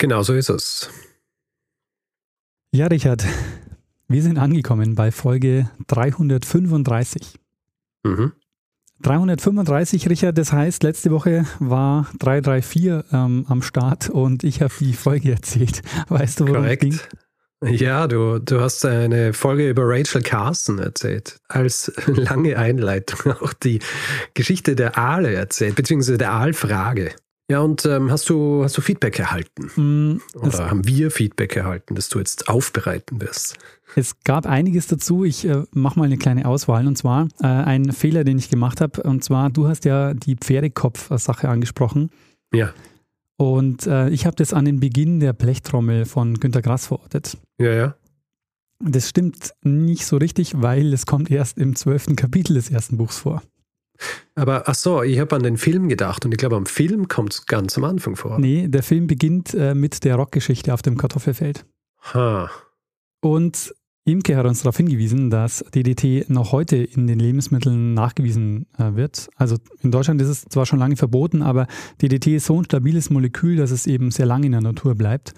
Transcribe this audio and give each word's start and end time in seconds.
Genau 0.00 0.22
so 0.22 0.32
ist 0.32 0.48
es. 0.48 0.88
Ja, 2.72 2.86
Richard, 2.86 3.22
wir 4.08 4.22
sind 4.22 4.38
angekommen 4.38 4.94
bei 4.94 5.12
Folge 5.12 5.70
335. 5.88 7.38
Mhm. 8.04 8.32
335, 9.02 10.08
Richard, 10.08 10.38
das 10.38 10.54
heißt, 10.54 10.84
letzte 10.84 11.10
Woche 11.10 11.44
war 11.58 12.08
334 12.18 13.12
ähm, 13.12 13.44
am 13.46 13.60
Start 13.60 14.08
und 14.08 14.42
ich 14.42 14.62
habe 14.62 14.72
die 14.80 14.94
Folge 14.94 15.32
erzählt. 15.32 15.82
Weißt 16.08 16.40
du, 16.40 16.48
worum 16.48 16.62
Korrekt. 16.62 16.84
es 16.84 17.08
ging? 17.60 17.74
Ja, 17.74 18.06
du, 18.06 18.38
du 18.38 18.58
hast 18.58 18.86
eine 18.86 19.34
Folge 19.34 19.68
über 19.68 19.82
Rachel 19.84 20.22
Carson 20.22 20.78
erzählt. 20.78 21.38
Als 21.48 21.92
lange 22.06 22.56
Einleitung 22.56 23.34
auch 23.34 23.52
die 23.52 23.80
Geschichte 24.32 24.76
der 24.76 24.96
Aale 24.96 25.34
erzählt, 25.34 25.74
beziehungsweise 25.74 26.16
der 26.16 26.32
Aalfrage. 26.32 27.12
Ja, 27.50 27.62
und 27.62 27.84
ähm, 27.84 28.12
hast, 28.12 28.30
du, 28.30 28.62
hast 28.62 28.78
du 28.78 28.80
Feedback 28.80 29.18
erhalten? 29.18 29.72
Mm, 29.74 30.20
Oder 30.38 30.70
haben 30.70 30.86
wir 30.86 31.10
Feedback 31.10 31.56
erhalten, 31.56 31.96
das 31.96 32.08
du 32.08 32.20
jetzt 32.20 32.48
aufbereiten 32.48 33.20
wirst? 33.20 33.58
Es 33.96 34.20
gab 34.22 34.46
einiges 34.46 34.86
dazu. 34.86 35.24
Ich 35.24 35.44
äh, 35.44 35.64
mache 35.72 35.98
mal 35.98 36.04
eine 36.04 36.16
kleine 36.16 36.46
Auswahl. 36.46 36.86
Und 36.86 36.96
zwar 36.96 37.26
äh, 37.42 37.46
ein 37.46 37.90
Fehler, 37.90 38.22
den 38.22 38.38
ich 38.38 38.50
gemacht 38.50 38.80
habe. 38.80 39.02
Und 39.02 39.24
zwar, 39.24 39.50
du 39.50 39.66
hast 39.66 39.84
ja 39.84 40.14
die 40.14 40.36
Pferdekopf-Sache 40.36 41.48
angesprochen. 41.48 42.10
Ja. 42.54 42.72
Und 43.36 43.84
äh, 43.88 44.10
ich 44.10 44.26
habe 44.26 44.36
das 44.36 44.52
an 44.52 44.64
den 44.64 44.78
Beginn 44.78 45.18
der 45.18 45.32
Blechtrommel 45.32 46.04
von 46.04 46.38
Günter 46.38 46.62
Grass 46.62 46.86
verortet. 46.86 47.36
Ja, 47.58 47.72
ja. 47.72 47.94
Das 48.78 49.08
stimmt 49.08 49.54
nicht 49.64 50.06
so 50.06 50.18
richtig, 50.18 50.62
weil 50.62 50.92
es 50.92 51.04
kommt 51.04 51.32
erst 51.32 51.58
im 51.58 51.74
zwölften 51.74 52.14
Kapitel 52.14 52.54
des 52.54 52.70
ersten 52.70 52.96
Buchs 52.96 53.18
vor. 53.18 53.42
Aber 54.34 54.68
ach 54.68 54.74
so, 54.74 55.02
ich 55.02 55.18
habe 55.18 55.36
an 55.36 55.42
den 55.42 55.56
Film 55.56 55.88
gedacht 55.88 56.24
und 56.24 56.32
ich 56.32 56.38
glaube, 56.38 56.56
am 56.56 56.66
Film 56.66 57.08
kommt 57.08 57.34
es 57.34 57.46
ganz 57.46 57.76
am 57.76 57.84
Anfang 57.84 58.16
vor. 58.16 58.38
Nee, 58.38 58.68
der 58.68 58.82
Film 58.82 59.06
beginnt 59.06 59.54
äh, 59.54 59.74
mit 59.74 60.04
der 60.04 60.16
Rockgeschichte 60.16 60.72
auf 60.72 60.82
dem 60.82 60.96
Kartoffelfeld. 60.96 61.66
Ha. 62.14 62.50
Und 63.20 63.74
Imke 64.04 64.36
hat 64.36 64.46
uns 64.46 64.62
darauf 64.62 64.76
hingewiesen, 64.76 65.30
dass 65.30 65.64
DDT 65.74 66.30
noch 66.30 66.52
heute 66.52 66.76
in 66.76 67.06
den 67.06 67.18
Lebensmitteln 67.18 67.94
nachgewiesen 67.94 68.66
äh, 68.78 68.94
wird. 68.94 69.28
Also 69.36 69.56
in 69.82 69.90
Deutschland 69.90 70.20
ist 70.22 70.28
es 70.28 70.44
zwar 70.46 70.66
schon 70.66 70.78
lange 70.78 70.96
verboten, 70.96 71.42
aber 71.42 71.66
DDT 72.00 72.36
ist 72.36 72.46
so 72.46 72.58
ein 72.60 72.64
stabiles 72.64 73.10
Molekül, 73.10 73.56
dass 73.56 73.70
es 73.70 73.86
eben 73.86 74.10
sehr 74.10 74.26
lange 74.26 74.46
in 74.46 74.52
der 74.52 74.62
Natur 74.62 74.94
bleibt. 74.94 75.34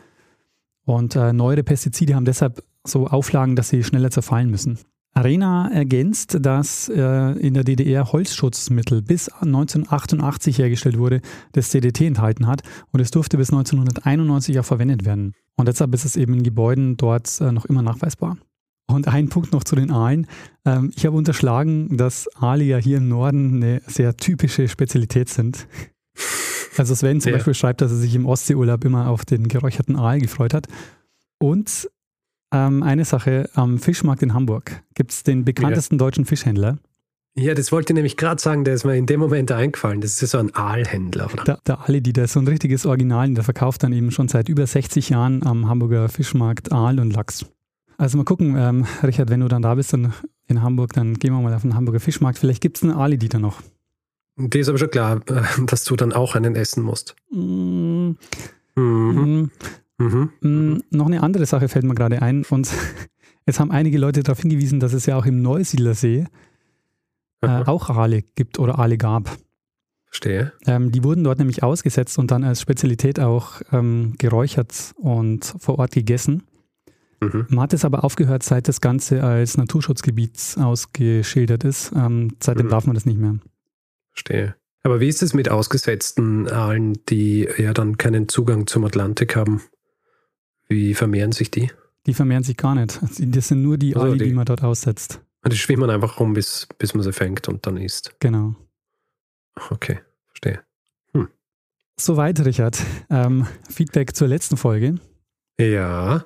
Und 0.84 1.16
äh, 1.16 1.33
neuere 1.33 1.62
Pestizide 1.62 2.14
haben 2.14 2.24
deshalb 2.24 2.62
so 2.84 3.06
Auflagen, 3.06 3.56
dass 3.56 3.68
sie 3.68 3.84
schneller 3.84 4.10
zerfallen 4.10 4.50
müssen. 4.50 4.78
Arena 5.14 5.70
ergänzt, 5.70 6.38
dass 6.41 6.88
äh, 6.88 7.32
in 7.38 7.55
der 7.55 7.64
DDR 7.64 8.12
Holzschutzmittel 8.12 9.02
bis 9.02 9.28
1988 9.28 10.58
hergestellt 10.58 10.98
wurde, 10.98 11.20
das 11.52 11.68
DDT 11.70 12.02
enthalten 12.02 12.46
hat 12.46 12.62
und 12.92 13.00
es 13.00 13.10
durfte 13.10 13.36
bis 13.36 13.50
1991 13.50 14.58
auch 14.58 14.64
verwendet 14.64 15.05
werden. 15.05 15.34
Und 15.56 15.68
deshalb 15.68 15.92
ist 15.94 16.06
es 16.06 16.16
eben 16.16 16.34
in 16.34 16.42
Gebäuden 16.42 16.96
dort 16.96 17.40
äh, 17.40 17.52
noch 17.52 17.66
immer 17.66 17.83
nachweisbar. 17.83 18.38
Und 18.88 19.08
ein 19.08 19.28
Punkt 19.28 19.52
noch 19.52 19.64
zu 19.64 19.77
den 19.77 19.90
Aalen. 19.90 20.27
Ähm, 20.64 20.90
ich 20.96 21.05
habe 21.06 21.17
unterschlagen, 21.17 21.96
dass 21.96 22.28
Aale 22.36 22.64
ja 22.64 22.78
hier 22.78 22.96
im 22.98 23.08
Norden 23.08 23.56
eine 23.56 23.83
sehr 23.86 24.17
typische 24.17 24.68
Spezialität 24.68 25.28
sind. 25.28 25.67
Also 26.78 26.95
Sven 26.95 27.20
zum 27.20 27.33
ja. 27.33 27.36
Beispiel 27.36 27.52
schreibt, 27.52 27.83
dass 27.83 27.90
er 27.90 27.98
sich 27.98 28.14
im 28.14 28.24
Ostseeurlaub 28.24 28.84
immer 28.86 29.08
auf 29.08 29.27
den 29.27 29.46
geräucherten 29.46 29.95
Aal 29.95 30.20
gefreut 30.20 30.55
hat. 30.55 30.68
Und 31.39 31.89
ähm, 32.52 32.83
eine 32.83 33.05
Sache, 33.05 33.48
am 33.55 33.79
Fischmarkt 33.79 34.23
in 34.23 34.35
Hamburg 34.35 34.83
gibt 34.95 35.11
es 35.11 35.23
den 35.23 35.45
bekanntesten 35.45 35.96
ja. 35.96 35.98
deutschen 35.98 36.24
Fischhändler. 36.24 36.79
Ja, 37.35 37.55
das 37.55 37.73
wollte 37.73 37.92
ich 37.92 37.95
nämlich 37.95 38.18
gerade 38.18 38.40
sagen, 38.40 38.64
der 38.64 38.74
ist 38.74 38.85
mir 38.85 38.95
in 38.95 39.07
dem 39.07 39.18
Moment 39.18 39.51
eingefallen. 39.51 40.02
Das 40.02 40.23
ist 40.23 40.33
so 40.33 40.39
ein 40.39 40.55
Aalhändler. 40.55 41.33
Oder? 41.33 41.45
Der, 41.45 41.58
der 41.67 41.89
Ali, 41.89 42.02
der 42.02 42.24
ist 42.24 42.35
so 42.35 42.40
ein 42.40 42.46
richtiges 42.46 42.85
Original, 42.85 43.33
der 43.33 43.42
verkauft 43.42 43.83
dann 43.83 43.92
eben 43.95 44.11
schon 44.11 44.29
seit 44.29 44.51
über 44.51 44.67
60 44.67 45.08
Jahren 45.08 45.42
am 45.46 45.67
Hamburger 45.67 46.11
Fischmarkt 46.11 46.73
Aal 46.73 47.01
und 47.01 47.13
Lachs. 47.13 47.46
Also 47.96 48.18
mal 48.18 48.24
gucken, 48.24 48.55
ähm, 48.58 48.86
Richard, 49.02 49.30
wenn 49.30 49.40
du 49.40 49.48
dann 49.48 49.63
da 49.63 49.74
bist 49.74 49.95
dann 49.95 50.13
in 50.46 50.61
Hamburg, 50.61 50.92
dann 50.92 51.14
gehen 51.14 51.33
wir 51.33 51.40
mal 51.40 51.55
auf 51.55 51.63
den 51.63 51.74
Hamburger 51.74 52.01
Fischmarkt. 52.01 52.39
Vielleicht 52.39 52.61
gibt 52.61 52.77
es 52.77 52.83
einen 52.83 52.92
Ali 52.92 53.17
da 53.17 53.39
noch. 53.39 53.63
Dir 54.36 54.61
ist 54.61 54.69
aber 54.69 54.79
schon 54.79 54.90
klar, 54.90 55.20
dass 55.67 55.84
du 55.84 55.96
dann 55.96 56.13
auch 56.13 56.34
einen 56.34 56.55
essen 56.55 56.83
musst. 56.83 57.17
Mm. 57.30 58.13
Mhm. 58.74 59.51
Mhm. 60.02 60.30
Mm, 60.40 60.83
noch 60.90 61.07
eine 61.07 61.23
andere 61.23 61.46
Sache 61.46 61.68
fällt 61.68 61.85
mir 61.85 61.95
gerade 61.95 62.23
ein. 62.23 62.45
Und 62.45 62.68
es 63.46 63.61
haben 63.61 63.70
einige 63.70 63.98
Leute 63.98 64.23
darauf 64.23 64.40
hingewiesen, 64.40 64.80
dass 64.80 64.92
es 64.92 65.07
ja 65.07 65.17
auch 65.17 65.27
im 65.27 65.42
Neusiedlersee 65.42 66.27
äh, 67.42 67.46
auch 67.46 67.90
Aale 67.90 68.23
gibt 68.23 68.58
oder 68.58 68.79
Aale 68.79 68.98
gab. 68.98 69.36
Verstehe. 70.07 70.52
Ähm, 70.67 70.92
die 70.92 71.05
wurden 71.05 71.24
dort 71.24 71.39
nämlich 71.39 71.63
ausgesetzt 71.63 72.18
und 72.18 72.30
dann 72.30 72.45
als 72.45 72.61
Spezialität 72.61 73.18
auch 73.18 73.63
ähm, 73.73 74.14
geräuchert 74.18 74.95
und 74.96 75.55
vor 75.58 75.79
Ort 75.79 75.92
gegessen. 75.92 76.42
Mhm. 77.20 77.46
Man 77.48 77.61
hat 77.61 77.73
es 77.73 77.84
aber 77.84 78.05
aufgehört, 78.05 78.42
seit 78.42 78.69
das 78.69 78.80
Ganze 78.80 79.23
als 79.23 79.57
Naturschutzgebiet 79.57 80.57
ausgeschildert 80.61 81.64
ist. 81.64 81.92
Ähm, 81.96 82.36
seitdem 82.42 82.67
mhm. 82.67 82.70
darf 82.70 82.86
man 82.86 82.95
das 82.95 83.07
nicht 83.07 83.19
mehr. 83.19 83.39
Verstehe. 84.11 84.55
Aber 84.83 85.01
wie 85.01 85.08
ist 85.08 85.23
es 85.23 85.33
mit 85.33 85.48
ausgesetzten 85.48 86.48
Aalen, 86.48 86.98
die 87.08 87.48
ja 87.57 87.73
dann 87.73 87.96
keinen 87.96 88.29
Zugang 88.29 88.67
zum 88.67 88.84
Atlantik 88.84 89.36
haben? 89.36 89.63
Wie 90.68 90.95
vermehren 90.95 91.33
sich 91.33 91.50
die? 91.50 91.70
Die 92.06 92.14
vermehren 92.14 92.42
sich 92.42 92.56
gar 92.56 92.74
nicht. 92.74 93.00
Das 93.18 93.48
sind 93.48 93.62
nur 93.62 93.78
die 93.78 93.95
also 93.95 94.08
Aale, 94.08 94.18
die, 94.18 94.24
die, 94.27 94.33
man 94.33 94.45
dort 94.45 94.62
aussetzt. 94.62 95.20
Die 95.46 95.56
schwimmen 95.56 95.90
einfach 95.90 96.18
rum, 96.20 96.34
bis, 96.34 96.67
bis 96.78 96.95
man 96.95 97.02
sie 97.02 97.12
fängt 97.12 97.48
und 97.48 97.67
dann 97.67 97.77
isst. 97.77 98.14
Genau. 98.20 98.55
Okay, 99.70 100.01
verstehe. 100.28 100.61
Hm. 101.12 101.28
Soweit, 101.96 102.45
Richard. 102.45 102.78
Ähm, 103.11 103.46
Feedback 103.68 104.17
zur 104.17 104.28
letzten 104.28 104.56
Folge. 104.56 104.96
Ja. 105.61 106.24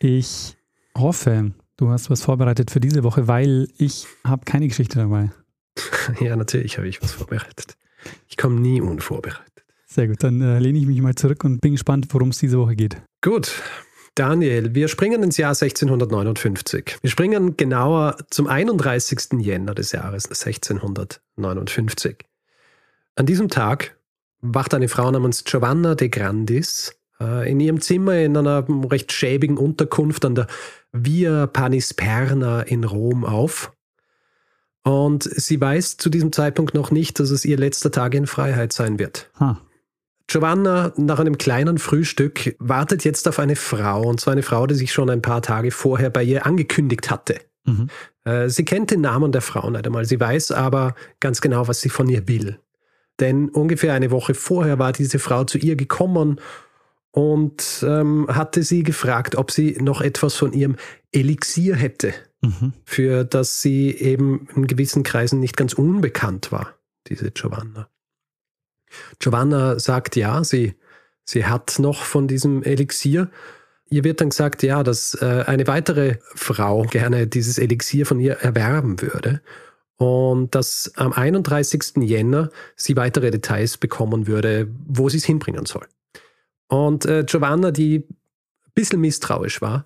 Ich 0.00 0.56
hoffe, 0.96 1.52
du 1.76 1.88
hast 1.90 2.10
was 2.10 2.22
vorbereitet 2.22 2.70
für 2.70 2.80
diese 2.80 3.02
Woche, 3.02 3.26
weil 3.26 3.68
ich 3.78 4.06
habe 4.24 4.44
keine 4.44 4.68
Geschichte 4.68 4.98
dabei. 4.98 5.30
ja, 6.20 6.36
natürlich 6.36 6.78
habe 6.78 6.88
ich 6.88 7.02
was 7.02 7.12
vorbereitet. 7.12 7.76
Ich 8.28 8.36
komme 8.36 8.60
nie 8.60 8.80
unvorbereitet. 8.80 9.57
Sehr 9.90 10.06
gut, 10.06 10.22
dann 10.22 10.40
äh, 10.42 10.58
lehne 10.58 10.78
ich 10.78 10.86
mich 10.86 11.00
mal 11.00 11.14
zurück 11.14 11.44
und 11.44 11.60
bin 11.60 11.72
gespannt, 11.72 12.08
worum 12.10 12.28
es 12.28 12.38
diese 12.38 12.58
Woche 12.58 12.76
geht. 12.76 13.00
Gut, 13.22 13.62
Daniel, 14.14 14.74
wir 14.74 14.88
springen 14.88 15.22
ins 15.22 15.38
Jahr 15.38 15.50
1659. 15.50 16.98
Wir 17.00 17.10
springen 17.10 17.56
genauer 17.56 18.16
zum 18.30 18.48
31. 18.48 19.40
Jänner 19.40 19.74
des 19.74 19.92
Jahres 19.92 20.26
1659. 20.26 22.18
An 23.16 23.26
diesem 23.26 23.48
Tag 23.48 23.96
wacht 24.40 24.74
eine 24.74 24.88
Frau 24.88 25.10
namens 25.10 25.44
Giovanna 25.44 25.94
de 25.94 26.08
Grandis 26.08 26.96
äh, 27.20 27.50
in 27.50 27.58
ihrem 27.58 27.80
Zimmer 27.80 28.18
in 28.18 28.36
einer 28.36 28.66
recht 28.90 29.12
schäbigen 29.12 29.56
Unterkunft 29.56 30.24
an 30.24 30.34
der 30.34 30.46
Via 30.92 31.46
Panisperna 31.46 32.62
in 32.62 32.84
Rom 32.84 33.24
auf. 33.24 33.72
Und 34.82 35.22
sie 35.22 35.60
weiß 35.60 35.96
zu 35.96 36.10
diesem 36.10 36.32
Zeitpunkt 36.32 36.74
noch 36.74 36.90
nicht, 36.90 37.20
dass 37.20 37.30
es 37.30 37.44
ihr 37.44 37.56
letzter 37.56 37.90
Tag 37.90 38.14
in 38.14 38.26
Freiheit 38.26 38.72
sein 38.72 38.98
wird. 38.98 39.30
Ha. 39.38 39.60
Giovanna, 40.28 40.92
nach 40.96 41.18
einem 41.18 41.38
kleinen 41.38 41.78
Frühstück, 41.78 42.54
wartet 42.58 43.04
jetzt 43.04 43.26
auf 43.26 43.38
eine 43.38 43.56
Frau, 43.56 44.02
und 44.02 44.20
zwar 44.20 44.32
eine 44.32 44.42
Frau, 44.42 44.66
die 44.66 44.74
sich 44.74 44.92
schon 44.92 45.08
ein 45.08 45.22
paar 45.22 45.40
Tage 45.40 45.70
vorher 45.70 46.10
bei 46.10 46.22
ihr 46.22 46.44
angekündigt 46.44 47.10
hatte. 47.10 47.40
Mhm. 47.64 47.88
Äh, 48.24 48.48
sie 48.50 48.64
kennt 48.64 48.90
den 48.90 49.00
Namen 49.00 49.32
der 49.32 49.40
Frau 49.40 49.70
nicht 49.70 49.86
einmal, 49.86 50.04
sie 50.04 50.20
weiß 50.20 50.52
aber 50.52 50.94
ganz 51.20 51.40
genau, 51.40 51.66
was 51.66 51.80
sie 51.80 51.88
von 51.88 52.08
ihr 52.10 52.28
will. 52.28 52.58
Denn 53.20 53.48
ungefähr 53.48 53.94
eine 53.94 54.10
Woche 54.10 54.34
vorher 54.34 54.78
war 54.78 54.92
diese 54.92 55.18
Frau 55.18 55.44
zu 55.44 55.56
ihr 55.56 55.76
gekommen 55.76 56.40
und 57.10 57.82
ähm, 57.86 58.26
hatte 58.28 58.62
sie 58.62 58.82
gefragt, 58.82 59.34
ob 59.34 59.50
sie 59.50 59.78
noch 59.80 60.02
etwas 60.02 60.34
von 60.34 60.52
ihrem 60.52 60.76
Elixier 61.10 61.74
hätte, 61.74 62.12
mhm. 62.42 62.74
für 62.84 63.24
das 63.24 63.62
sie 63.62 63.90
eben 63.90 64.46
in 64.54 64.66
gewissen 64.66 65.04
Kreisen 65.04 65.40
nicht 65.40 65.56
ganz 65.56 65.72
unbekannt 65.72 66.52
war, 66.52 66.74
diese 67.08 67.30
Giovanna. 67.30 67.88
Giovanna 69.18 69.78
sagt 69.78 70.16
ja, 70.16 70.44
sie, 70.44 70.74
sie 71.24 71.46
hat 71.46 71.78
noch 71.78 72.02
von 72.02 72.28
diesem 72.28 72.62
Elixier. 72.62 73.30
Ihr 73.90 74.04
wird 74.04 74.20
dann 74.20 74.30
gesagt, 74.30 74.62
ja, 74.62 74.82
dass 74.82 75.14
äh, 75.20 75.44
eine 75.46 75.66
weitere 75.66 76.16
Frau 76.34 76.82
gerne 76.82 77.26
dieses 77.26 77.58
Elixier 77.58 78.06
von 78.06 78.20
ihr 78.20 78.34
erwerben 78.34 79.00
würde 79.00 79.40
und 79.96 80.54
dass 80.54 80.92
am 80.96 81.12
31. 81.12 81.96
Jänner 81.96 82.50
sie 82.76 82.96
weitere 82.96 83.30
Details 83.30 83.76
bekommen 83.76 84.26
würde, 84.26 84.68
wo 84.86 85.08
sie 85.08 85.18
es 85.18 85.24
hinbringen 85.24 85.66
soll. 85.66 85.86
Und 86.68 87.06
äh, 87.06 87.24
Giovanna, 87.24 87.70
die 87.70 88.06
bisschen 88.74 89.00
misstrauisch 89.00 89.60
war, 89.60 89.84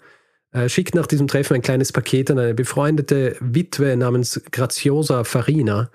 äh, 0.52 0.68
schickt 0.68 0.94
nach 0.94 1.06
diesem 1.06 1.28
Treffen 1.28 1.54
ein 1.54 1.62
kleines 1.62 1.92
Paket 1.92 2.30
an 2.30 2.38
eine 2.38 2.54
befreundete 2.54 3.36
Witwe 3.40 3.96
namens 3.96 4.42
Graziosa 4.50 5.24
Farina. 5.24 5.90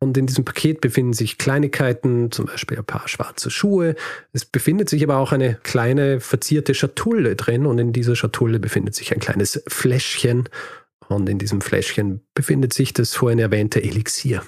Und 0.00 0.16
in 0.16 0.26
diesem 0.26 0.44
Paket 0.44 0.80
befinden 0.80 1.12
sich 1.12 1.38
Kleinigkeiten, 1.38 2.30
zum 2.30 2.46
Beispiel 2.46 2.78
ein 2.78 2.84
paar 2.84 3.08
schwarze 3.08 3.50
Schuhe. 3.50 3.96
Es 4.32 4.44
befindet 4.44 4.88
sich 4.88 5.02
aber 5.02 5.16
auch 5.16 5.32
eine 5.32 5.58
kleine 5.64 6.20
verzierte 6.20 6.74
Schatulle 6.74 7.34
drin 7.34 7.66
und 7.66 7.78
in 7.78 7.92
dieser 7.92 8.14
Schatulle 8.14 8.60
befindet 8.60 8.94
sich 8.94 9.12
ein 9.12 9.18
kleines 9.18 9.62
Fläschchen. 9.66 10.48
Und 11.08 11.28
in 11.28 11.38
diesem 11.38 11.60
Fläschchen 11.60 12.20
befindet 12.34 12.74
sich 12.74 12.92
das 12.92 13.14
vorhin 13.14 13.40
erwähnte 13.40 13.82
Elixier. 13.82 14.42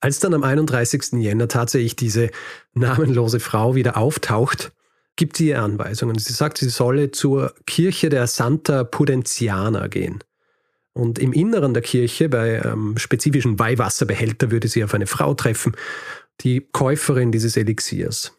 Als 0.00 0.18
dann 0.18 0.34
am 0.34 0.42
31. 0.42 1.12
Jänner 1.12 1.48
tatsächlich 1.48 1.96
diese 1.96 2.30
namenlose 2.74 3.40
Frau 3.40 3.74
wieder 3.74 3.96
auftaucht, 3.96 4.72
gibt 5.16 5.36
sie 5.36 5.48
ihr 5.48 5.62
Anweisungen. 5.62 6.18
Sie 6.18 6.32
sagt, 6.32 6.58
sie 6.58 6.68
solle 6.68 7.10
zur 7.10 7.54
Kirche 7.66 8.08
der 8.08 8.26
Santa 8.26 8.84
Pudentiana 8.84 9.86
gehen. 9.86 10.22
Und 10.94 11.18
im 11.18 11.32
Inneren 11.32 11.74
der 11.74 11.82
Kirche, 11.82 12.28
bei 12.28 12.62
einem 12.62 12.98
spezifischen 12.98 13.58
Weihwasserbehälter, 13.58 14.50
würde 14.50 14.68
sie 14.68 14.84
auf 14.84 14.94
eine 14.94 15.06
Frau 15.06 15.34
treffen, 15.34 15.74
die 16.40 16.66
Käuferin 16.72 17.32
dieses 17.32 17.56
Elixiers. 17.56 18.32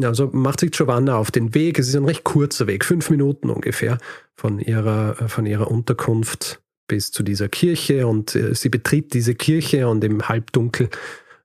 Also 0.00 0.30
macht 0.32 0.60
sich 0.60 0.72
Giovanna 0.72 1.16
auf 1.16 1.30
den 1.30 1.54
Weg. 1.54 1.78
Es 1.78 1.88
ist 1.88 1.96
ein 1.96 2.04
recht 2.04 2.24
kurzer 2.24 2.66
Weg, 2.66 2.84
fünf 2.84 3.10
Minuten 3.10 3.50
ungefähr 3.50 3.98
von 4.34 4.60
ihrer, 4.60 5.14
von 5.28 5.46
ihrer 5.46 5.70
Unterkunft 5.70 6.60
bis 6.86 7.10
zu 7.10 7.22
dieser 7.22 7.48
Kirche. 7.48 8.06
Und 8.06 8.34
äh, 8.34 8.54
sie 8.54 8.68
betritt 8.68 9.14
diese 9.14 9.34
Kirche 9.34 9.88
und 9.88 10.04
im 10.04 10.28
Halbdunkel 10.28 10.90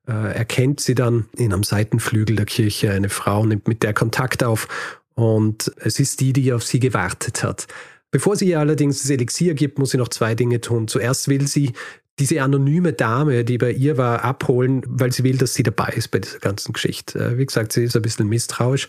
äh, 0.07 0.35
erkennt 0.35 0.79
sie 0.79 0.95
dann 0.95 1.25
in 1.37 1.53
einem 1.53 1.63
Seitenflügel 1.63 2.35
der 2.35 2.45
Kirche 2.45 2.91
eine 2.91 3.09
Frau, 3.09 3.45
nimmt 3.45 3.67
mit 3.67 3.83
der 3.83 3.93
Kontakt 3.93 4.43
auf 4.43 4.67
und 5.13 5.71
es 5.77 5.99
ist 5.99 6.19
die, 6.19 6.33
die 6.33 6.53
auf 6.53 6.63
sie 6.63 6.79
gewartet 6.79 7.43
hat. 7.43 7.67
Bevor 8.11 8.35
sie 8.35 8.49
ihr 8.49 8.59
allerdings 8.59 9.01
das 9.01 9.09
Elixier 9.09 9.53
gibt, 9.53 9.79
muss 9.79 9.91
sie 9.91 9.97
noch 9.97 10.09
zwei 10.09 10.35
Dinge 10.35 10.59
tun. 10.61 10.87
Zuerst 10.87 11.29
will 11.29 11.47
sie 11.47 11.71
diese 12.19 12.41
anonyme 12.41 12.93
Dame, 12.93 13.43
die 13.45 13.57
bei 13.57 13.71
ihr 13.71 13.97
war, 13.97 14.23
abholen, 14.23 14.83
weil 14.85 15.11
sie 15.11 15.23
will, 15.23 15.37
dass 15.37 15.53
sie 15.53 15.63
dabei 15.63 15.93
ist 15.95 16.09
bei 16.09 16.19
dieser 16.19 16.39
ganzen 16.39 16.73
Geschichte. 16.73 17.19
Äh, 17.19 17.37
wie 17.37 17.45
gesagt, 17.45 17.73
sie 17.73 17.83
ist 17.83 17.95
ein 17.95 18.01
bisschen 18.01 18.27
misstrauisch. 18.27 18.87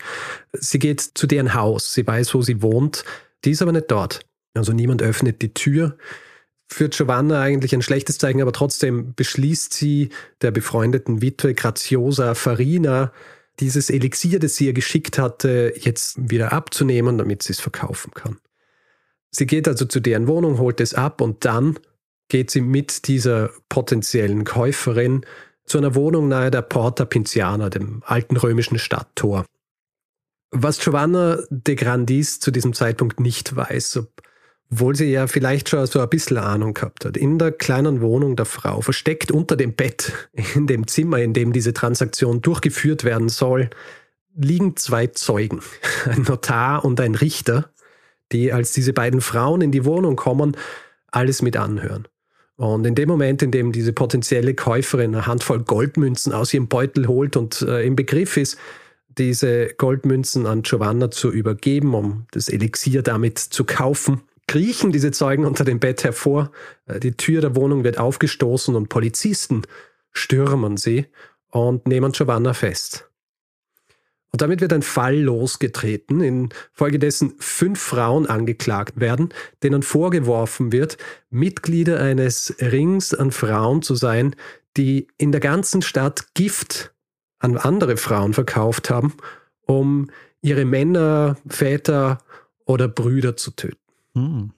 Sie 0.53 0.77
geht 0.77 1.01
zu 1.01 1.25
deren 1.25 1.53
Haus, 1.53 1.93
sie 1.93 2.05
weiß, 2.05 2.33
wo 2.33 2.41
sie 2.41 2.61
wohnt, 2.61 3.05
die 3.45 3.51
ist 3.51 3.61
aber 3.61 3.71
nicht 3.71 3.89
dort. 3.89 4.21
Also 4.53 4.73
niemand 4.73 5.01
öffnet 5.01 5.41
die 5.41 5.53
Tür 5.53 5.97
für 6.67 6.89
Giovanna 6.89 7.41
eigentlich 7.41 7.73
ein 7.73 7.81
schlechtes 7.81 8.17
Zeichen, 8.17 8.41
aber 8.41 8.51
trotzdem 8.51 9.13
beschließt 9.15 9.73
sie 9.73 10.09
der 10.41 10.51
befreundeten 10.51 11.21
Witwe 11.21 11.53
Graziosa 11.53 12.35
Farina, 12.35 13.11
dieses 13.59 13.89
Elixier, 13.89 14.39
das 14.39 14.55
sie 14.55 14.67
ihr 14.67 14.73
geschickt 14.73 15.17
hatte, 15.17 15.73
jetzt 15.77 16.29
wieder 16.29 16.53
abzunehmen, 16.53 17.17
damit 17.17 17.43
sie 17.43 17.53
es 17.53 17.59
verkaufen 17.59 18.11
kann. 18.11 18.37
Sie 19.35 19.47
geht 19.47 19.67
also 19.67 19.85
zu 19.85 19.99
deren 19.99 20.27
Wohnung, 20.27 20.59
holt 20.59 20.79
es 20.79 20.93
ab 20.93 21.19
und 21.19 21.43
dann 21.43 21.79
geht 22.29 22.51
sie 22.51 22.61
mit 22.61 23.07
dieser 23.07 23.49
potenziellen 23.67 24.43
Käuferin 24.43 25.25
zu 25.65 25.77
einer 25.77 25.95
Wohnung 25.95 26.27
nahe 26.27 26.51
der 26.51 26.61
Porta 26.61 27.05
Pinciana, 27.05 27.69
dem 27.69 28.03
alten 28.05 28.37
römischen 28.37 28.77
Stadttor. 28.77 29.45
Was 30.51 30.79
Giovanna 30.79 31.39
de 31.49 31.75
Grandis 31.75 32.39
zu 32.39 32.51
diesem 32.51 32.73
Zeitpunkt 32.73 33.19
nicht 33.19 33.55
weiß, 33.55 33.97
ob 33.97 34.21
obwohl 34.73 34.95
sie 34.95 35.11
ja 35.11 35.27
vielleicht 35.27 35.69
schon 35.69 35.85
so 35.85 35.99
ein 35.99 36.09
bisschen 36.09 36.37
Ahnung 36.37 36.73
gehabt 36.73 37.05
hat. 37.05 37.15
In 37.15 37.37
der 37.37 37.51
kleinen 37.51 38.01
Wohnung 38.01 38.35
der 38.35 38.47
Frau, 38.47 38.81
versteckt 38.81 39.31
unter 39.31 39.55
dem 39.55 39.75
Bett, 39.75 40.11
in 40.55 40.65
dem 40.65 40.87
Zimmer, 40.87 41.19
in 41.19 41.33
dem 41.33 41.53
diese 41.53 41.73
Transaktion 41.73 42.41
durchgeführt 42.41 43.03
werden 43.03 43.29
soll, 43.29 43.69
liegen 44.35 44.75
zwei 44.75 45.07
Zeugen, 45.07 45.61
ein 46.05 46.23
Notar 46.23 46.83
und 46.83 46.99
ein 46.99 47.13
Richter, 47.13 47.69
die, 48.33 48.51
als 48.51 48.73
diese 48.73 48.93
beiden 48.93 49.21
Frauen 49.21 49.61
in 49.61 49.71
die 49.71 49.85
Wohnung 49.85 50.15
kommen, 50.15 50.57
alles 51.11 51.41
mit 51.41 51.55
anhören. 51.55 52.07
Und 52.55 52.85
in 52.85 52.95
dem 52.95 53.09
Moment, 53.09 53.41
in 53.41 53.51
dem 53.51 53.71
diese 53.71 53.93
potenzielle 53.93 54.53
Käuferin 54.53 55.15
eine 55.15 55.25
Handvoll 55.25 55.63
Goldmünzen 55.63 56.33
aus 56.33 56.53
ihrem 56.53 56.67
Beutel 56.67 57.07
holt 57.07 57.35
und 57.35 57.61
äh, 57.61 57.83
im 57.83 57.95
Begriff 57.95 58.37
ist, 58.37 58.57
diese 59.17 59.67
Goldmünzen 59.77 60.45
an 60.45 60.63
Giovanna 60.63 61.11
zu 61.11 61.31
übergeben, 61.31 61.93
um 61.93 62.25
das 62.31 62.49
Elixier 62.49 63.01
damit 63.01 63.39
zu 63.39 63.63
kaufen, 63.63 64.21
kriechen 64.47 64.91
diese 64.91 65.11
Zeugen 65.11 65.45
unter 65.45 65.65
dem 65.65 65.79
Bett 65.79 66.03
hervor. 66.03 66.51
Äh, 66.85 66.99
die 66.99 67.13
Tür 67.13 67.41
der 67.41 67.55
Wohnung 67.55 67.83
wird 67.83 67.97
aufgestoßen 67.97 68.75
und 68.75 68.89
Polizisten 68.89 69.63
stürmen 70.11 70.77
sie 70.77 71.07
und 71.49 71.87
nehmen 71.87 72.11
Giovanna 72.11 72.53
fest. 72.53 73.09
Und 74.33 74.41
damit 74.41 74.61
wird 74.61 74.73
ein 74.73 74.81
Fall 74.81 75.15
losgetreten, 75.15 76.21
infolgedessen 76.21 77.35
fünf 77.37 77.79
Frauen 77.79 78.25
angeklagt 78.25 78.99
werden, 78.99 79.29
denen 79.61 79.83
vorgeworfen 79.83 80.71
wird, 80.71 80.97
Mitglieder 81.29 81.99
eines 81.99 82.55
Rings 82.59 83.13
an 83.13 83.31
Frauen 83.31 83.83
zu 83.83 83.93
sein, 83.93 84.35
die 84.75 85.07
in 85.19 85.31
der 85.31 85.39
ganzen 85.39 85.83
Stadt 85.83 86.33
Gift 86.33 86.95
an 87.37 87.57
andere 87.57 87.95
Frauen 87.95 88.33
verkauft 88.33 88.89
haben, 88.89 89.13
um 89.67 90.09
ihre 90.41 90.65
Männer, 90.65 91.37
Väter 91.47 92.17
oder 92.65 92.87
Brüder 92.87 93.37
zu 93.37 93.51
töten. 93.51 93.77
Mhm. 94.15 94.51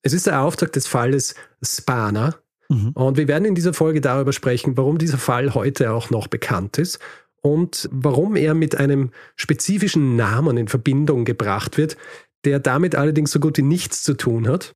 Es 0.00 0.14
ist 0.14 0.26
der 0.26 0.40
Auftakt 0.40 0.74
des 0.74 0.86
Falles 0.86 1.34
Spana. 1.62 2.36
Mhm. 2.70 2.92
Und 2.94 3.18
wir 3.18 3.28
werden 3.28 3.44
in 3.44 3.54
dieser 3.54 3.74
Folge 3.74 4.00
darüber 4.00 4.32
sprechen, 4.32 4.74
warum 4.78 4.96
dieser 4.96 5.18
Fall 5.18 5.52
heute 5.52 5.92
auch 5.92 6.08
noch 6.08 6.28
bekannt 6.28 6.78
ist 6.78 6.98
und 7.42 7.88
warum 7.92 8.36
er 8.36 8.54
mit 8.54 8.76
einem 8.76 9.10
spezifischen 9.36 10.16
Namen 10.16 10.56
in 10.56 10.68
Verbindung 10.68 11.24
gebracht 11.24 11.76
wird, 11.76 11.96
der 12.44 12.60
damit 12.60 12.94
allerdings 12.94 13.32
so 13.32 13.40
gut 13.40 13.58
wie 13.58 13.62
nichts 13.62 14.02
zu 14.02 14.14
tun 14.14 14.48
hat, 14.48 14.72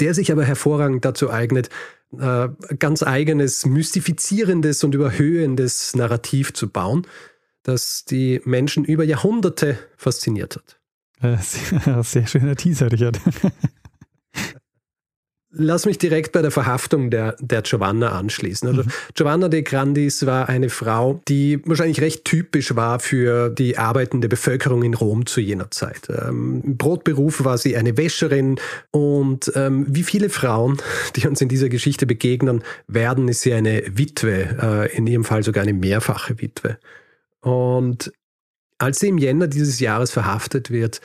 der 0.00 0.14
sich 0.14 0.32
aber 0.32 0.44
hervorragend 0.44 1.04
dazu 1.04 1.30
eignet, 1.30 1.68
äh, 2.18 2.48
ganz 2.78 3.02
eigenes, 3.02 3.66
mystifizierendes 3.66 4.82
und 4.82 4.94
überhöhendes 4.94 5.94
Narrativ 5.94 6.52
zu 6.54 6.68
bauen, 6.68 7.06
das 7.62 8.04
die 8.04 8.40
Menschen 8.44 8.84
über 8.84 9.04
Jahrhunderte 9.04 9.78
fasziniert 9.96 10.56
hat. 10.56 10.80
Äh, 11.20 11.36
sehr, 11.42 12.02
sehr 12.02 12.26
schöner 12.26 12.56
Teaser, 12.56 12.90
Richard. 12.90 13.20
Lass 15.52 15.84
mich 15.84 15.98
direkt 15.98 16.30
bei 16.30 16.42
der 16.42 16.52
Verhaftung 16.52 17.10
der, 17.10 17.34
der 17.40 17.62
Giovanna 17.62 18.10
anschließen. 18.12 18.68
Also 18.68 18.82
mhm. 18.84 18.90
Giovanna 19.14 19.48
de 19.48 19.62
Grandis 19.62 20.24
war 20.24 20.48
eine 20.48 20.68
Frau, 20.68 21.20
die 21.26 21.60
wahrscheinlich 21.66 22.00
recht 22.00 22.24
typisch 22.24 22.76
war 22.76 23.00
für 23.00 23.50
die 23.50 23.76
arbeitende 23.76 24.28
Bevölkerung 24.28 24.84
in 24.84 24.94
Rom 24.94 25.26
zu 25.26 25.40
jener 25.40 25.68
Zeit. 25.72 26.08
Ähm, 26.08 26.62
Im 26.64 26.76
Brotberuf 26.76 27.44
war 27.44 27.58
sie 27.58 27.76
eine 27.76 27.96
Wäscherin 27.96 28.60
und 28.92 29.50
ähm, 29.56 29.86
wie 29.88 30.04
viele 30.04 30.30
Frauen, 30.30 30.78
die 31.16 31.26
uns 31.26 31.40
in 31.40 31.48
dieser 31.48 31.68
Geschichte 31.68 32.06
begegnen 32.06 32.62
werden, 32.86 33.26
ist 33.26 33.42
sie 33.42 33.52
eine 33.52 33.82
Witwe, 33.86 34.56
äh, 34.62 34.96
in 34.96 35.08
ihrem 35.08 35.24
Fall 35.24 35.42
sogar 35.42 35.64
eine 35.64 35.74
mehrfache 35.74 36.40
Witwe. 36.40 36.78
Und 37.40 38.12
als 38.78 39.00
sie 39.00 39.08
im 39.08 39.18
Jänner 39.18 39.48
dieses 39.48 39.80
Jahres 39.80 40.12
verhaftet 40.12 40.70
wird, 40.70 41.00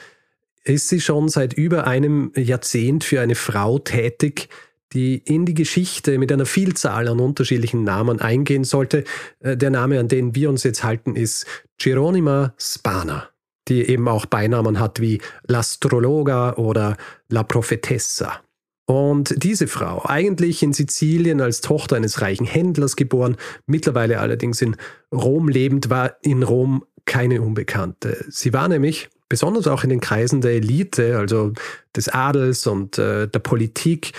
ist 0.66 0.90
sie 0.90 1.00
schon 1.00 1.30
seit 1.30 1.54
über 1.54 1.88
einem 1.88 2.32
Jahrzehnt 2.36 3.04
für 3.04 3.22
eine 3.22 3.36
Frau 3.36 3.80
tätig, 3.80 4.50
die 4.94 5.18
in 5.18 5.46
die 5.46 5.54
Geschichte 5.54 6.18
mit 6.18 6.32
einer 6.32 6.46
Vielzahl 6.46 7.08
an 7.08 7.20
unterschiedlichen 7.20 7.84
Namen 7.84 8.20
eingehen 8.20 8.64
sollte. 8.64 9.04
Äh, 9.40 9.58
der 9.58 9.70
Name, 9.70 10.00
an 10.00 10.08
den 10.08 10.36
wir 10.36 10.50
uns 10.50 10.64
jetzt 10.64 10.84
halten, 10.84 11.16
ist 11.16 11.46
Geronima 11.78 12.54
Spana, 12.58 13.30
die 13.68 13.84
eben 13.84 14.08
auch 14.08 14.26
Beinamen 14.26 14.80
hat 14.80 15.00
wie 15.00 15.22
L'Astrologa 15.48 16.56
oder 16.56 16.98
La 17.30 17.44
Profetessa. 17.44 18.42
Und 18.88 19.44
diese 19.44 19.68
Frau, 19.68 20.04
eigentlich 20.06 20.62
in 20.62 20.72
Sizilien 20.72 21.42
als 21.42 21.62
Tochter 21.62 21.96
eines 21.96 22.22
reichen 22.22 22.46
Händlers 22.46 22.96
geboren, 22.96 23.36
mittlerweile 23.66 24.20
allerdings 24.20 24.62
in 24.62 24.76
Rom 25.12 25.48
lebend, 25.50 25.90
war 25.90 26.18
in 26.22 26.44
Rom 26.44 26.86
keine 27.06 27.42
Unbekannte. 27.42 28.26
Sie 28.30 28.54
war 28.54 28.68
nämlich 28.68 29.10
besonders 29.30 29.68
auch 29.68 29.84
in 29.84 29.90
den 29.90 30.02
Kreisen 30.02 30.42
der 30.42 30.52
Elite, 30.52 31.18
also 31.18 31.54
des 31.96 32.10
Adels 32.10 32.68
und 32.68 32.98
äh, 32.98 33.28
der 33.28 33.40
Politik, 33.40 34.14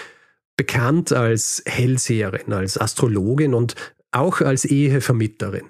bekannt 0.56 1.12
als 1.12 1.62
Hellseherin, 1.66 2.52
als 2.52 2.80
Astrologin 2.80 3.54
und 3.54 3.74
auch 4.10 4.40
als 4.40 4.64
Ehevermittlerin. 4.64 5.66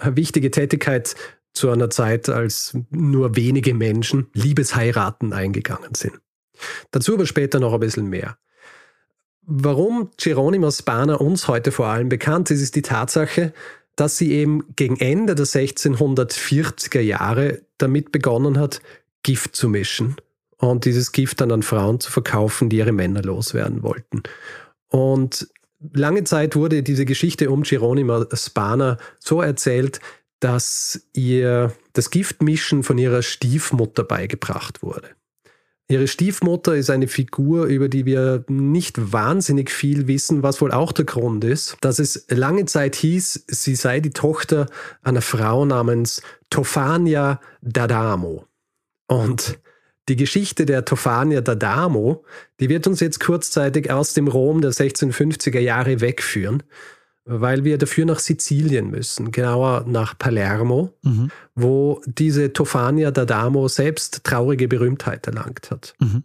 Eine 0.00 0.16
wichtige 0.16 0.50
Tätigkeit 0.50 1.14
zu 1.52 1.70
einer 1.70 1.90
Zeit, 1.90 2.28
als 2.28 2.76
nur 2.90 3.36
wenige 3.36 3.74
Menschen 3.74 4.28
Liebesheiraten 4.34 5.32
eingegangen 5.32 5.94
sind. 5.94 6.20
Dazu 6.90 7.14
aber 7.14 7.26
später 7.26 7.58
noch 7.58 7.72
ein 7.74 7.80
bisschen 7.80 8.08
mehr. 8.08 8.38
Warum 9.42 10.10
Geronimo 10.16 10.70
Spana 10.70 11.16
uns 11.16 11.48
heute 11.48 11.72
vor 11.72 11.86
allem 11.86 12.08
bekannt 12.08 12.50
ist, 12.50 12.60
ist 12.60 12.76
die 12.76 12.82
Tatsache, 12.82 13.52
dass 13.96 14.16
sie 14.16 14.32
eben 14.32 14.64
gegen 14.76 14.96
Ende 14.96 15.34
der 15.34 15.46
1640er 15.46 17.00
Jahre 17.00 17.62
damit 17.78 18.12
begonnen 18.12 18.58
hat, 18.58 18.80
Gift 19.22 19.54
zu 19.54 19.68
mischen 19.68 20.16
und 20.56 20.84
dieses 20.84 21.12
Gift 21.12 21.40
dann 21.40 21.52
an 21.52 21.62
Frauen 21.62 22.00
zu 22.00 22.10
verkaufen, 22.10 22.68
die 22.68 22.78
ihre 22.78 22.92
Männer 22.92 23.22
loswerden 23.22 23.82
wollten. 23.82 24.22
Und 24.88 25.48
lange 25.92 26.24
Zeit 26.24 26.56
wurde 26.56 26.82
diese 26.82 27.04
Geschichte 27.04 27.50
um 27.50 27.62
Geronima 27.62 28.26
Spana 28.34 28.98
so 29.18 29.42
erzählt, 29.42 30.00
dass 30.40 31.06
ihr 31.12 31.72
das 31.92 32.10
Giftmischen 32.10 32.82
von 32.82 32.98
ihrer 32.98 33.22
Stiefmutter 33.22 34.04
beigebracht 34.04 34.82
wurde. 34.82 35.10
Ihre 35.90 36.06
Stiefmutter 36.06 36.76
ist 36.76 36.88
eine 36.88 37.08
Figur, 37.08 37.64
über 37.64 37.88
die 37.88 38.06
wir 38.06 38.44
nicht 38.46 39.12
wahnsinnig 39.12 39.72
viel 39.72 40.06
wissen, 40.06 40.44
was 40.44 40.60
wohl 40.60 40.70
auch 40.70 40.92
der 40.92 41.04
Grund 41.04 41.42
ist, 41.42 41.76
dass 41.80 41.98
es 41.98 42.26
lange 42.28 42.64
Zeit 42.66 42.94
hieß, 42.94 43.46
sie 43.48 43.74
sei 43.74 43.98
die 43.98 44.10
Tochter 44.10 44.66
einer 45.02 45.20
Frau 45.20 45.64
namens 45.64 46.22
Tofania 46.48 47.40
D'Adamo. 47.60 48.44
Und 49.08 49.58
die 50.08 50.14
Geschichte 50.14 50.64
der 50.64 50.84
Tofania 50.84 51.40
D'Adamo, 51.40 52.22
die 52.60 52.68
wird 52.68 52.86
uns 52.86 53.00
jetzt 53.00 53.18
kurzzeitig 53.18 53.90
aus 53.90 54.14
dem 54.14 54.28
Rom 54.28 54.60
der 54.60 54.70
1650er 54.70 55.58
Jahre 55.58 56.00
wegführen 56.00 56.62
weil 57.24 57.64
wir 57.64 57.78
dafür 57.78 58.06
nach 58.06 58.18
Sizilien 58.18 58.90
müssen, 58.90 59.30
genauer 59.30 59.84
nach 59.86 60.16
Palermo, 60.18 60.92
mhm. 61.02 61.30
wo 61.54 62.00
diese 62.06 62.52
Tofania 62.52 63.10
d'Adamo 63.10 63.68
selbst 63.68 64.24
traurige 64.24 64.68
Berühmtheit 64.68 65.26
erlangt 65.26 65.70
hat. 65.70 65.94
Mhm. 66.00 66.24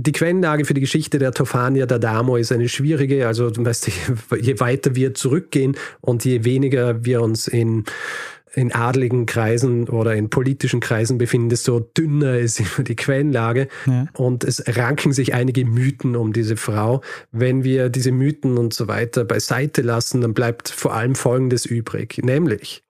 Die 0.00 0.12
Quellenlage 0.12 0.64
für 0.64 0.74
die 0.74 0.80
Geschichte 0.80 1.18
der 1.18 1.32
Tofania 1.32 1.84
d'Adamo 1.84 2.38
ist 2.38 2.52
eine 2.52 2.68
schwierige, 2.68 3.26
also 3.26 3.50
weißt, 3.52 3.90
je 4.40 4.60
weiter 4.60 4.94
wir 4.94 5.14
zurückgehen 5.14 5.76
und 6.00 6.24
je 6.24 6.44
weniger 6.44 7.04
wir 7.04 7.20
uns 7.20 7.48
in 7.48 7.84
in 8.58 8.72
adligen 8.72 9.26
Kreisen 9.26 9.88
oder 9.88 10.14
in 10.14 10.30
politischen 10.30 10.80
Kreisen 10.80 11.16
befinden, 11.16 11.48
desto 11.48 11.80
dünner 11.80 12.38
ist 12.38 12.60
immer 12.76 12.84
die 12.84 12.96
Quellenlage. 12.96 13.68
Ja. 13.86 14.06
Und 14.14 14.44
es 14.44 14.62
ranken 14.76 15.12
sich 15.12 15.34
einige 15.34 15.64
Mythen 15.64 16.16
um 16.16 16.32
diese 16.32 16.56
Frau. 16.56 17.00
Wenn 17.32 17.64
wir 17.64 17.88
diese 17.88 18.12
Mythen 18.12 18.58
und 18.58 18.74
so 18.74 18.88
weiter 18.88 19.24
beiseite 19.24 19.82
lassen, 19.82 20.20
dann 20.20 20.34
bleibt 20.34 20.68
vor 20.68 20.94
allem 20.94 21.14
Folgendes 21.14 21.64
übrig, 21.66 22.18
nämlich, 22.22 22.82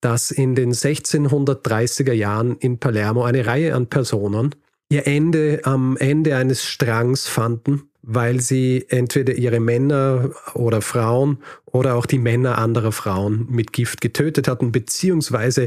dass 0.00 0.30
in 0.30 0.54
den 0.54 0.72
1630er 0.72 2.12
Jahren 2.12 2.56
in 2.56 2.78
Palermo 2.78 3.24
eine 3.24 3.46
Reihe 3.46 3.74
an 3.74 3.86
Personen 3.86 4.54
ihr 4.90 5.06
Ende 5.06 5.60
am 5.64 5.96
Ende 5.98 6.36
eines 6.36 6.64
Strangs 6.64 7.26
fanden 7.26 7.90
weil 8.10 8.40
sie 8.40 8.86
entweder 8.88 9.34
ihre 9.34 9.60
Männer 9.60 10.30
oder 10.54 10.80
Frauen 10.80 11.42
oder 11.66 11.94
auch 11.94 12.06
die 12.06 12.18
Männer 12.18 12.56
anderer 12.56 12.90
Frauen 12.90 13.46
mit 13.50 13.74
Gift 13.74 14.00
getötet 14.00 14.48
hatten, 14.48 14.72
beziehungsweise 14.72 15.66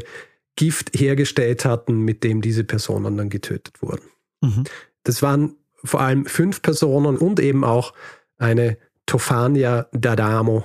Gift 0.55 0.89
hergestellt 0.99 1.65
hatten, 1.65 1.99
mit 1.99 2.23
dem 2.23 2.41
diese 2.41 2.63
Personen 2.63 3.15
dann 3.15 3.29
getötet 3.29 3.79
wurden. 3.83 4.01
Mhm. 4.41 4.63
Das 5.03 5.21
waren 5.21 5.55
vor 5.83 6.01
allem 6.01 6.25
fünf 6.25 6.63
Personen 6.63 7.15
und 7.15 7.39
eben 7.39 7.63
auch 7.63 7.93
eine 8.39 8.79
Tofania 9.05 9.87
D'Adamo, 9.93 10.63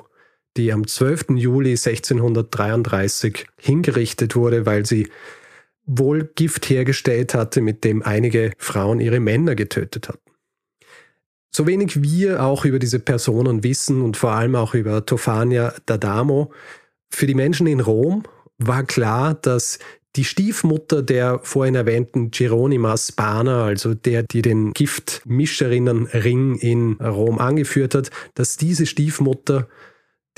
die 0.57 0.73
am 0.73 0.87
12. 0.87 1.37
Juli 1.37 1.73
1633 1.73 3.49
hingerichtet 3.61 4.35
wurde, 4.35 4.65
weil 4.65 4.87
sie 4.87 5.11
wohl 5.85 6.25
Gift 6.37 6.71
hergestellt 6.71 7.35
hatte, 7.35 7.61
mit 7.61 7.85
dem 7.85 8.03
einige 8.03 8.53
Frauen 8.57 8.99
ihre 8.99 9.21
Männer 9.21 9.55
getötet 9.55 10.09
hatten. 10.09 10.26
So 11.51 11.67
wenig 11.67 12.03
wir 12.03 12.43
auch 12.43 12.65
über 12.65 12.79
diese 12.79 12.99
Personen 12.99 13.63
wissen 13.63 14.03
und 14.03 14.17
vor 14.17 14.33
allem 14.33 14.57
auch 14.57 14.75
über 14.75 15.07
Tofania 15.07 15.75
D'Adamo, 15.87 16.51
für 17.11 17.27
die 17.27 17.35
Menschen 17.35 17.67
in 17.67 17.81
Rom 17.81 18.25
war 18.59 18.85
klar, 18.85 19.35
dass 19.35 19.79
die 20.17 20.25
Stiefmutter 20.25 21.03
der 21.03 21.41
vorhin 21.43 21.75
erwähnten 21.75 22.31
Geronima 22.31 22.97
Spana, 22.97 23.65
also 23.65 23.95
der, 23.95 24.23
die 24.23 24.43
den 24.43 24.73
Giftmischerinnenring 24.73 26.57
in 26.57 26.95
Rom 26.95 27.39
angeführt 27.39 27.95
hat, 27.95 28.11
dass 28.35 28.57
diese 28.57 28.87
Stiefmutter, 28.87 29.69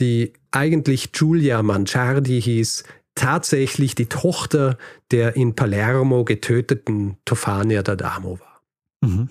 die 0.01 0.33
eigentlich 0.51 1.13
Giulia 1.13 1.63
Manciardi 1.63 2.43
hieß, 2.43 2.85
tatsächlich 3.15 3.95
die 3.95 4.07
Tochter 4.07 4.79
der 5.11 5.37
in 5.37 5.55
Palermo 5.55 6.25
getöteten 6.25 7.17
Tofania 7.25 7.81
d'Adamo 7.81 8.41
war. 8.41 8.63
Mhm. 9.01 9.29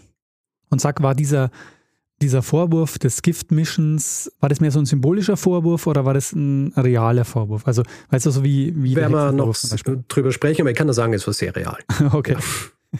Und 0.70 0.82
sag, 0.82 1.02
war 1.02 1.16
dieser 1.16 1.52
dieser 2.22 2.42
Vorwurf 2.42 2.98
des 2.98 3.22
Giftmischens, 3.22 4.32
war 4.40 4.50
das 4.50 4.60
mehr 4.60 4.72
so 4.72 4.80
ein 4.80 4.86
symbolischer 4.86 5.38
Vorwurf 5.38 5.86
oder 5.88 6.06
war 6.06 6.14
das 6.14 6.34
ein 6.34 6.74
realer 6.76 7.26
Vorwurf? 7.26 7.68
Also, 7.68 7.84
weißt 8.10 8.26
du, 8.26 8.32
so 8.32 8.44
wie. 8.44 8.74
wie 8.76 8.96
Werden 8.96 9.14
wir 9.14 9.32
noch 9.32 9.56
drüber 10.08 10.32
sprechen, 10.32 10.62
aber 10.62 10.72
ich 10.72 10.78
kann 10.78 10.88
nur 10.88 10.94
sagen, 10.94 11.14
es 11.14 11.28
war 11.28 11.34
sehr 11.34 11.56
real. 11.56 11.78
okay. 12.12 12.36
Ja. 12.92 13.00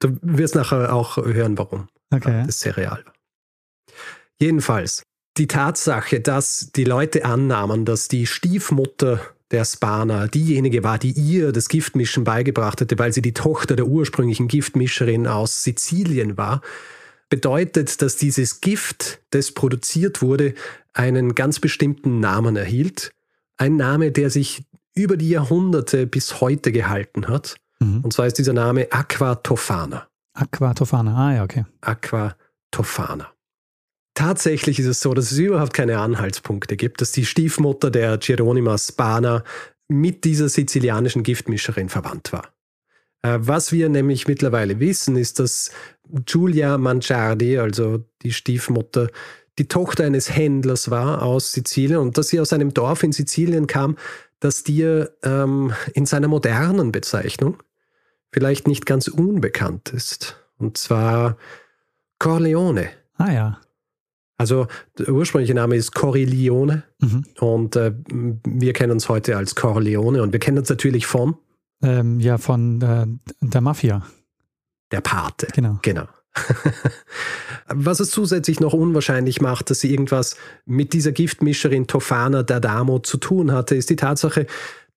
Du 0.00 0.16
wirst 0.22 0.54
nachher 0.54 0.92
auch 0.92 1.16
hören, 1.16 1.56
warum 1.56 1.88
okay. 2.12 2.44
das 2.46 2.60
sehr 2.60 2.76
real 2.76 3.02
war. 3.04 3.12
Jedenfalls, 4.38 5.04
die 5.36 5.46
Tatsache, 5.46 6.20
dass 6.20 6.70
die 6.74 6.84
Leute 6.84 7.24
annahmen, 7.24 7.84
dass 7.84 8.08
die 8.08 8.26
Stiefmutter 8.26 9.20
der 9.50 9.64
Spana 9.64 10.28
diejenige 10.28 10.84
war, 10.84 10.98
die 10.98 11.12
ihr 11.12 11.52
das 11.52 11.68
Giftmischen 11.68 12.24
beigebracht 12.24 12.80
hatte, 12.80 12.98
weil 12.98 13.12
sie 13.12 13.22
die 13.22 13.34
Tochter 13.34 13.76
der 13.76 13.86
ursprünglichen 13.86 14.48
Giftmischerin 14.48 15.26
aus 15.26 15.62
Sizilien 15.62 16.36
war, 16.36 16.62
bedeutet, 17.30 18.02
dass 18.02 18.16
dieses 18.16 18.60
Gift, 18.60 19.22
das 19.30 19.52
produziert 19.52 20.20
wurde, 20.20 20.54
einen 20.92 21.34
ganz 21.34 21.60
bestimmten 21.60 22.20
Namen 22.20 22.56
erhielt. 22.56 23.12
Ein 23.56 23.76
Name, 23.76 24.12
der 24.12 24.28
sich 24.30 24.64
über 24.94 25.16
die 25.16 25.30
Jahrhunderte 25.30 26.06
bis 26.06 26.40
heute 26.40 26.72
gehalten 26.72 27.28
hat. 27.28 27.56
Mhm. 27.78 28.00
Und 28.02 28.12
zwar 28.12 28.26
ist 28.26 28.38
dieser 28.38 28.52
Name 28.52 28.88
Aquatofana. 28.90 30.08
Aquatofana, 30.34 31.16
ah 31.16 31.34
ja, 31.34 31.44
okay. 31.44 31.64
Aquatofana. 31.80 33.32
Tatsächlich 34.14 34.78
ist 34.78 34.86
es 34.86 35.00
so, 35.00 35.14
dass 35.14 35.30
es 35.30 35.38
überhaupt 35.38 35.72
keine 35.72 35.98
Anhaltspunkte 35.98 36.76
gibt, 36.76 37.00
dass 37.00 37.12
die 37.12 37.24
Stiefmutter 37.24 37.90
der 37.90 38.18
Geronima 38.18 38.76
Spana 38.76 39.44
mit 39.88 40.24
dieser 40.24 40.48
sizilianischen 40.48 41.22
Giftmischerin 41.22 41.88
verwandt 41.88 42.32
war. 42.32 42.52
Äh, 43.22 43.38
was 43.40 43.72
wir 43.72 43.88
nämlich 43.88 44.26
mittlerweile 44.26 44.80
wissen, 44.80 45.16
ist, 45.16 45.38
dass 45.38 45.70
Giulia 46.26 46.78
Manciardi, 46.78 47.58
also 47.58 48.04
die 48.22 48.32
Stiefmutter, 48.32 49.08
die 49.58 49.68
Tochter 49.68 50.04
eines 50.04 50.34
Händlers 50.34 50.90
war 50.90 51.22
aus 51.22 51.52
Sizilien 51.52 52.00
und 52.00 52.16
dass 52.16 52.28
sie 52.28 52.40
aus 52.40 52.52
einem 52.52 52.72
Dorf 52.72 53.02
in 53.02 53.12
Sizilien 53.12 53.66
kam, 53.66 53.96
das 54.38 54.64
dir 54.64 55.12
ähm, 55.22 55.72
in 55.92 56.06
seiner 56.06 56.28
modernen 56.28 56.92
Bezeichnung 56.92 57.62
vielleicht 58.32 58.66
nicht 58.66 58.86
ganz 58.86 59.08
unbekannt 59.08 59.90
ist. 59.90 60.36
Und 60.56 60.78
zwar 60.78 61.36
Corleone. 62.18 62.90
Ah 63.16 63.32
ja. 63.32 63.60
Also 64.38 64.66
der 64.98 65.10
ursprüngliche 65.10 65.54
Name 65.54 65.76
ist 65.76 65.92
Corleone 65.92 66.84
mhm. 67.00 67.24
und 67.40 67.76
äh, 67.76 67.92
wir 68.46 68.72
kennen 68.72 68.92
uns 68.92 69.10
heute 69.10 69.36
als 69.36 69.54
Corleone 69.54 70.22
und 70.22 70.32
wir 70.32 70.40
kennen 70.40 70.58
uns 70.58 70.70
natürlich 70.70 71.04
von 71.04 71.36
ähm, 71.82 72.20
ja, 72.20 72.38
von 72.38 72.80
äh, 72.82 73.06
der 73.40 73.60
Mafia. 73.60 74.06
Der 74.90 75.00
Pate. 75.00 75.48
Genau. 75.52 75.78
Genau. 75.82 76.06
Was 77.66 78.00
es 78.00 78.10
zusätzlich 78.10 78.60
noch 78.60 78.72
unwahrscheinlich 78.72 79.40
macht, 79.40 79.70
dass 79.70 79.80
sie 79.80 79.90
irgendwas 79.90 80.36
mit 80.64 80.92
dieser 80.92 81.12
Giftmischerin 81.12 81.86
Tofana 81.86 82.40
D'Adamo 82.40 83.02
zu 83.02 83.16
tun 83.16 83.52
hatte, 83.52 83.74
ist 83.74 83.90
die 83.90 83.96
Tatsache, 83.96 84.46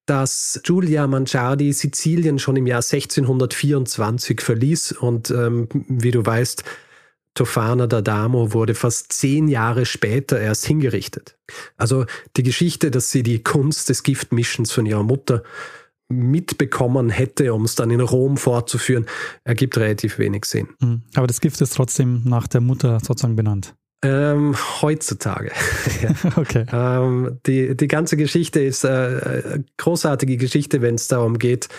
dass 0.06 0.60
Giulia 0.64 1.08
Manciardi 1.08 1.72
Sizilien 1.72 2.40
schon 2.40 2.56
im 2.56 2.68
Jahr 2.68 2.82
1624 2.82 4.42
verließ 4.42 4.92
und 4.94 5.32
ähm, 5.32 5.70
wie 5.88 6.12
du 6.12 6.26
weißt, 6.26 6.64
Tofana 7.36 7.86
D'Adamo 7.86 8.54
wurde 8.54 8.76
fast 8.76 9.12
zehn 9.14 9.48
Jahre 9.48 9.86
später 9.86 10.40
erst 10.40 10.66
hingerichtet. 10.66 11.36
Also 11.78 12.06
die 12.38 12.44
Geschichte, 12.44 12.92
dass 12.92 13.12
sie 13.12 13.24
die 13.24 13.42
Kunst 13.42 13.90
des 13.90 14.04
Giftmischens 14.04 14.72
von 14.72 14.86
ihrer 14.86 15.04
Mutter 15.04 15.44
mitbekommen 16.18 17.10
hätte, 17.10 17.54
um 17.54 17.66
es 17.66 17.76
dann 17.76 17.92
in 17.92 18.02
Rom 18.02 18.38
fortzuführen, 18.38 19.06
ergibt 19.44 19.78
relativ 19.78 20.20
wenig 20.20 20.46
Sinn. 20.46 20.70
Mhm. 20.80 21.02
Aber 21.16 21.28
das 21.28 21.42
Gift 21.42 21.62
ist 21.62 21.76
trotzdem 21.76 22.22
nach 22.26 22.48
der 22.48 22.62
Mutter 22.62 23.00
sozusagen 23.00 23.36
benannt. 23.36 23.76
Ähm, 24.04 24.56
heutzutage. 24.82 25.52
okay. 26.36 26.66
Ähm, 26.72 27.40
die, 27.46 27.76
die 27.76 27.88
ganze 27.88 28.18
Geschichte 28.18 28.60
ist 28.62 28.84
äh, 28.84 29.60
großartige 29.78 30.38
Geschichte, 30.38 30.82
wenn 30.82 30.96
es 30.96 31.08
darum 31.08 31.40
geht, 31.40 31.70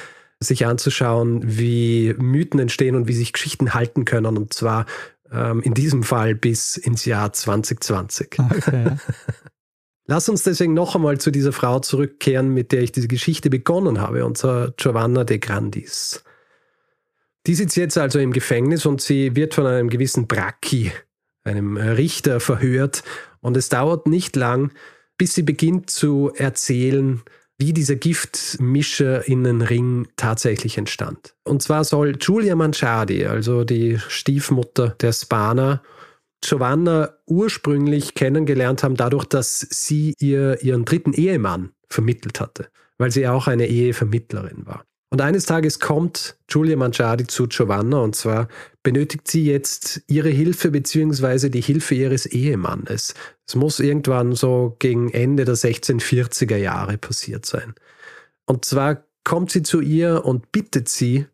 sich 0.40 0.66
anzuschauen, 0.66 1.42
wie 1.44 2.14
Mythen 2.18 2.60
entstehen 2.60 2.96
und 2.96 3.08
wie 3.08 3.14
sich 3.14 3.32
Geschichten 3.32 3.74
halten 3.74 4.04
können. 4.04 4.36
Und 4.36 4.54
zwar 4.54 4.86
ähm, 5.30 5.60
in 5.62 5.74
diesem 5.74 6.02
Fall 6.02 6.34
bis 6.34 6.76
ins 6.76 7.04
Jahr 7.04 7.32
2020. 7.32 8.38
Okay. 8.38 8.86
Lass 10.06 10.28
uns 10.28 10.42
deswegen 10.42 10.74
noch 10.74 10.94
einmal 10.94 11.18
zu 11.18 11.30
dieser 11.30 11.52
Frau 11.52 11.80
zurückkehren, 11.80 12.52
mit 12.52 12.72
der 12.72 12.82
ich 12.82 12.92
diese 12.92 13.08
Geschichte 13.08 13.48
begonnen 13.48 14.00
habe, 14.00 14.26
und 14.26 14.36
zwar 14.36 14.72
Giovanna 14.72 15.24
de 15.24 15.38
Grandis. 15.38 16.22
Die 17.46 17.54
sitzt 17.54 17.76
jetzt 17.76 17.98
also 17.98 18.18
im 18.18 18.32
Gefängnis 18.32 18.86
und 18.86 19.00
sie 19.00 19.36
wird 19.36 19.54
von 19.54 19.66
einem 19.66 19.88
gewissen 19.88 20.26
Bracchi, 20.26 20.92
einem 21.42 21.76
Richter, 21.76 22.40
verhört. 22.40 23.02
Und 23.40 23.56
es 23.56 23.68
dauert 23.68 24.06
nicht 24.06 24.36
lang, 24.36 24.72
bis 25.18 25.34
sie 25.34 25.42
beginnt 25.42 25.90
zu 25.90 26.32
erzählen, 26.34 27.22
wie 27.58 27.72
dieser 27.72 27.96
Giftmischer 27.96 29.28
in 29.28 29.44
den 29.44 29.62
Ring 29.62 30.08
tatsächlich 30.16 30.76
entstand. 30.76 31.34
Und 31.44 31.62
zwar 31.62 31.84
soll 31.84 32.14
Giulia 32.14 32.56
Manciardi, 32.56 33.26
also 33.26 33.64
die 33.64 33.98
Stiefmutter 34.08 34.88
der 35.00 35.12
Spana, 35.12 35.82
Giovanna 36.48 37.14
ursprünglich 37.26 38.14
kennengelernt 38.14 38.82
haben, 38.82 38.96
dadurch, 38.96 39.24
dass 39.24 39.60
sie 39.60 40.14
ihr 40.18 40.62
ihren 40.62 40.84
dritten 40.84 41.12
Ehemann 41.12 41.70
vermittelt 41.88 42.40
hatte, 42.40 42.68
weil 42.98 43.10
sie 43.10 43.26
auch 43.28 43.46
eine 43.46 43.66
Ehevermittlerin 43.66 44.66
war. 44.66 44.84
Und 45.10 45.20
eines 45.20 45.46
Tages 45.46 45.78
kommt 45.78 46.36
Giulia 46.48 46.76
Manciardi 46.76 47.28
zu 47.28 47.46
Giovanna 47.46 47.98
und 47.98 48.16
zwar 48.16 48.48
benötigt 48.82 49.28
sie 49.28 49.44
jetzt 49.44 50.02
ihre 50.08 50.28
Hilfe 50.28 50.72
beziehungsweise 50.72 51.50
die 51.50 51.60
Hilfe 51.60 51.94
ihres 51.94 52.26
Ehemannes. 52.26 53.14
Es 53.46 53.54
muss 53.54 53.78
irgendwann 53.78 54.34
so 54.34 54.74
gegen 54.80 55.12
Ende 55.12 55.44
der 55.44 55.54
1640er 55.54 56.56
Jahre 56.56 56.98
passiert 56.98 57.46
sein. 57.46 57.74
Und 58.46 58.64
zwar 58.64 59.04
kommt 59.22 59.52
sie 59.52 59.62
zu 59.62 59.80
ihr 59.80 60.24
und 60.24 60.50
bittet 60.50 60.88
sie, 60.88 61.26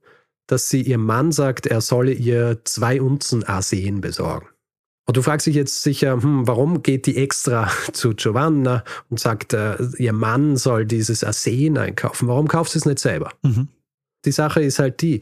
dass 0.46 0.68
sie 0.68 0.82
ihrem 0.82 1.06
Mann 1.06 1.32
sagt, 1.32 1.66
er 1.66 1.80
solle 1.80 2.12
ihr 2.12 2.60
zwei 2.64 3.00
Unzen 3.00 3.44
Arsen 3.44 4.02
besorgen. 4.02 4.48
Und 5.06 5.16
du 5.16 5.22
fragst 5.22 5.46
dich 5.46 5.56
jetzt 5.56 5.82
sicher, 5.82 6.22
hm, 6.22 6.46
warum 6.46 6.82
geht 6.82 7.06
die 7.06 7.16
extra 7.16 7.68
zu 7.92 8.10
Giovanna 8.14 8.84
und 9.08 9.18
sagt, 9.18 9.52
äh, 9.54 9.76
ihr 9.98 10.12
Mann 10.12 10.56
soll 10.56 10.86
dieses 10.86 11.24
Arsen 11.24 11.78
einkaufen? 11.78 12.28
Warum 12.28 12.48
kauft 12.48 12.72
sie 12.72 12.78
es 12.78 12.86
nicht 12.86 12.98
selber? 13.00 13.32
Mhm. 13.42 13.68
Die 14.24 14.32
Sache 14.32 14.62
ist 14.62 14.78
halt 14.78 15.00
die, 15.00 15.20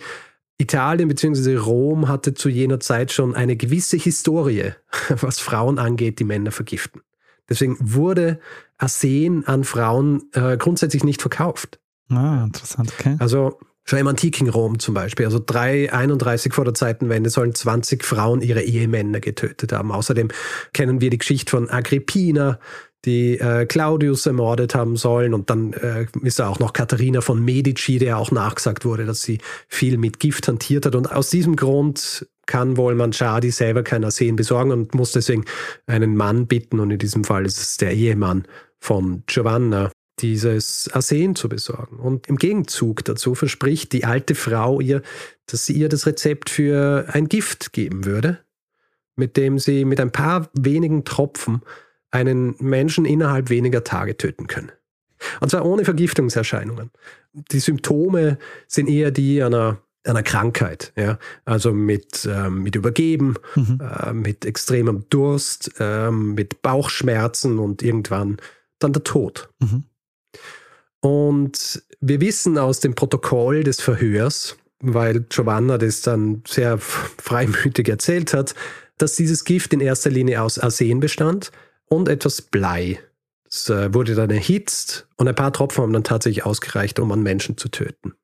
Italien 0.58 1.08
bzw. 1.08 1.56
Rom 1.56 2.08
hatte 2.08 2.34
zu 2.34 2.48
jener 2.48 2.80
Zeit 2.80 3.12
schon 3.12 3.34
eine 3.34 3.56
gewisse 3.56 3.96
Historie, 3.96 4.72
was 5.08 5.38
Frauen 5.38 5.78
angeht, 5.78 6.18
die 6.18 6.24
Männer 6.24 6.50
vergiften. 6.50 7.00
Deswegen 7.48 7.76
wurde 7.80 8.40
Arsen 8.76 9.46
an 9.46 9.64
Frauen 9.64 10.24
äh, 10.32 10.56
grundsätzlich 10.58 11.04
nicht 11.04 11.22
verkauft. 11.22 11.80
Ah, 12.10 12.44
interessant, 12.44 12.92
okay. 12.98 13.16
Also 13.20 13.58
Schon 13.88 14.00
im 14.00 14.06
antiken 14.06 14.50
Rom 14.50 14.78
zum 14.78 14.92
Beispiel, 14.92 15.24
also 15.24 15.38
331 15.38 16.52
vor 16.52 16.66
der 16.66 16.74
Zeitenwende 16.74 17.30
sollen 17.30 17.54
20 17.54 18.04
Frauen 18.04 18.42
ihre 18.42 18.60
Ehemänner 18.60 19.18
getötet 19.18 19.72
haben. 19.72 19.92
Außerdem 19.92 20.28
kennen 20.74 21.00
wir 21.00 21.08
die 21.08 21.16
Geschichte 21.16 21.50
von 21.50 21.70
Agrippina, 21.70 22.58
die 23.06 23.38
äh, 23.38 23.64
Claudius 23.64 24.26
ermordet 24.26 24.74
haben 24.74 24.96
sollen. 24.96 25.32
Und 25.32 25.48
dann 25.48 25.72
äh, 25.72 26.04
ist 26.20 26.38
da 26.38 26.48
auch 26.48 26.58
noch 26.58 26.74
Katharina 26.74 27.22
von 27.22 27.42
Medici, 27.42 27.98
der 27.98 28.18
auch 28.18 28.30
nachgesagt 28.30 28.84
wurde, 28.84 29.06
dass 29.06 29.22
sie 29.22 29.38
viel 29.68 29.96
mit 29.96 30.20
Gift 30.20 30.48
hantiert 30.48 30.84
hat. 30.84 30.94
Und 30.94 31.10
aus 31.10 31.30
diesem 31.30 31.56
Grund 31.56 32.28
kann 32.44 32.76
wohl 32.76 32.94
Manchadi 32.94 33.50
selber 33.50 33.84
kein 33.84 34.04
Arsen 34.04 34.36
besorgen 34.36 34.70
und 34.70 34.94
muss 34.94 35.12
deswegen 35.12 35.46
einen 35.86 36.14
Mann 36.14 36.46
bitten. 36.46 36.78
Und 36.78 36.90
in 36.90 36.98
diesem 36.98 37.24
Fall 37.24 37.46
ist 37.46 37.56
es 37.56 37.78
der 37.78 37.92
Ehemann 37.92 38.44
von 38.80 39.22
Giovanna, 39.26 39.90
dieses 40.22 40.90
Arsen 40.92 41.34
zu 41.34 41.48
besorgen. 41.48 41.98
Und 41.98 42.28
im 42.28 42.36
Gegenzug 42.36 43.04
dazu 43.04 43.34
verspricht 43.34 43.92
die 43.92 44.04
alte 44.04 44.34
Frau 44.34 44.80
ihr, 44.80 45.02
dass 45.46 45.66
sie 45.66 45.74
ihr 45.74 45.88
das 45.88 46.06
Rezept 46.06 46.50
für 46.50 47.06
ein 47.12 47.28
Gift 47.28 47.72
geben 47.72 48.04
würde, 48.04 48.38
mit 49.16 49.36
dem 49.36 49.58
sie 49.58 49.84
mit 49.84 50.00
ein 50.00 50.12
paar 50.12 50.50
wenigen 50.52 51.04
Tropfen 51.04 51.62
einen 52.10 52.54
Menschen 52.58 53.04
innerhalb 53.04 53.50
weniger 53.50 53.84
Tage 53.84 54.16
töten 54.16 54.46
können. 54.46 54.72
Und 55.40 55.50
zwar 55.50 55.64
ohne 55.66 55.84
Vergiftungserscheinungen. 55.84 56.90
Die 57.32 57.60
Symptome 57.60 58.38
sind 58.66 58.88
eher 58.88 59.10
die 59.10 59.42
einer, 59.42 59.78
einer 60.04 60.22
Krankheit, 60.22 60.92
ja? 60.96 61.18
also 61.44 61.72
mit, 61.72 62.28
ähm, 62.30 62.62
mit 62.62 62.76
Übergeben, 62.76 63.34
mhm. 63.54 63.80
äh, 63.80 64.12
mit 64.12 64.44
extremem 64.44 65.04
Durst, 65.10 65.72
äh, 65.80 66.10
mit 66.10 66.62
Bauchschmerzen 66.62 67.58
und 67.58 67.82
irgendwann 67.82 68.38
dann 68.78 68.92
der 68.92 69.04
Tod. 69.04 69.50
Mhm. 69.58 69.84
Und 71.00 71.82
wir 72.00 72.20
wissen 72.20 72.58
aus 72.58 72.80
dem 72.80 72.94
Protokoll 72.94 73.62
des 73.62 73.80
Verhörs, 73.80 74.56
weil 74.80 75.20
Giovanna 75.20 75.78
das 75.78 76.02
dann 76.02 76.42
sehr 76.46 76.78
freimütig 76.78 77.88
erzählt 77.88 78.34
hat, 78.34 78.54
dass 78.96 79.14
dieses 79.14 79.44
Gift 79.44 79.72
in 79.72 79.80
erster 79.80 80.10
Linie 80.10 80.42
aus 80.42 80.58
Arsen 80.58 81.00
bestand 81.00 81.52
und 81.86 82.08
etwas 82.08 82.42
Blei. 82.42 83.00
Es 83.48 83.70
äh, 83.70 83.94
wurde 83.94 84.14
dann 84.14 84.30
erhitzt 84.30 85.06
und 85.16 85.28
ein 85.28 85.34
paar 85.34 85.52
Tropfen 85.52 85.82
haben 85.82 85.92
dann 85.92 86.04
tatsächlich 86.04 86.44
ausgereicht, 86.44 86.98
um 86.98 87.10
an 87.12 87.22
Menschen 87.22 87.56
zu 87.56 87.68
töten. 87.68 88.14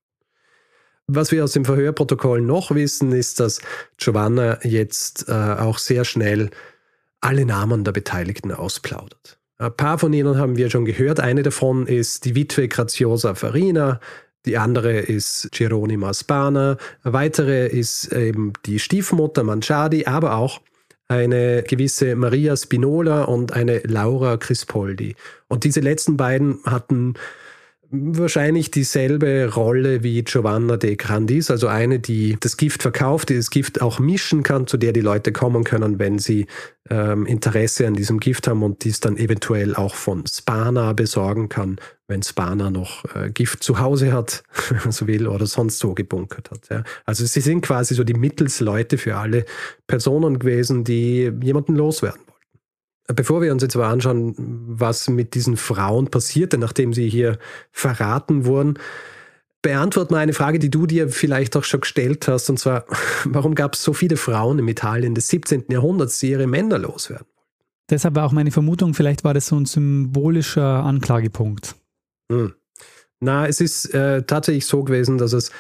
Was 1.07 1.33
wir 1.33 1.45
aus 1.45 1.52
dem 1.52 1.64
Verhörprotokoll 1.64 2.40
noch 2.40 2.75
wissen, 2.75 3.12
ist, 3.12 3.40
dass 3.40 3.61
Giovanna 3.99 4.59
jetzt 4.64 5.28
äh, 5.28 5.32
auch 5.32 5.78
sehr 5.78 6.04
schnell 6.04 6.50
alle 7.21 7.47
Namen 7.47 7.84
der 7.84 7.93
Beteiligten 7.93 8.52
ausplaudert. 8.52 9.39
Ein 9.58 9.76
paar 9.76 9.99
von 9.99 10.12
ihnen 10.12 10.36
haben 10.36 10.56
wir 10.56 10.69
schon 10.71 10.84
gehört. 10.84 11.21
Eine 11.21 11.43
davon 11.43 11.86
ist 11.86 12.25
die 12.25 12.34
Witwe 12.34 12.69
Graziosa 12.69 13.34
Farina, 13.34 14.00
die 14.47 14.58
andere 14.58 14.99
ist 14.99 15.49
Geronima 15.52 16.12
Spana, 16.12 16.76
eine 17.02 17.12
weitere 17.14 17.67
ist 17.67 18.12
eben 18.12 18.52
die 18.67 18.78
Stiefmutter 18.78 19.43
Manciardi, 19.43 20.06
aber 20.06 20.36
auch 20.36 20.60
eine 21.08 21.62
gewisse 21.62 22.17
Maria 22.17 22.56
Spinola 22.56 23.25
und 23.25 23.52
eine 23.52 23.78
Laura 23.80 24.36
Crispoldi. 24.36 25.14
Und 25.49 25.64
diese 25.64 25.80
letzten 25.80 26.17
beiden 26.17 26.58
hatten 26.64 27.14
wahrscheinlich 27.90 28.71
dieselbe 28.71 29.52
Rolle 29.54 30.02
wie 30.02 30.23
Giovanna 30.25 30.76
de 30.76 30.97
Grandis, 30.97 31.50
also 31.50 31.69
eine, 31.69 32.00
die 32.00 32.36
das 32.40 32.56
Gift 32.56 32.82
verkauft, 32.82 33.28
die 33.28 33.36
das 33.36 33.50
Gift 33.50 33.80
auch 33.80 33.99
mischen 33.99 34.43
kann, 34.43 34.67
zu 34.67 34.76
der 34.76 34.93
die 34.93 35.00
Leute 35.00 35.32
kommen 35.32 35.64
können, 35.64 35.99
wenn 35.99 36.19
sie 36.19 36.47
ähm, 36.90 37.26
Interesse 37.26 37.86
an 37.86 37.94
diesem 37.94 38.20
Gift 38.20 38.47
haben 38.47 38.62
und 38.62 38.84
dies 38.84 39.00
dann 39.00 39.16
eventuell 39.16 39.75
auch 39.75 39.94
von 39.94 40.26
Spana 40.26 40.92
besorgen 40.92 41.49
kann, 41.49 41.80
wenn 42.08 42.23
Spana 42.23 42.70
noch 42.70 43.04
äh, 43.14 43.30
Gift 43.30 43.62
zu 43.62 43.78
Hause 43.78 44.12
hat, 44.12 44.42
wenn 44.68 44.78
man 44.78 44.92
so 44.92 45.06
will, 45.06 45.26
oder 45.26 45.47
sonst 45.47 45.78
so 45.78 45.94
gebunkert 45.94 46.50
hat. 46.50 46.68
Ja. 46.70 46.84
Also 47.04 47.25
sie 47.25 47.40
sind 47.40 47.62
quasi 47.62 47.94
so 47.94 48.04
die 48.04 48.14
Mittelsleute 48.14 48.99
für 48.99 49.16
alle 49.16 49.44
Personen 49.86 50.38
gewesen, 50.38 50.84
die 50.84 51.32
jemanden 51.42 51.75
loswerden 51.75 52.20
wollen. 52.20 53.16
Bevor 53.16 53.42
wir 53.42 53.52
uns 53.52 53.62
jetzt 53.62 53.76
aber 53.76 53.88
anschauen, 53.88 54.34
was 54.38 55.08
mit 55.08 55.34
diesen 55.34 55.58
Frauen 55.58 56.08
passierte, 56.08 56.56
nachdem 56.56 56.94
sie 56.94 57.08
hier 57.08 57.38
verraten 57.70 58.47
wurden, 58.47 58.78
beantwort 59.64 60.12
mal 60.12 60.18
eine 60.18 60.34
Frage, 60.34 60.60
die 60.60 60.70
du 60.70 60.86
dir 60.86 61.08
vielleicht 61.08 61.56
auch 61.56 61.64
schon 61.64 61.80
gestellt 61.80 62.28
hast, 62.28 62.48
und 62.50 62.58
zwar, 62.58 62.84
warum 63.24 63.56
gab 63.56 63.74
es 63.74 63.82
so 63.82 63.92
viele 63.92 64.16
Frauen 64.16 64.60
im 64.60 64.68
Italien 64.68 65.16
des 65.16 65.26
17. 65.28 65.64
Jahrhunderts, 65.70 66.20
die 66.20 66.30
ihre 66.30 66.46
Männer 66.46 66.78
loswerden 66.78 67.26
wollten? 67.26 67.34
Deshalb 67.90 68.14
war 68.14 68.24
auch 68.26 68.32
meine 68.32 68.50
Vermutung, 68.50 68.94
vielleicht 68.94 69.24
war 69.24 69.34
das 69.34 69.48
so 69.48 69.56
ein 69.56 69.66
symbolischer 69.66 70.84
Anklagepunkt. 70.84 71.74
Hm. 72.30 72.54
Na, 73.20 73.46
es 73.46 73.60
ist 73.60 73.92
äh, 73.94 74.22
tatsächlich 74.22 74.66
so 74.66 74.84
gewesen, 74.84 75.18
dass 75.18 75.32
es 75.32 75.50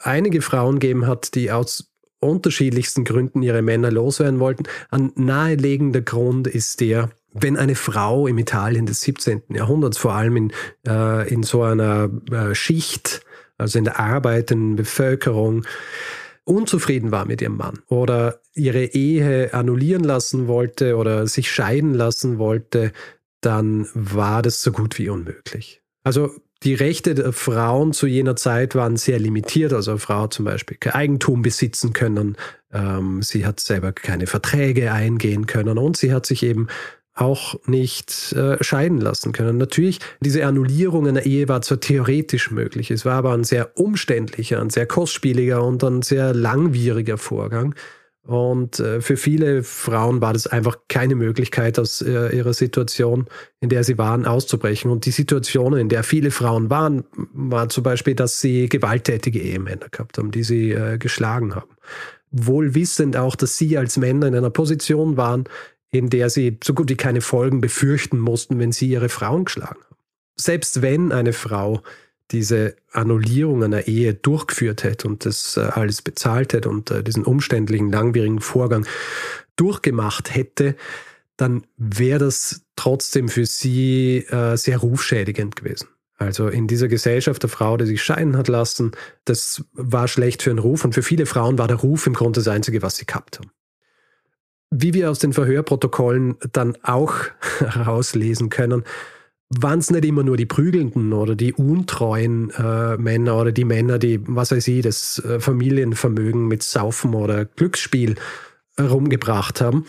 einige 0.00 0.40
Frauen 0.40 0.78
gegeben 0.78 1.06
hat, 1.06 1.34
die 1.34 1.50
aus 1.50 1.92
unterschiedlichsten 2.20 3.04
Gründen 3.04 3.42
ihre 3.42 3.62
Männer 3.62 3.90
loswerden 3.90 4.40
wollten. 4.40 4.64
Ein 4.90 5.12
naheliegender 5.16 6.00
Grund 6.00 6.46
ist 6.46 6.80
der, 6.80 7.10
wenn 7.32 7.56
eine 7.56 7.74
Frau 7.74 8.26
im 8.26 8.38
Italien 8.38 8.86
des 8.86 9.02
17. 9.02 9.42
Jahrhunderts, 9.50 9.98
vor 9.98 10.14
allem 10.14 10.36
in, 10.36 10.52
äh, 10.86 11.28
in 11.28 11.42
so 11.42 11.62
einer 11.62 12.10
äh, 12.30 12.54
Schicht, 12.54 13.23
also 13.58 13.78
in 13.78 13.84
der 13.84 14.00
arbeitenden 14.00 14.76
Bevölkerung, 14.76 15.64
unzufrieden 16.44 17.10
war 17.10 17.24
mit 17.24 17.40
ihrem 17.40 17.56
Mann 17.56 17.80
oder 17.88 18.40
ihre 18.54 18.84
Ehe 18.84 19.54
annullieren 19.54 20.04
lassen 20.04 20.46
wollte 20.46 20.96
oder 20.96 21.26
sich 21.26 21.50
scheiden 21.50 21.94
lassen 21.94 22.38
wollte, 22.38 22.92
dann 23.40 23.88
war 23.94 24.42
das 24.42 24.62
so 24.62 24.72
gut 24.72 24.98
wie 24.98 25.08
unmöglich. 25.08 25.82
Also 26.02 26.30
die 26.62 26.74
Rechte 26.74 27.14
der 27.14 27.32
Frauen 27.32 27.92
zu 27.92 28.06
jener 28.06 28.36
Zeit 28.36 28.74
waren 28.74 28.96
sehr 28.96 29.18
limitiert. 29.18 29.72
Also 29.72 29.92
eine 29.92 30.00
Frau 30.00 30.26
zum 30.28 30.46
Beispiel 30.46 30.78
kein 30.78 30.94
Eigentum 30.94 31.42
besitzen 31.42 31.92
können. 31.92 32.36
Ähm, 32.72 33.22
sie 33.22 33.44
hat 33.44 33.60
selber 33.60 33.92
keine 33.92 34.26
Verträge 34.26 34.92
eingehen 34.92 35.46
können 35.46 35.76
und 35.76 35.96
sie 35.96 36.12
hat 36.12 36.24
sich 36.24 36.42
eben 36.42 36.68
auch 37.14 37.54
nicht 37.66 38.32
äh, 38.32 38.62
scheiden 38.62 38.98
lassen 38.98 39.32
können. 39.32 39.56
Natürlich, 39.56 40.00
diese 40.20 40.44
Annullierung 40.46 41.06
einer 41.06 41.24
Ehe 41.24 41.48
war 41.48 41.62
zwar 41.62 41.80
theoretisch 41.80 42.50
möglich, 42.50 42.90
es 42.90 43.04
war 43.04 43.14
aber 43.14 43.32
ein 43.32 43.44
sehr 43.44 43.78
umständlicher, 43.78 44.60
ein 44.60 44.70
sehr 44.70 44.86
kostspieliger 44.86 45.62
und 45.62 45.82
ein 45.84 46.02
sehr 46.02 46.34
langwieriger 46.34 47.16
Vorgang. 47.16 47.74
Und 48.26 48.80
äh, 48.80 49.02
für 49.02 49.18
viele 49.18 49.62
Frauen 49.62 50.22
war 50.22 50.32
das 50.32 50.46
einfach 50.46 50.78
keine 50.88 51.14
Möglichkeit, 51.14 51.78
aus 51.78 52.00
äh, 52.00 52.34
ihrer 52.34 52.54
Situation, 52.54 53.26
in 53.60 53.68
der 53.68 53.84
sie 53.84 53.98
waren, 53.98 54.24
auszubrechen. 54.24 54.90
Und 54.90 55.04
die 55.04 55.10
Situation, 55.10 55.76
in 55.76 55.90
der 55.90 56.02
viele 56.04 56.30
Frauen 56.30 56.70
waren, 56.70 57.04
war 57.34 57.68
zum 57.68 57.82
Beispiel, 57.82 58.14
dass 58.14 58.40
sie 58.40 58.70
gewalttätige 58.70 59.40
Ehemänner 59.40 59.88
gehabt 59.90 60.16
haben, 60.16 60.30
die 60.30 60.42
sie 60.42 60.72
äh, 60.72 60.96
geschlagen 60.96 61.54
haben. 61.54 61.76
Wohl 62.30 62.74
wissend 62.74 63.16
auch, 63.16 63.36
dass 63.36 63.58
sie 63.58 63.76
als 63.76 63.98
Männer 63.98 64.26
in 64.26 64.34
einer 64.34 64.50
Position 64.50 65.18
waren, 65.18 65.44
in 65.94 66.10
der 66.10 66.28
sie 66.28 66.58
so 66.62 66.74
gut 66.74 66.90
wie 66.90 66.96
keine 66.96 67.20
Folgen 67.20 67.60
befürchten 67.60 68.18
mussten, 68.18 68.58
wenn 68.58 68.72
sie 68.72 68.88
ihre 68.88 69.08
Frauen 69.08 69.44
geschlagen 69.44 69.80
haben. 69.80 69.96
Selbst 70.36 70.82
wenn 70.82 71.12
eine 71.12 71.32
Frau 71.32 71.82
diese 72.30 72.74
Annullierung 72.90 73.62
einer 73.62 73.86
Ehe 73.86 74.14
durchgeführt 74.14 74.82
hätte 74.82 75.06
und 75.06 75.24
das 75.24 75.56
äh, 75.56 75.60
alles 75.60 76.02
bezahlt 76.02 76.52
hätte 76.52 76.68
und 76.68 76.90
äh, 76.90 77.04
diesen 77.04 77.24
umständlichen, 77.24 77.92
langwierigen 77.92 78.40
Vorgang 78.40 78.86
durchgemacht 79.56 80.34
hätte, 80.34 80.74
dann 81.36 81.64
wäre 81.76 82.18
das 82.18 82.62
trotzdem 82.76 83.28
für 83.28 83.46
sie 83.46 84.24
äh, 84.30 84.56
sehr 84.56 84.78
rufschädigend 84.78 85.56
gewesen. 85.56 85.88
Also 86.16 86.48
in 86.48 86.66
dieser 86.66 86.88
Gesellschaft 86.88 87.42
der 87.42 87.50
Frau, 87.50 87.76
die 87.76 87.86
sich 87.86 88.02
scheiden 88.02 88.36
hat 88.36 88.48
lassen, 88.48 88.92
das 89.26 89.64
war 89.72 90.08
schlecht 90.08 90.42
für 90.42 90.50
den 90.50 90.58
Ruf 90.58 90.84
und 90.84 90.94
für 90.94 91.02
viele 91.02 91.26
Frauen 91.26 91.58
war 91.58 91.68
der 91.68 91.76
Ruf 91.76 92.06
im 92.06 92.14
Grunde 92.14 92.40
das 92.40 92.48
Einzige, 92.48 92.82
was 92.82 92.96
sie 92.96 93.06
gehabt 93.06 93.38
haben. 93.38 93.50
Wie 94.76 94.92
wir 94.92 95.08
aus 95.08 95.20
den 95.20 95.32
Verhörprotokollen 95.32 96.34
dann 96.52 96.76
auch 96.82 97.14
herauslesen 97.60 98.50
können, 98.50 98.82
waren 99.48 99.78
es 99.78 99.90
nicht 99.90 100.04
immer 100.04 100.24
nur 100.24 100.36
die 100.36 100.46
prügelnden 100.46 101.12
oder 101.12 101.36
die 101.36 101.52
untreuen 101.52 102.50
äh, 102.50 102.96
Männer 102.96 103.40
oder 103.40 103.52
die 103.52 103.64
Männer, 103.64 104.00
die, 104.00 104.18
was 104.26 104.50
weiß 104.50 104.66
ich, 104.66 104.82
das 104.82 105.20
äh, 105.20 105.38
Familienvermögen 105.38 106.48
mit 106.48 106.64
Saufen 106.64 107.14
oder 107.14 107.44
Glücksspiel 107.44 108.16
herumgebracht 108.76 109.60
haben. 109.60 109.86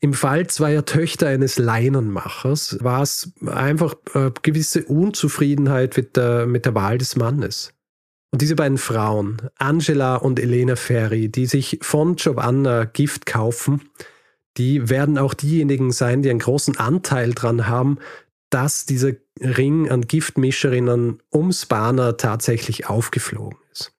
Im 0.00 0.14
Fall 0.14 0.46
zweier 0.46 0.86
Töchter 0.86 1.28
eines 1.28 1.58
Leinenmachers 1.58 2.78
war 2.80 3.02
es 3.02 3.32
einfach 3.44 3.94
äh, 4.14 4.30
gewisse 4.42 4.84
Unzufriedenheit 4.84 5.94
mit 5.98 6.16
der, 6.16 6.46
mit 6.46 6.64
der 6.64 6.74
Wahl 6.74 6.96
des 6.96 7.16
Mannes. 7.16 7.74
Und 8.30 8.40
diese 8.40 8.56
beiden 8.56 8.78
Frauen, 8.78 9.42
Angela 9.58 10.16
und 10.16 10.40
Elena 10.40 10.76
Ferri, 10.76 11.28
die 11.28 11.44
sich 11.44 11.80
von 11.82 12.16
Giovanna 12.16 12.86
Gift 12.86 13.26
kaufen, 13.26 13.82
die 14.56 14.88
werden 14.90 15.18
auch 15.18 15.34
diejenigen 15.34 15.92
sein, 15.92 16.22
die 16.22 16.30
einen 16.30 16.38
großen 16.38 16.76
Anteil 16.76 17.32
daran 17.32 17.66
haben, 17.68 17.98
dass 18.50 18.84
dieser 18.84 19.12
Ring 19.40 19.90
an 19.90 20.02
Giftmischerinnen 20.02 21.22
ums 21.32 21.66
Banner 21.66 22.16
tatsächlich 22.18 22.86
aufgeflogen 22.86 23.58
ist. 23.72 23.94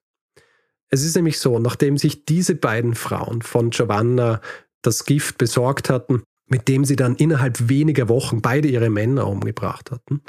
Es 0.90 1.04
ist 1.04 1.16
nämlich 1.16 1.40
so, 1.40 1.58
nachdem 1.58 1.98
sich 1.98 2.24
diese 2.24 2.54
beiden 2.54 2.94
Frauen 2.94 3.42
von 3.42 3.70
Giovanna 3.70 4.40
das 4.82 5.04
Gift 5.04 5.38
besorgt 5.38 5.90
hatten, 5.90 6.22
mit 6.46 6.68
dem 6.68 6.84
sie 6.84 6.94
dann 6.94 7.16
innerhalb 7.16 7.68
weniger 7.68 8.08
Wochen 8.08 8.42
beide 8.42 8.68
ihre 8.68 8.90
Männer 8.90 9.26
umgebracht 9.26 9.90
hatten, 9.90 10.22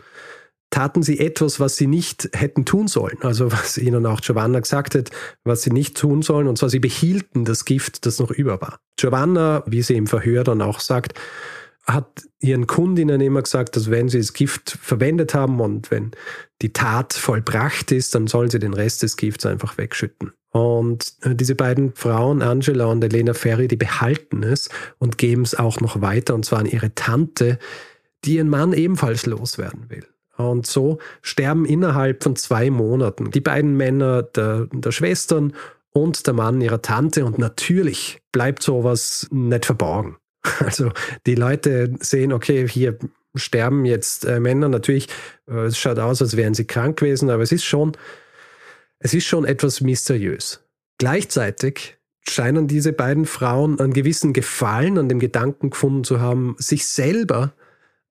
taten 0.69 1.03
sie 1.03 1.19
etwas, 1.19 1.59
was 1.59 1.77
sie 1.77 1.87
nicht 1.87 2.29
hätten 2.33 2.65
tun 2.65 2.87
sollen. 2.87 3.17
Also 3.21 3.51
was 3.51 3.77
ihnen 3.77 4.05
auch 4.05 4.21
Giovanna 4.21 4.59
gesagt 4.59 4.95
hat, 4.95 5.09
was 5.43 5.61
sie 5.61 5.71
nicht 5.71 5.97
tun 5.97 6.21
sollen. 6.21 6.47
Und 6.47 6.57
zwar, 6.57 6.69
sie 6.69 6.79
behielten 6.79 7.45
das 7.45 7.65
Gift, 7.65 8.05
das 8.05 8.19
noch 8.19 8.31
über 8.31 8.61
war. 8.61 8.79
Giovanna, 8.97 9.63
wie 9.67 9.81
sie 9.81 9.95
im 9.95 10.07
Verhör 10.07 10.43
dann 10.43 10.61
auch 10.61 10.79
sagt, 10.79 11.13
hat 11.85 12.23
ihren 12.39 12.65
Kundinnen 12.65 13.21
immer 13.21 13.43
gesagt, 13.43 13.75
dass 13.75 13.91
wenn 13.91 14.09
sie 14.09 14.17
das 14.17 14.33
Gift 14.33 14.77
verwendet 14.81 15.33
haben 15.33 15.59
und 15.59 15.91
wenn 15.91 16.11
die 16.61 16.73
Tat 16.73 17.13
vollbracht 17.13 17.91
ist, 17.91 18.15
dann 18.15 18.27
sollen 18.27 18.49
sie 18.49 18.59
den 18.59 18.73
Rest 18.73 19.03
des 19.03 19.17
Gifts 19.17 19.45
einfach 19.45 19.77
wegschütten. 19.77 20.31
Und 20.49 21.13
äh, 21.21 21.35
diese 21.35 21.53
beiden 21.53 21.93
Frauen, 21.93 22.41
Angela 22.41 22.85
und 22.85 23.03
Elena 23.03 23.33
Ferry, 23.33 23.67
die 23.67 23.75
behalten 23.75 24.41
es 24.41 24.69
und 24.97 25.17
geben 25.17 25.43
es 25.43 25.53
auch 25.53 25.79
noch 25.79 26.01
weiter, 26.01 26.33
und 26.33 26.45
zwar 26.45 26.59
an 26.59 26.65
ihre 26.65 26.95
Tante, 26.95 27.59
die 28.23 28.35
ihren 28.37 28.49
Mann 28.49 28.73
ebenfalls 28.73 29.25
loswerden 29.25 29.89
will. 29.89 30.07
Und 30.37 30.67
so 30.67 30.99
sterben 31.21 31.65
innerhalb 31.65 32.23
von 32.23 32.35
zwei 32.35 32.69
Monaten 32.69 33.31
die 33.31 33.41
beiden 33.41 33.77
Männer 33.77 34.23
der, 34.23 34.67
der 34.71 34.91
Schwestern 34.91 35.53
und 35.91 36.27
der 36.27 36.33
Mann 36.33 36.59
ihrer 36.61 36.81
Tante. 36.81 37.25
Und 37.25 37.37
natürlich 37.37 38.21
bleibt 38.31 38.61
sowas 38.63 39.27
nicht 39.31 39.65
verborgen. 39.65 40.17
Also 40.59 40.91
die 41.25 41.33
Leute 41.33 41.95
sehen, 42.01 42.31
okay, 42.31 42.67
hier 42.67 42.99
sterben 43.33 43.85
jetzt 43.85 44.25
äh, 44.25 44.39
Männer. 44.39 44.69
Natürlich, 44.69 45.07
äh, 45.49 45.65
es 45.65 45.77
schaut 45.77 45.99
aus, 45.99 46.21
als 46.21 46.37
wären 46.37 46.53
sie 46.53 46.65
krank 46.65 46.99
gewesen, 46.99 47.29
aber 47.29 47.43
es 47.43 47.51
ist 47.51 47.65
schon, 47.65 47.93
es 48.99 49.13
ist 49.13 49.25
schon 49.25 49.45
etwas 49.45 49.81
mysteriös. 49.81 50.63
Gleichzeitig 50.97 51.97
scheinen 52.27 52.67
diese 52.67 52.93
beiden 52.93 53.25
Frauen 53.25 53.79
einen 53.79 53.93
gewissen 53.93 54.33
Gefallen 54.33 54.97
an 54.97 55.09
dem 55.09 55.19
Gedanken 55.19 55.69
gefunden 55.71 56.03
zu 56.03 56.19
haben, 56.19 56.55
sich 56.57 56.87
selber 56.87 57.53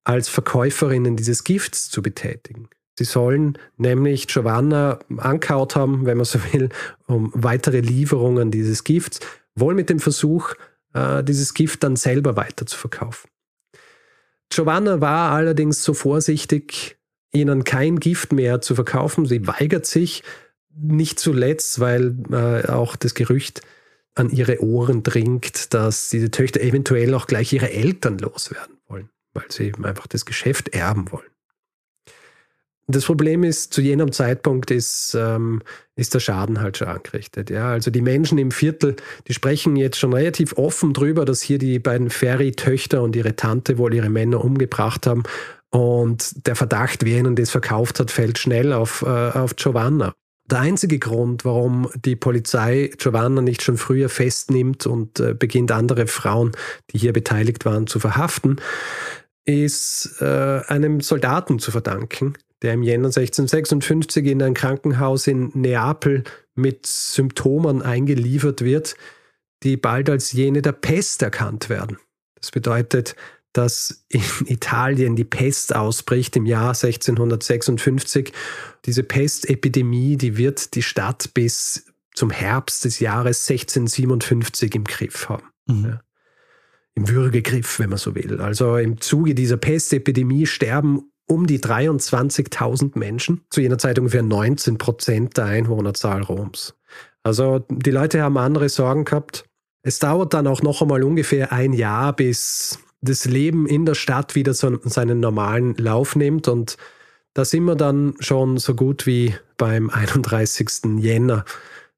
als 0.05 0.29
Verkäuferinnen 0.29 1.17
dieses 1.17 1.45
Gifts 1.45 1.91
zu 1.91 2.03
betätigen. 2.03 2.69
Sie 2.97 3.05
sollen 3.05 3.59
nämlich 3.77 4.29
Giovanna 4.29 5.01
ankaut 5.17 5.75
haben, 5.75 6.07
wenn 6.07 6.17
man 6.17 6.27
so 6.27 6.39
will, 6.53 6.69
um 7.07 7.33
weitere 7.35 7.81
Lieferungen 7.81 8.51
dieses 8.51 8.85
Gifts, 8.85 9.21
wohl 9.57 9.75
mit 9.75 9.91
dem 9.91 9.99
Versuch, 9.99 10.55
äh, 10.93 11.25
dieses 11.25 11.55
Gift 11.55 11.83
dann 11.83 11.97
selber 11.97 12.37
weiter 12.37 12.67
zu 12.67 12.79
verkaufen. 12.79 13.29
Giovanna 14.51 15.01
war 15.01 15.33
allerdings 15.33 15.83
so 15.83 15.95
vorsichtig, 15.95 16.97
ihnen 17.33 17.65
kein 17.65 17.99
Gift 17.99 18.33
mehr 18.33 18.61
zu 18.61 18.77
verkaufen. 18.77 19.27
Sie 19.27 19.47
weigert 19.47 19.87
sich, 19.87 20.23
nicht 20.77 21.19
zuletzt, 21.19 21.81
weil 21.81 22.17
äh, 22.31 22.69
auch 22.69 22.97
das 22.97 23.15
Gerücht 23.15 23.63
an 24.15 24.31
ihre 24.31 24.63
Ohren 24.63 25.03
dringt, 25.03 25.73
dass 25.75 26.09
diese 26.11 26.31
Töchter 26.31 26.61
eventuell 26.61 27.15
auch 27.15 27.27
gleich 27.27 27.53
ihre 27.53 27.71
Eltern 27.71 28.19
loswerden 28.19 28.74
weil 29.35 29.51
sie 29.51 29.73
einfach 29.83 30.07
das 30.07 30.25
Geschäft 30.25 30.71
erben 30.71 31.11
wollen. 31.13 31.29
Das 32.87 33.07
Problem 33.07 33.45
ist, 33.45 33.73
zu 33.73 33.81
jenem 33.81 34.13
Zeitpunkt 34.13 34.71
ist, 34.71 35.17
ähm, 35.19 35.63
ist 35.97 36.13
der 36.13 36.21
Schaden 36.21 36.61
halt 36.61 36.77
schon 36.77 36.89
angerichtet. 36.89 37.49
Ja? 37.49 37.71
Also 37.71 37.91
die 37.91 38.03
Menschen 38.03 38.37
im 38.37 38.51
Viertel, 38.51 38.97
die 39.27 39.33
sprechen 39.33 39.77
jetzt 39.77 39.99
schon 39.99 40.13
relativ 40.13 40.59
offen 40.59 40.93
drüber, 40.93 41.25
dass 41.25 41.41
hier 41.41 41.59
die 41.59 41.79
beiden 41.79 42.11
Ferry-Töchter 42.11 43.03
und 43.03 43.17
ihre 43.17 43.37
Tante 43.37 43.79
wohl 43.79 43.95
ihre 43.95 44.11
Männer 44.11 44.45
umgebracht 44.45 45.07
haben. 45.07 45.23
Und 45.71 46.47
der 46.47 46.57
Verdacht, 46.57 47.05
wer 47.07 47.19
ihnen 47.19 47.37
das 47.37 47.51
verkauft 47.51 48.01
hat, 48.01 48.11
fällt 48.11 48.39
schnell 48.39 48.73
auf, 48.73 49.03
äh, 49.03 49.07
auf 49.07 49.57
Giovanna. 49.57 50.13
Der 50.51 50.61
einzige 50.61 50.99
Grund, 50.99 51.47
warum 51.47 51.89
die 51.95 52.17
Polizei 52.17 52.91
Giovanna 52.99 53.41
nicht 53.41 53.63
schon 53.63 53.79
früher 53.79 54.11
festnimmt 54.11 54.87
und 54.87 55.19
äh, 55.21 55.33
beginnt, 55.33 55.73
andere 55.73 56.07
Frauen, 56.07 56.53
die 56.91 56.99
hier 56.99 57.15
beteiligt 57.15 57.65
waren, 57.65 57.87
zu 57.87 57.99
verhaften, 57.99 58.61
ist 59.45 60.21
äh, 60.21 60.63
einem 60.67 61.01
Soldaten 61.01 61.59
zu 61.59 61.71
verdanken, 61.71 62.35
der 62.63 62.75
im 62.75 62.83
Jänner 62.83 63.09
1656 63.09 64.25
in 64.27 64.43
ein 64.43 64.55
Krankenhaus 64.55 65.27
in 65.27 65.51
Neapel 65.55 66.25
mit 66.55 66.87
Symptomen 66.87 67.83
eingeliefert 67.83 68.63
wird, 68.63 68.97
die 69.63 69.77
bald 69.77 70.09
als 70.09 70.33
jene 70.33 70.63
der 70.63 70.73
Pest 70.73 71.23
erkannt 71.23 71.69
werden. 71.69 71.99
Das 72.41 72.51
bedeutet, 72.51 73.17
dass 73.53 74.05
in 74.09 74.23
Italien 74.47 75.17
die 75.17 75.25
Pest 75.25 75.75
ausbricht 75.75 76.37
im 76.37 76.47
Jahr 76.47 76.71
1656. 76.71 78.33
Diese 78.85 79.03
Pestepidemie, 79.03 80.17
die 80.17 80.37
wird 80.37 80.75
die 80.75 80.83
Stadt 80.83 81.33
bis 81.35 81.87
zum 82.15 82.31
Herbst 82.31 82.85
des 82.85 83.01
Jahres 83.01 83.49
1657 83.49 84.75
im 84.75 84.85
Griff 84.85 85.29
haben. 85.29 85.45
Mhm. 85.67 85.85
Ja. 85.85 86.01
Im 86.97 87.09
Würgegriff, 87.09 87.81
wenn 87.81 87.91
man 87.91 87.99
so 87.99 88.15
will. 88.15 88.41
Also 88.41 88.77
im 88.77 89.01
Zuge 89.01 89.35
dieser 89.35 89.57
Pestepidemie 89.57 90.47
sterben 90.47 91.11
um 91.27 91.47
die 91.47 91.59
23.000 91.59 92.99
Menschen, 92.99 93.41
zu 93.51 93.61
jener 93.61 93.79
Zeit 93.79 93.99
ungefähr 93.99 94.23
19 94.23 94.79
Prozent 94.79 95.37
der 95.37 95.47
Einwohnerzahl 95.47 96.23
Roms. 96.23 96.75
Also 97.23 97.65
die 97.71 97.91
Leute 97.91 98.23
haben 98.23 98.37
andere 98.37 98.69
Sorgen 98.69 99.05
gehabt. 99.05 99.45
Es 99.83 99.99
dauert 99.99 100.35
dann 100.35 100.47
auch 100.47 100.63
noch 100.63 100.83
einmal 100.83 101.03
ungefähr 101.03 101.53
ein 101.53 101.73
Jahr, 101.73 102.15
bis 102.15 102.79
das 103.01 103.25
Leben 103.25 103.67
in 103.67 103.87
der 103.87 103.95
Stadt 103.95 104.35
wieder 104.35 104.55
so 104.55 104.79
seinen 104.85 105.21
normalen 105.21 105.75
Lauf 105.77 106.17
nimmt. 106.17 106.49
Und 106.49 106.77
da 107.33 107.45
sind 107.45 107.65
wir 107.65 107.77
dann 107.77 108.15
schon 108.21 108.59
so 108.59 108.75
gut 108.75 109.07
wie 109.07 109.35
beim 109.57 109.91
31. 109.91 110.99
Jänner 110.99 111.45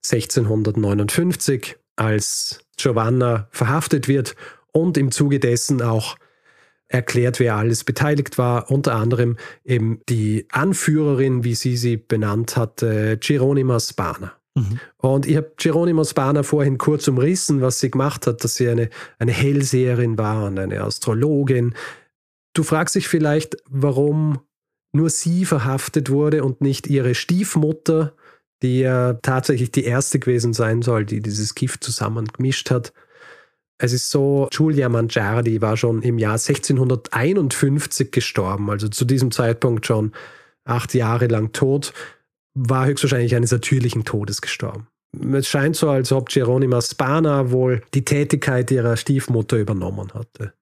1659, 0.04 1.76
als 1.96 2.61
Giovanna 2.76 3.48
verhaftet 3.50 4.06
wird 4.09 4.37
und 4.76 4.98
im 4.98 5.10
Zuge 5.10 5.40
dessen 5.40 5.82
auch 5.82 6.16
erklärt, 6.88 7.40
wer 7.40 7.56
alles 7.56 7.82
beteiligt 7.82 8.38
war, 8.38 8.70
unter 8.70 8.94
anderem 8.94 9.36
eben 9.64 10.00
die 10.08 10.46
Anführerin, 10.52 11.42
wie 11.42 11.54
sie 11.54 11.76
sie 11.76 11.96
benannt 11.96 12.56
hat, 12.56 12.84
Geronima 13.20 13.80
Spana. 13.80 14.34
Mhm. 14.56 14.80
Und 14.96 15.26
ich 15.26 15.36
habe 15.36 15.52
Geronimo 15.56 16.04
Spana 16.04 16.42
vorhin 16.42 16.78
kurz 16.78 17.06
umrissen, 17.08 17.60
was 17.60 17.80
sie 17.80 17.90
gemacht 17.90 18.26
hat, 18.26 18.42
dass 18.42 18.54
sie 18.54 18.68
eine, 18.68 18.88
eine 19.18 19.32
Hellseherin 19.32 20.16
war 20.16 20.46
und 20.46 20.58
eine 20.58 20.82
Astrologin. 20.82 21.74
Du 22.54 22.62
fragst 22.62 22.94
dich 22.94 23.06
vielleicht, 23.06 23.56
warum 23.68 24.40
nur 24.92 25.10
sie 25.10 25.44
verhaftet 25.44 26.10
wurde 26.10 26.42
und 26.42 26.62
nicht 26.62 26.86
ihre 26.86 27.14
Stiefmutter, 27.14 28.14
die 28.62 28.80
ja 28.80 29.14
tatsächlich 29.14 29.70
die 29.70 29.84
erste 29.84 30.18
gewesen 30.18 30.54
sein 30.54 30.80
soll, 30.80 31.04
die 31.04 31.20
dieses 31.20 31.54
Gift 31.54 31.84
zusammengemischt 31.84 32.70
hat. 32.70 32.94
Es 33.78 33.92
ist 33.92 34.10
so, 34.10 34.48
Giulia 34.50 34.88
Mangiardi 34.88 35.60
war 35.60 35.76
schon 35.76 36.02
im 36.02 36.18
Jahr 36.18 36.38
1651 36.38 38.10
gestorben, 38.10 38.70
also 38.70 38.88
zu 38.88 39.04
diesem 39.04 39.30
Zeitpunkt 39.30 39.86
schon 39.86 40.12
acht 40.64 40.94
Jahre 40.94 41.26
lang 41.26 41.52
tot 41.52 41.92
war 42.56 42.86
höchstwahrscheinlich 42.86 43.36
eines 43.36 43.52
natürlichen 43.52 44.04
Todes 44.04 44.40
gestorben. 44.40 44.88
Es 45.34 45.46
scheint 45.46 45.76
so, 45.76 45.90
als 45.90 46.10
ob 46.10 46.30
Geronima 46.30 46.80
Spana 46.80 47.50
wohl 47.50 47.82
die 47.94 48.04
Tätigkeit 48.04 48.70
ihrer 48.70 48.96
Stiefmutter 48.96 49.58
übernommen 49.58 50.12
hatte. 50.14 50.52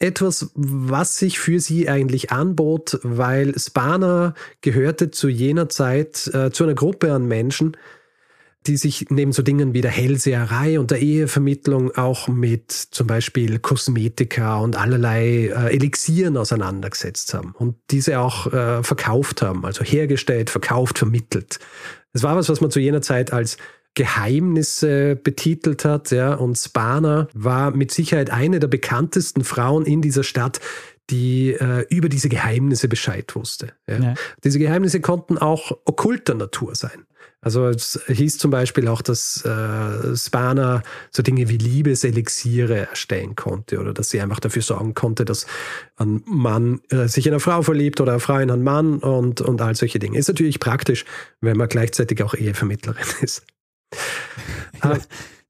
Etwas, 0.00 0.50
was 0.54 1.16
sich 1.18 1.38
für 1.38 1.60
sie 1.60 1.88
eigentlich 1.88 2.32
anbot, 2.32 2.98
weil 3.04 3.56
Spana 3.58 4.34
gehörte 4.60 5.12
zu 5.12 5.28
jener 5.28 5.68
Zeit 5.68 6.26
äh, 6.34 6.50
zu 6.50 6.64
einer 6.64 6.74
Gruppe 6.74 7.12
an 7.12 7.26
Menschen, 7.26 7.76
die 8.66 8.76
sich 8.76 9.06
neben 9.10 9.32
so 9.32 9.42
Dingen 9.42 9.74
wie 9.74 9.82
der 9.82 9.90
Hellseherei 9.90 10.80
und 10.80 10.90
der 10.90 11.00
Ehevermittlung 11.00 11.94
auch 11.96 12.28
mit 12.28 12.72
zum 12.72 13.06
Beispiel 13.06 13.58
Kosmetika 13.58 14.58
und 14.58 14.76
allerlei 14.76 15.48
äh, 15.48 15.74
Elixieren 15.74 16.36
auseinandergesetzt 16.36 17.34
haben 17.34 17.52
und 17.58 17.76
diese 17.90 18.20
auch 18.20 18.52
äh, 18.52 18.82
verkauft 18.82 19.42
haben, 19.42 19.66
also 19.66 19.84
hergestellt, 19.84 20.48
verkauft, 20.50 20.98
vermittelt. 20.98 21.58
Es 22.14 22.22
war 22.22 22.36
was, 22.36 22.48
was 22.48 22.60
man 22.60 22.70
zu 22.70 22.80
jener 22.80 23.02
Zeit 23.02 23.32
als 23.32 23.58
Geheimnisse 23.94 25.14
betitelt 25.14 25.84
hat, 25.84 26.10
ja, 26.10 26.34
und 26.34 26.56
Spana 26.56 27.28
war 27.32 27.70
mit 27.70 27.92
Sicherheit 27.92 28.30
eine 28.30 28.58
der 28.58 28.66
bekanntesten 28.66 29.44
Frauen 29.44 29.86
in 29.86 30.02
dieser 30.02 30.24
Stadt, 30.24 30.60
die 31.10 31.52
äh, 31.52 31.86
über 31.90 32.08
diese 32.08 32.28
Geheimnisse 32.28 32.88
Bescheid 32.88 33.36
wusste. 33.36 33.72
Ja. 33.86 33.98
Ja. 33.98 34.14
Diese 34.42 34.58
Geheimnisse 34.58 35.00
konnten 35.00 35.38
auch 35.38 35.70
okkulter 35.84 36.34
Natur 36.34 36.74
sein. 36.74 37.06
Also 37.44 37.68
es 37.68 38.00
hieß 38.08 38.38
zum 38.38 38.50
Beispiel 38.50 38.88
auch, 38.88 39.02
dass 39.02 39.44
äh, 39.44 40.16
Spana 40.16 40.82
so 41.10 41.22
Dinge 41.22 41.48
wie 41.48 41.58
Liebeselixiere 41.58 42.88
erstellen 42.88 43.36
konnte 43.36 43.78
oder 43.78 43.92
dass 43.92 44.10
sie 44.10 44.20
einfach 44.20 44.40
dafür 44.40 44.62
sorgen 44.62 44.94
konnte, 44.94 45.26
dass 45.26 45.46
ein 45.96 46.22
Mann 46.26 46.80
äh, 46.88 47.06
sich 47.06 47.26
in 47.26 47.34
eine 47.34 47.40
Frau 47.40 47.62
verliebt 47.62 48.00
oder 48.00 48.12
eine 48.12 48.20
Frau 48.20 48.38
in 48.38 48.50
einen 48.50 48.64
Mann 48.64 48.98
und, 48.98 49.42
und 49.42 49.60
all 49.60 49.74
solche 49.74 49.98
Dinge. 49.98 50.18
Ist 50.18 50.28
natürlich 50.28 50.58
praktisch, 50.58 51.04
wenn 51.42 51.58
man 51.58 51.68
gleichzeitig 51.68 52.22
auch 52.22 52.34
Ehevermittlerin 52.34 53.04
ist. 53.20 53.44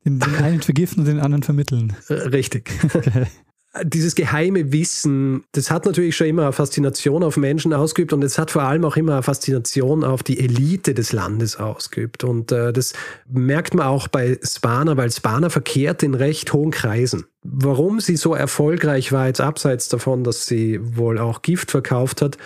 Den, 0.04 0.18
den 0.18 0.34
einen 0.36 0.60
vergiften 0.60 1.00
und 1.00 1.06
den 1.06 1.20
anderen 1.20 1.44
vermitteln. 1.44 1.96
Richtig. 2.10 2.70
Okay 2.92 3.26
dieses 3.82 4.14
geheime 4.14 4.72
Wissen, 4.72 5.44
das 5.52 5.70
hat 5.70 5.84
natürlich 5.84 6.16
schon 6.16 6.28
immer 6.28 6.42
eine 6.42 6.52
Faszination 6.52 7.24
auf 7.24 7.36
Menschen 7.36 7.72
ausgeübt 7.72 8.12
und 8.12 8.22
es 8.22 8.38
hat 8.38 8.52
vor 8.52 8.62
allem 8.62 8.84
auch 8.84 8.96
immer 8.96 9.14
eine 9.14 9.22
Faszination 9.22 10.04
auf 10.04 10.22
die 10.22 10.38
Elite 10.38 10.94
des 10.94 11.12
Landes 11.12 11.56
ausgeübt. 11.56 12.22
Und 12.22 12.52
äh, 12.52 12.72
das 12.72 12.92
merkt 13.28 13.74
man 13.74 13.86
auch 13.86 14.06
bei 14.06 14.38
Spana, 14.42 14.96
weil 14.96 15.10
Spana 15.10 15.50
verkehrt 15.50 16.04
in 16.04 16.14
recht 16.14 16.52
hohen 16.52 16.70
Kreisen. 16.70 17.24
Warum 17.42 18.00
sie 18.00 18.16
so 18.16 18.34
erfolgreich 18.34 19.10
war, 19.10 19.26
jetzt 19.26 19.40
abseits 19.40 19.88
davon, 19.88 20.22
dass 20.22 20.46
sie 20.46 20.78
wohl 20.96 21.18
auch 21.18 21.42
Gift 21.42 21.72
verkauft 21.72 22.22
hat, 22.22 22.38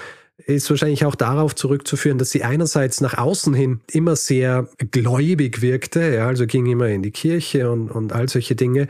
ist 0.47 0.71
wahrscheinlich 0.71 1.05
auch 1.05 1.15
darauf 1.15 1.55
zurückzuführen, 1.55 2.17
dass 2.17 2.31
sie 2.31 2.43
einerseits 2.43 3.01
nach 3.03 3.19
außen 3.19 3.53
hin 3.53 3.81
immer 3.93 4.17
sehr 4.17 4.69
gläubig 4.91 5.61
wirkte, 5.61 6.15
ja, 6.15 6.27
also 6.27 6.47
ging 6.47 6.67
immer 6.67 6.89
in 6.89 7.03
die 7.03 7.11
Kirche 7.11 7.71
und, 7.71 7.91
und 7.91 8.13
all 8.13 8.29
solche 8.29 8.55
Dinge, 8.55 8.89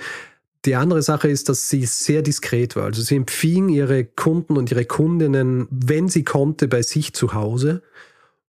die 0.65 0.75
andere 0.75 1.03
Sache 1.03 1.29
ist, 1.29 1.49
dass 1.49 1.69
sie 1.69 1.87
sehr 1.87 2.23
diskret 2.23 2.77
war. 2.77 2.85
Also 2.85 3.03
sie 3.03 3.17
empfing 3.17 3.69
ihre 3.69 4.05
Kunden 4.05 4.57
und 4.57 4.71
ihre 4.71 4.85
Kundinnen, 4.85 5.69
wenn 5.71 6.09
sie 6.09 6.25
konnte, 6.25 6.69
bei 6.69 6.83
sich 6.83 7.15
zu 7.15 7.35
Hause. 7.35 7.83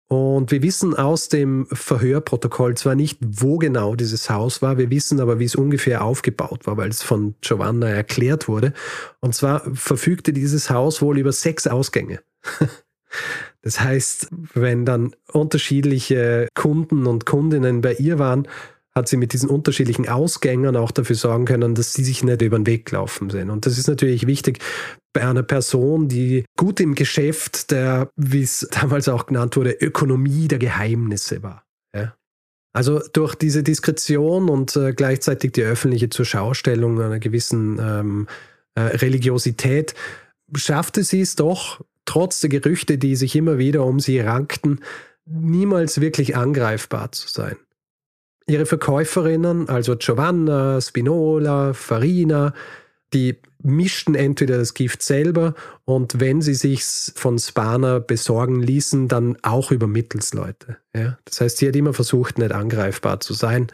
Und 0.08 0.50
wir 0.50 0.64
wissen 0.64 0.96
aus 0.96 1.30
dem 1.30 1.68
Verhörprotokoll 1.72 2.76
zwar 2.76 2.96
nicht, 2.96 3.20
wo 3.22 3.60
genau 3.60 3.94
dieses 3.94 4.28
Haus 4.32 4.60
war, 4.64 4.80
wir 4.80 4.90
wissen 4.90 5.20
aber, 5.20 5.38
wie 5.38 5.46
es 5.46 5.54
ungefähr 5.54 6.04
aufgebaut 6.04 6.66
war, 6.66 6.78
weil 6.78 6.90
es 6.90 7.04
von 7.04 7.36
Giovanna 7.42 7.90
erklärt 7.90 8.48
wurde. 8.48 8.74
Und 9.20 9.36
zwar 9.36 9.62
verfügte 9.76 10.34
dieses 10.34 10.72
Haus 10.72 11.04
wohl 11.04 11.20
über 11.20 11.32
sechs 11.32 11.68
Ausgänge. 11.68 12.22
Das 13.62 13.82
heißt, 13.82 14.30
wenn 14.54 14.86
dann 14.86 15.16
unterschiedliche 15.34 16.48
Kunden 16.56 17.08
und 17.08 17.26
Kundinnen 17.26 17.82
bei 17.82 17.94
ihr 17.96 18.20
waren, 18.20 18.48
hat 18.96 19.08
sie 19.08 19.18
mit 19.18 19.34
diesen 19.34 19.50
unterschiedlichen 19.50 20.10
Ausgängen 20.10 20.76
auch 20.76 20.92
dafür 20.92 21.16
sorgen 21.16 21.46
können, 21.46 21.76
dass 21.76 21.94
sie 21.94 22.04
sich 22.04 22.24
nicht 22.24 22.42
über 22.42 22.58
den 22.58 22.66
Weg 22.66 22.90
laufen 22.92 23.30
sind. 23.30 23.50
Und 23.50 23.66
das 23.66 23.78
ist 23.78 23.88
natürlich 23.88 24.28
wichtig 24.28 24.60
bei 25.14 25.28
einer 25.28 25.44
Person, 25.44 26.08
die 26.08 26.46
gut 26.58 26.80
im 26.80 26.96
Geschäft 26.96 27.72
der, 27.72 28.10
wie 28.16 28.44
es 28.44 28.68
damals 28.72 29.08
auch 29.10 29.28
genannt 29.28 29.56
wurde, 29.56 29.72
Ökonomie 29.72 30.48
der 30.48 30.60
Geheimnisse 30.60 31.44
war. 31.44 31.64
Ja? 31.96 32.16
Also 32.74 33.02
durch 33.14 33.36
diese 33.36 33.64
Diskretion 33.64 34.50
und 34.50 34.76
äh, 34.76 34.94
gleichzeitig 34.94 35.54
die 35.54 35.64
öffentliche 35.64 36.10
Zurschaustellung 36.10 37.02
einer 37.02 37.20
gewissen 37.20 37.80
ähm, 37.82 38.28
äh, 38.76 38.82
Religiosität 38.82 39.96
schaffte 40.56 41.04
sie 41.04 41.22
es 41.22 41.36
doch, 41.36 41.82
trotz 42.06 42.42
der 42.42 42.50
Gerüchte, 42.50 42.98
die 42.98 43.16
sich 43.16 43.36
immer 43.36 43.58
wieder 43.58 43.86
um 43.86 44.00
sie 44.00 44.20
rankten, 44.20 44.80
niemals 45.26 46.02
wirklich 46.02 46.36
angreifbar 46.36 47.12
zu 47.12 47.28
sein. 47.28 47.56
Ihre 48.48 48.66
Verkäuferinnen, 48.66 49.70
also 49.70 49.96
Giovanna, 49.96 50.82
Spinola, 50.82 51.74
Farina, 51.74 52.54
die 53.14 53.40
mischten 53.62 54.16
entweder 54.16 54.58
das 54.58 54.74
Gift 54.74 55.02
selber 55.02 55.54
und 55.86 56.20
wenn 56.20 56.42
sie 56.42 56.54
sich 56.54 56.84
von 57.16 57.38
Spana 57.38 58.00
besorgen 58.00 58.62
ließen, 58.62 59.08
dann 59.08 59.38
auch 59.42 59.72
über 59.72 59.88
Mittelsleute. 59.88 60.78
Ja? 60.96 61.18
Das 61.26 61.42
heißt, 61.42 61.58
sie 61.58 61.68
hat 61.68 61.76
immer 61.76 61.94
versucht, 61.94 62.38
nicht 62.38 62.52
angreifbar 62.52 63.20
zu 63.20 63.34
sein. 63.34 63.68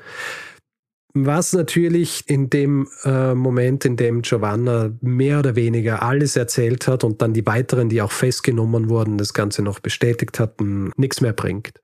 Was 1.18 1.54
natürlich 1.54 2.24
in 2.28 2.50
dem 2.50 2.90
äh, 3.06 3.36
Moment, 3.36 3.86
in 3.86 3.96
dem 3.96 4.22
Giovanna 4.22 4.92
mehr 5.00 5.40
oder 5.40 5.56
weniger 5.56 6.02
alles 6.02 6.36
erzählt 6.36 6.88
hat 6.88 7.06
und 7.06 7.22
dann 7.22 7.34
die 7.34 7.46
weiteren, 7.46 7.88
die 7.88 8.02
auch 8.02 8.12
festgenommen 8.12 8.90
wurden, 8.90 9.18
das 9.18 9.34
Ganze 9.34 9.62
noch 9.62 9.80
bestätigt 9.80 10.40
hatten, 10.40 10.92
nichts 10.98 11.22
mehr 11.22 11.32
bringt. 11.32 11.80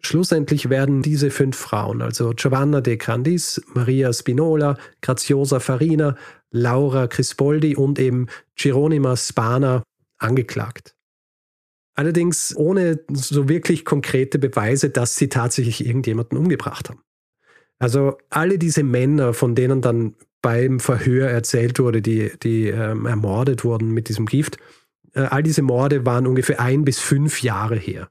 Schlussendlich 0.00 0.70
werden 0.70 1.02
diese 1.02 1.30
fünf 1.30 1.56
Frauen, 1.56 2.02
also 2.02 2.32
Giovanna 2.34 2.80
de 2.80 2.96
Grandis, 2.96 3.60
Maria 3.74 4.12
Spinola, 4.12 4.76
Graziosa 5.02 5.58
Farina, 5.58 6.16
Laura 6.50 7.08
Crispoldi 7.08 7.74
und 7.76 7.98
eben 7.98 8.28
Geronima 8.54 9.16
Spana 9.16 9.82
angeklagt. 10.18 10.94
Allerdings 11.94 12.54
ohne 12.56 13.00
so 13.12 13.48
wirklich 13.48 13.84
konkrete 13.84 14.38
Beweise, 14.38 14.90
dass 14.90 15.16
sie 15.16 15.28
tatsächlich 15.28 15.84
irgendjemanden 15.84 16.38
umgebracht 16.38 16.88
haben. 16.88 17.02
Also 17.80 18.18
alle 18.30 18.58
diese 18.58 18.84
Männer, 18.84 19.34
von 19.34 19.56
denen 19.56 19.82
dann 19.82 20.14
beim 20.40 20.78
Verhör 20.78 21.28
erzählt 21.28 21.80
wurde, 21.80 22.00
die, 22.00 22.30
die 22.42 22.68
ähm, 22.68 23.06
ermordet 23.06 23.64
wurden 23.64 23.90
mit 23.90 24.08
diesem 24.08 24.26
Gift, 24.26 24.58
äh, 25.14 25.22
all 25.22 25.42
diese 25.42 25.62
Morde 25.62 26.06
waren 26.06 26.26
ungefähr 26.26 26.60
ein 26.60 26.84
bis 26.84 27.00
fünf 27.00 27.42
Jahre 27.42 27.76
her. 27.76 28.08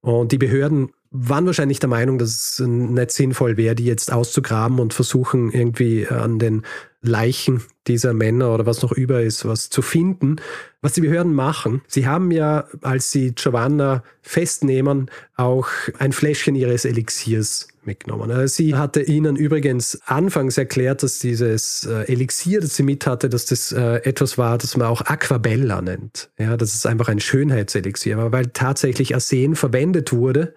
Und 0.00 0.32
die 0.32 0.38
Behörden 0.38 0.90
waren 1.10 1.46
wahrscheinlich 1.46 1.80
der 1.80 1.88
Meinung, 1.88 2.18
dass 2.18 2.30
es 2.30 2.60
nicht 2.60 3.10
sinnvoll 3.10 3.56
wäre, 3.56 3.74
die 3.74 3.84
jetzt 3.84 4.12
auszugraben 4.12 4.78
und 4.78 4.94
versuchen 4.94 5.50
irgendwie 5.50 6.06
an 6.06 6.38
den 6.38 6.62
Leichen 7.02 7.62
dieser 7.86 8.12
Männer 8.12 8.54
oder 8.54 8.66
was 8.66 8.82
noch 8.82 8.92
über 8.92 9.22
ist, 9.22 9.44
was 9.44 9.70
zu 9.70 9.82
finden. 9.82 10.36
Was 10.82 10.92
die 10.92 11.00
Behörden 11.00 11.34
machen, 11.34 11.82
sie 11.88 12.06
haben 12.06 12.30
ja, 12.30 12.66
als 12.82 13.10
sie 13.10 13.32
Giovanna 13.32 14.02
festnehmen, 14.22 15.10
auch 15.36 15.68
ein 15.98 16.12
Fläschchen 16.12 16.54
ihres 16.54 16.84
Elixiers 16.84 17.68
mitgenommen. 17.84 18.30
Also 18.30 18.54
sie 18.54 18.76
hatte 18.76 19.02
ihnen 19.02 19.36
übrigens 19.36 20.00
anfangs 20.06 20.58
erklärt, 20.58 21.02
dass 21.02 21.18
dieses 21.18 21.86
äh, 21.86 22.04
Elixier, 22.12 22.60
das 22.60 22.76
sie 22.76 22.82
mit 22.82 23.06
hatte, 23.06 23.28
dass 23.28 23.46
das 23.46 23.72
äh, 23.72 23.96
etwas 24.04 24.38
war, 24.38 24.58
das 24.58 24.76
man 24.76 24.86
auch 24.86 25.02
Aquabella 25.02 25.82
nennt. 25.82 26.30
Ja, 26.38 26.56
dass 26.56 26.74
es 26.74 26.86
einfach 26.86 27.08
ein 27.08 27.20
Schönheitselixier 27.20 28.16
weil 28.32 28.46
tatsächlich 28.48 29.14
Arsen 29.14 29.56
verwendet 29.56 30.12
wurde, 30.12 30.54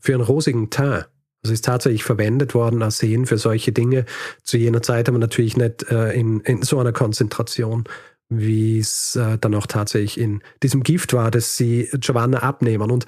für 0.00 0.14
einen 0.14 0.22
rosigen 0.22 0.70
Teint. 0.70 1.08
Also 1.42 1.54
ist 1.54 1.64
tatsächlich 1.64 2.04
verwendet 2.04 2.54
worden, 2.54 2.82
Arsen 2.82 3.24
für 3.26 3.38
solche 3.38 3.72
Dinge. 3.72 4.04
Zu 4.42 4.58
jener 4.58 4.82
Zeit 4.82 5.08
aber 5.08 5.18
natürlich 5.18 5.56
nicht 5.56 5.84
äh, 5.90 6.12
in, 6.12 6.40
in 6.40 6.62
so 6.62 6.78
einer 6.78 6.92
Konzentration, 6.92 7.84
wie 8.28 8.78
es 8.78 9.16
äh, 9.16 9.38
dann 9.38 9.54
auch 9.54 9.66
tatsächlich 9.66 10.20
in 10.20 10.42
diesem 10.62 10.82
Gift 10.82 11.14
war, 11.14 11.30
das 11.30 11.56
sie 11.56 11.88
Giovanna 11.94 12.38
abnehmen. 12.42 12.90
Und 12.90 13.06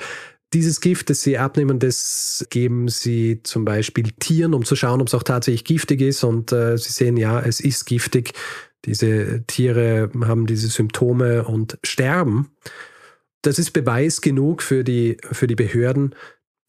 dieses 0.55 0.81
Gift, 0.81 1.11
das 1.11 1.23
sie 1.23 1.39
abnehmen, 1.39 1.79
das 1.79 2.47
geben 2.51 2.89
sie 2.89 3.41
zum 3.43 3.65
Beispiel 3.65 4.11
Tieren, 4.19 4.55
um 4.55 4.65
zu 4.65 4.77
schauen, 4.77 5.01
ob 5.01 5.09
es 5.09 5.15
auch 5.15 5.23
tatsächlich 5.23 5.65
giftig 5.65 6.01
ist. 6.01 6.25
Und 6.25 6.53
äh, 6.53 6.79
sie 6.79 6.93
sehen, 6.93 7.19
ja, 7.19 7.41
es 7.41 7.61
ist 7.61 7.85
giftig. 7.85 8.33
Diese 8.85 9.45
Tiere 9.47 10.11
haben 10.25 10.47
diese 10.47 10.69
Symptome 10.69 11.45
und 11.45 11.79
sterben. 11.85 12.51
Das 13.43 13.59
ist 13.59 13.73
Beweis 13.73 14.21
genug 14.21 14.63
für 14.63 14.85
die, 14.85 15.19
für 15.31 15.47
die 15.47 15.55
Behörden, 15.55 16.15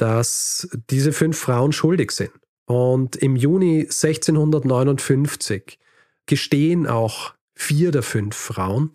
dass 0.04 0.68
diese 0.90 1.14
fünf 1.14 1.40
Frauen 1.40 1.72
schuldig 1.72 2.12
sind. 2.12 2.34
Und 2.66 3.16
im 3.16 3.38
Juni 3.38 3.84
1659 3.84 5.80
gestehen 6.26 6.88
auch 6.88 7.34
vier 7.56 7.92
der 7.92 8.04
fünf 8.04 8.36
Frauen, 8.36 8.92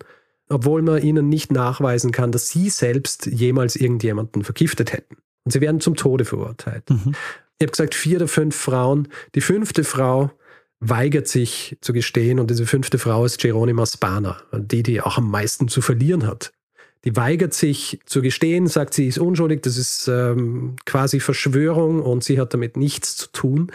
obwohl 0.49 0.83
man 0.83 1.01
ihnen 1.01 1.27
nicht 1.27 1.51
nachweisen 1.51 2.11
kann, 2.11 2.31
dass 2.31 2.49
sie 2.49 2.69
selbst 2.69 3.25
jemals 3.25 3.75
irgendjemanden 3.75 4.43
vergiftet 4.43 4.93
hätten. 4.93 5.17
Und 5.45 5.51
sie 5.51 5.61
werden 5.61 5.81
zum 5.81 5.95
Tode 5.95 6.25
verurteilt. 6.25 6.87
Mhm. 6.91 7.15
Ich 7.57 7.65
habe 7.65 7.71
gesagt, 7.71 7.95
vier 7.95 8.19
der 8.19 8.27
fünf 8.27 8.55
Frauen. 8.55 9.07
Die 9.33 9.41
fünfte 9.41 9.83
Frau 9.83 10.29
weigert 10.79 11.27
sich 11.27 11.75
zu 11.81 11.91
gestehen 11.91 12.39
und 12.39 12.51
diese 12.51 12.67
fünfte 12.67 12.99
Frau 12.99 13.25
ist 13.25 13.39
Geronima 13.39 13.87
Spana, 13.87 14.43
die, 14.53 14.83
die 14.83 15.01
auch 15.01 15.17
am 15.17 15.31
meisten 15.31 15.69
zu 15.69 15.81
verlieren 15.81 16.27
hat 16.27 16.51
die 17.05 17.15
weigert 17.15 17.53
sich 17.53 17.99
zu 18.05 18.21
gestehen, 18.21 18.67
sagt, 18.67 18.93
sie 18.93 19.07
ist 19.07 19.19
unschuldig, 19.19 19.61
das 19.61 19.77
ist 19.77 20.07
ähm, 20.07 20.75
quasi 20.85 21.19
Verschwörung 21.19 22.01
und 22.01 22.23
sie 22.23 22.39
hat 22.39 22.53
damit 22.53 22.75
nichts 22.75 23.15
zu 23.15 23.31
tun. 23.31 23.71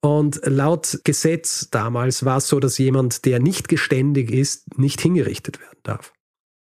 Und 0.00 0.40
laut 0.44 1.00
Gesetz 1.04 1.68
damals 1.70 2.24
war 2.24 2.38
es 2.38 2.48
so, 2.48 2.60
dass 2.60 2.78
jemand, 2.78 3.24
der 3.24 3.40
nicht 3.40 3.68
geständig 3.68 4.30
ist, 4.30 4.78
nicht 4.78 5.00
hingerichtet 5.00 5.60
werden 5.60 5.78
darf. 5.82 6.12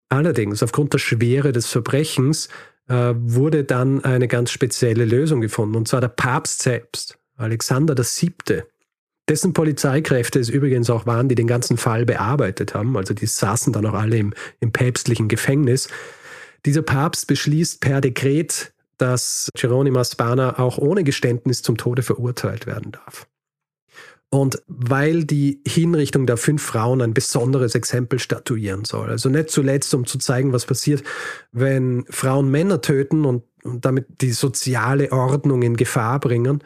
Allerdings, 0.09 0.63
aufgrund 0.63 0.93
der 0.93 0.99
Schwere 0.99 1.53
des 1.53 1.67
Verbrechens, 1.67 2.49
äh, 2.89 3.15
wurde 3.17 3.65
dann 3.65 4.03
eine 4.05 4.29
ganz 4.29 4.51
spezielle 4.51 5.05
Lösung 5.05 5.41
gefunden, 5.41 5.77
und 5.77 5.89
zwar 5.89 6.01
der 6.01 6.09
Papst 6.09 6.63
selbst, 6.63 7.19
Alexander 7.37 7.97
VII., 7.97 8.63
dessen 9.29 9.53
Polizeikräfte 9.53 10.39
es 10.39 10.49
übrigens 10.49 10.91
auch 10.91 11.07
waren, 11.07 11.29
die 11.29 11.35
den 11.35 11.47
ganzen 11.47 11.77
Fall 11.77 12.05
bearbeitet 12.07 12.75
haben. 12.75 12.97
Also 12.97 13.15
die 13.15 13.27
saßen 13.27 13.73
dann 13.73 13.87
auch 13.87 13.95
alle 13.95 14.17
im, 14.17 14.35
im 14.61 14.73
päpstlichen 14.73 15.29
Gefängnis. 15.29 15.89
Dieser 16.67 16.83
Papst 16.83 17.27
beschließt 17.27 17.81
per 17.81 18.01
Dekret, 18.01 18.73
dass 18.97 19.49
Geronima 19.55 20.05
Spana 20.05 20.59
auch 20.59 20.79
ohne 20.79 21.05
Geständnis 21.05 21.63
zum 21.63 21.77
Tode 21.77 22.03
verurteilt 22.03 22.67
werden 22.67 22.93
darf. 22.93 23.27
Und 24.31 24.63
weil 24.67 25.25
die 25.25 25.63
Hinrichtung 25.67 26.27
der 26.27 26.37
fünf 26.37 26.63
Frauen 26.63 27.01
ein 27.01 27.15
besonderes 27.15 27.75
Exempel 27.75 28.19
statuieren 28.19 28.85
soll. 28.85 29.09
Also 29.09 29.31
nicht 29.31 29.49
zuletzt, 29.49 29.95
um 29.95 30.05
zu 30.05 30.19
zeigen, 30.19 30.53
was 30.53 30.67
passiert, 30.67 31.03
wenn 31.53 32.05
Frauen 32.11 32.51
Männer 32.51 32.83
töten 32.83 33.25
und, 33.25 33.45
und 33.63 33.87
damit 33.87 34.21
die 34.21 34.33
soziale 34.33 35.13
Ordnung 35.13 35.63
in 35.63 35.79
Gefahr 35.79 36.21
bringen, 36.21 36.63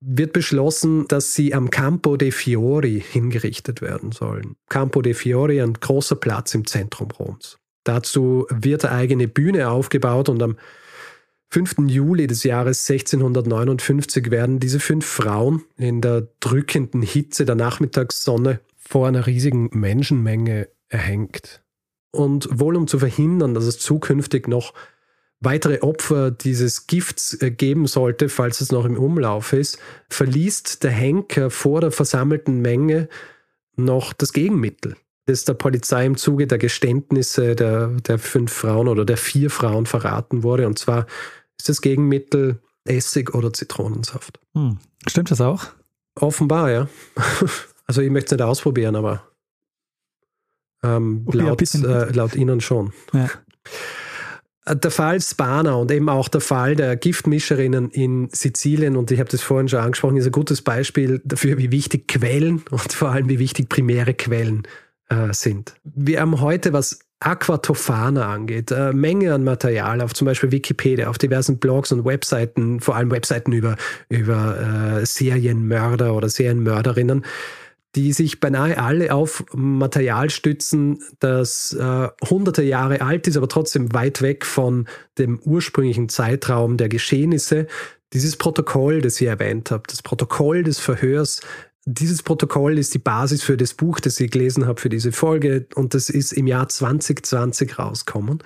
wird 0.00 0.32
beschlossen, 0.32 1.06
dass 1.08 1.34
sie 1.34 1.54
am 1.54 1.70
Campo 1.70 2.16
dei 2.16 2.30
Fiori 2.30 3.02
hingerichtet 3.06 3.80
werden 3.80 4.12
sollen. 4.12 4.56
Campo 4.68 5.02
dei 5.02 5.14
Fiori, 5.14 5.60
ein 5.60 5.74
großer 5.74 6.16
Platz 6.16 6.54
im 6.54 6.66
Zentrum 6.66 7.10
Roms. 7.10 7.58
Dazu 7.84 8.46
wird 8.50 8.84
eine 8.84 8.94
eigene 8.94 9.28
Bühne 9.28 9.70
aufgebaut 9.70 10.28
und 10.28 10.42
am 10.42 10.56
5. 11.50 11.76
Juli 11.86 12.26
des 12.26 12.44
Jahres 12.44 12.88
1659 12.88 14.30
werden 14.30 14.60
diese 14.60 14.80
fünf 14.80 15.06
Frauen 15.06 15.64
in 15.76 16.02
der 16.02 16.28
drückenden 16.40 17.00
Hitze 17.00 17.46
der 17.46 17.54
Nachmittagssonne 17.54 18.60
vor 18.76 19.08
einer 19.08 19.26
riesigen 19.26 19.70
Menschenmenge 19.72 20.68
erhängt. 20.88 21.62
Und 22.10 22.48
wohl 22.52 22.76
um 22.76 22.86
zu 22.86 22.98
verhindern, 22.98 23.54
dass 23.54 23.64
es 23.64 23.78
zukünftig 23.78 24.46
noch 24.48 24.74
weitere 25.40 25.80
Opfer 25.80 26.30
dieses 26.30 26.86
Gifts 26.86 27.40
äh, 27.40 27.50
geben 27.50 27.86
sollte, 27.86 28.28
falls 28.28 28.60
es 28.60 28.72
noch 28.72 28.84
im 28.84 28.96
Umlauf 28.96 29.52
ist, 29.52 29.78
verliest 30.08 30.82
der 30.82 30.90
Henker 30.90 31.50
vor 31.50 31.80
der 31.80 31.92
versammelten 31.92 32.60
Menge 32.60 33.08
noch 33.76 34.12
das 34.12 34.32
Gegenmittel, 34.32 34.96
das 35.26 35.44
der 35.44 35.54
Polizei 35.54 36.06
im 36.06 36.16
Zuge 36.16 36.46
der 36.46 36.58
Geständnisse 36.58 37.54
der, 37.54 37.88
der 37.88 38.18
fünf 38.18 38.52
Frauen 38.52 38.88
oder 38.88 39.04
der 39.04 39.16
vier 39.16 39.50
Frauen 39.50 39.86
verraten 39.86 40.42
wurde. 40.42 40.66
Und 40.66 40.78
zwar 40.78 41.06
ist 41.56 41.68
das 41.68 41.80
Gegenmittel 41.80 42.60
Essig 42.84 43.34
oder 43.34 43.52
Zitronensaft. 43.52 44.40
Hm. 44.54 44.78
Stimmt 45.06 45.30
das 45.30 45.40
auch? 45.40 45.66
Offenbar, 46.14 46.70
ja. 46.70 46.88
Also 47.90 48.02
ich 48.02 48.10
möchte 48.10 48.34
es 48.34 48.38
nicht 48.38 48.46
ausprobieren, 48.46 48.96
aber 48.96 49.22
ähm, 50.82 51.26
laut, 51.32 51.62
äh, 51.74 52.12
laut 52.12 52.36
Ihnen 52.36 52.60
schon. 52.60 52.92
Ja. 53.14 53.30
Der 54.70 54.90
Fall 54.90 55.20
Spana 55.20 55.74
und 55.74 55.90
eben 55.90 56.08
auch 56.08 56.28
der 56.28 56.40
Fall 56.40 56.76
der 56.76 56.96
Giftmischerinnen 56.96 57.90
in 57.90 58.28
Sizilien, 58.32 58.96
und 58.96 59.10
ich 59.10 59.20
habe 59.20 59.30
das 59.30 59.40
vorhin 59.40 59.68
schon 59.68 59.80
angesprochen, 59.80 60.16
ist 60.16 60.26
ein 60.26 60.32
gutes 60.32 60.62
Beispiel 60.62 61.20
dafür, 61.24 61.58
wie 61.58 61.70
wichtig 61.70 62.08
Quellen 62.08 62.62
und 62.70 62.92
vor 62.92 63.10
allem 63.10 63.28
wie 63.28 63.38
wichtig 63.38 63.68
primäre 63.68 64.14
Quellen 64.14 64.66
äh, 65.08 65.32
sind. 65.32 65.74
Wir 65.84 66.20
haben 66.20 66.40
heute, 66.40 66.72
was 66.72 67.00
Aquatofana 67.20 68.32
angeht, 68.32 68.70
äh, 68.70 68.92
Menge 68.92 69.34
an 69.34 69.42
Material 69.42 70.00
auf 70.00 70.14
zum 70.14 70.26
Beispiel 70.26 70.52
Wikipedia, 70.52 71.08
auf 71.08 71.18
diversen 71.18 71.58
Blogs 71.58 71.90
und 71.90 72.04
Webseiten, 72.04 72.80
vor 72.80 72.94
allem 72.94 73.10
Webseiten 73.10 73.52
über, 73.52 73.76
über 74.08 75.00
äh, 75.00 75.06
Serienmörder 75.06 76.14
oder 76.14 76.28
Serienmörderinnen, 76.28 77.24
die 77.94 78.12
sich 78.12 78.40
beinahe 78.40 78.78
alle 78.78 79.14
auf 79.14 79.44
Material 79.54 80.30
stützen, 80.30 81.02
das 81.20 81.72
äh, 81.72 82.08
hunderte 82.28 82.62
Jahre 82.62 83.00
alt 83.00 83.26
ist, 83.26 83.36
aber 83.36 83.48
trotzdem 83.48 83.92
weit 83.94 84.20
weg 84.22 84.44
von 84.44 84.86
dem 85.16 85.38
ursprünglichen 85.40 86.08
Zeitraum 86.08 86.76
der 86.76 86.88
Geschehnisse. 86.88 87.66
Dieses 88.12 88.36
Protokoll, 88.36 89.00
das 89.00 89.20
ihr 89.20 89.30
erwähnt 89.30 89.70
habt, 89.70 89.92
das 89.92 90.02
Protokoll 90.02 90.62
des 90.62 90.78
Verhörs, 90.78 91.40
dieses 91.90 92.22
Protokoll 92.22 92.78
ist 92.78 92.92
die 92.92 92.98
Basis 92.98 93.42
für 93.42 93.56
das 93.56 93.72
Buch, 93.72 93.98
das 93.98 94.20
ich 94.20 94.30
gelesen 94.30 94.66
habe 94.66 94.78
für 94.78 94.90
diese 94.90 95.10
Folge 95.10 95.66
und 95.74 95.94
das 95.94 96.10
ist 96.10 96.32
im 96.32 96.46
Jahr 96.46 96.68
2020 96.68 97.78
rausgekommen. 97.78 98.42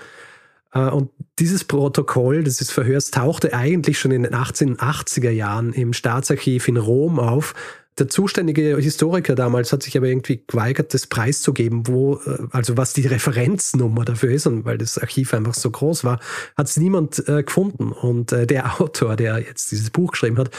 Äh, 0.72 0.88
und 0.88 1.10
dieses 1.40 1.64
Protokoll 1.64 2.44
dieses 2.44 2.70
Verhörs 2.70 3.10
tauchte 3.10 3.52
eigentlich 3.52 3.98
schon 3.98 4.12
in 4.12 4.22
den 4.22 4.34
1880er 4.34 5.30
Jahren 5.30 5.72
im 5.72 5.92
Staatsarchiv 5.92 6.68
in 6.68 6.76
Rom 6.76 7.18
auf, 7.18 7.54
der 7.98 8.08
zuständige 8.08 8.78
Historiker 8.78 9.34
damals 9.34 9.72
hat 9.72 9.82
sich 9.82 9.96
aber 9.96 10.06
irgendwie 10.06 10.42
geweigert, 10.46 10.94
das 10.94 11.06
preiszugeben, 11.06 11.86
wo, 11.86 12.16
äh, 12.24 12.38
also 12.50 12.76
was 12.76 12.94
die 12.94 13.06
Referenznummer 13.06 14.04
dafür 14.04 14.30
ist, 14.30 14.46
und 14.46 14.64
weil 14.64 14.78
das 14.78 14.98
Archiv 14.98 15.34
einfach 15.34 15.54
so 15.54 15.70
groß 15.70 16.04
war, 16.04 16.18
hat 16.56 16.68
es 16.68 16.76
niemand 16.78 17.26
äh, 17.28 17.42
gefunden. 17.42 17.92
Und 17.92 18.32
äh, 18.32 18.46
der 18.46 18.80
Autor, 18.80 19.16
der 19.16 19.38
jetzt 19.40 19.70
dieses 19.72 19.90
Buch 19.90 20.12
geschrieben 20.12 20.38
hat, 20.38 20.50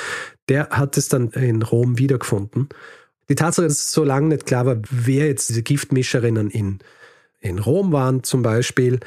der 0.47 0.69
hat 0.69 0.97
es 0.97 1.09
dann 1.09 1.31
in 1.31 1.63
Rom 1.63 1.97
wiedergefunden. 1.97 2.69
Die 3.29 3.35
Tatsache, 3.35 3.67
dass 3.67 3.79
es 3.79 3.91
so 3.91 4.03
lange 4.03 4.27
nicht 4.27 4.45
klar 4.45 4.65
war, 4.65 4.77
wer 4.91 5.27
jetzt 5.27 5.49
diese 5.49 5.63
Giftmischerinnen 5.63 6.51
in, 6.51 6.79
in 7.39 7.57
Rom 7.57 7.91
waren, 7.91 8.23
zum 8.23 8.43
Beispiel, 8.43 8.99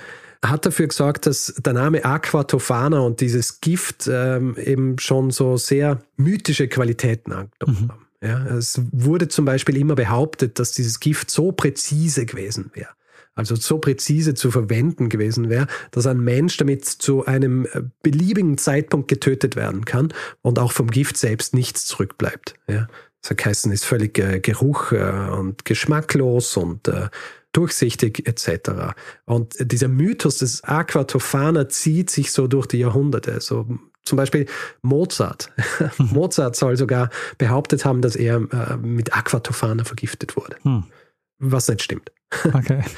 hat 0.44 0.66
dafür 0.66 0.88
gesorgt, 0.88 1.26
dass 1.26 1.54
der 1.58 1.74
Name 1.74 2.04
Aquatofana 2.04 3.00
und 3.00 3.20
dieses 3.20 3.60
Gift 3.60 4.08
ähm, 4.10 4.56
eben 4.58 4.98
schon 4.98 5.30
so 5.30 5.56
sehr 5.56 6.02
mythische 6.16 6.68
Qualitäten 6.68 7.32
angenommen 7.32 7.90
mhm. 7.92 8.05
Ja, 8.22 8.46
es 8.46 8.80
wurde 8.92 9.28
zum 9.28 9.44
Beispiel 9.44 9.76
immer 9.76 9.94
behauptet, 9.94 10.58
dass 10.58 10.72
dieses 10.72 11.00
Gift 11.00 11.30
so 11.30 11.52
präzise 11.52 12.26
gewesen 12.26 12.70
wäre. 12.74 12.88
Also 13.34 13.54
so 13.54 13.78
präzise 13.78 14.32
zu 14.34 14.50
verwenden 14.50 15.10
gewesen 15.10 15.50
wäre, 15.50 15.66
dass 15.90 16.06
ein 16.06 16.20
Mensch 16.20 16.56
damit 16.56 16.86
zu 16.86 17.26
einem 17.26 17.66
äh, 17.66 17.82
beliebigen 18.02 18.56
Zeitpunkt 18.56 19.08
getötet 19.08 19.56
werden 19.56 19.84
kann 19.84 20.12
und 20.40 20.58
auch 20.58 20.72
vom 20.72 20.90
Gift 20.90 21.18
selbst 21.18 21.52
nichts 21.52 21.84
zurückbleibt. 21.84 22.54
Ja. 22.66 22.88
Das 23.22 23.44
heißt, 23.44 23.66
ist 23.66 23.84
völlig 23.84 24.18
äh, 24.18 24.40
Geruch 24.40 24.92
äh, 24.92 25.30
und 25.30 25.64
geschmacklos 25.66 26.56
und 26.56 26.88
äh, 26.88 27.08
durchsichtig 27.52 28.26
etc. 28.26 28.94
Und 29.24 29.54
dieser 29.60 29.88
Mythos 29.88 30.38
des 30.38 30.64
Aquatofana 30.64 31.68
zieht 31.68 32.10
sich 32.10 32.32
so 32.32 32.46
durch 32.46 32.66
die 32.66 32.78
Jahrhunderte. 32.78 33.40
So 33.40 33.66
zum 34.06 34.16
Beispiel 34.16 34.46
Mozart. 34.82 35.50
Mozart 35.98 36.56
soll 36.56 36.76
sogar 36.76 37.10
behauptet 37.38 37.84
haben, 37.84 38.00
dass 38.02 38.16
er 38.16 38.36
äh, 38.36 38.76
mit 38.76 39.14
Aquatofana 39.14 39.84
vergiftet 39.84 40.36
wurde. 40.36 40.56
Hm. 40.62 40.84
Was 41.38 41.68
nicht 41.68 41.82
stimmt. 41.82 42.12
Okay. 42.52 42.82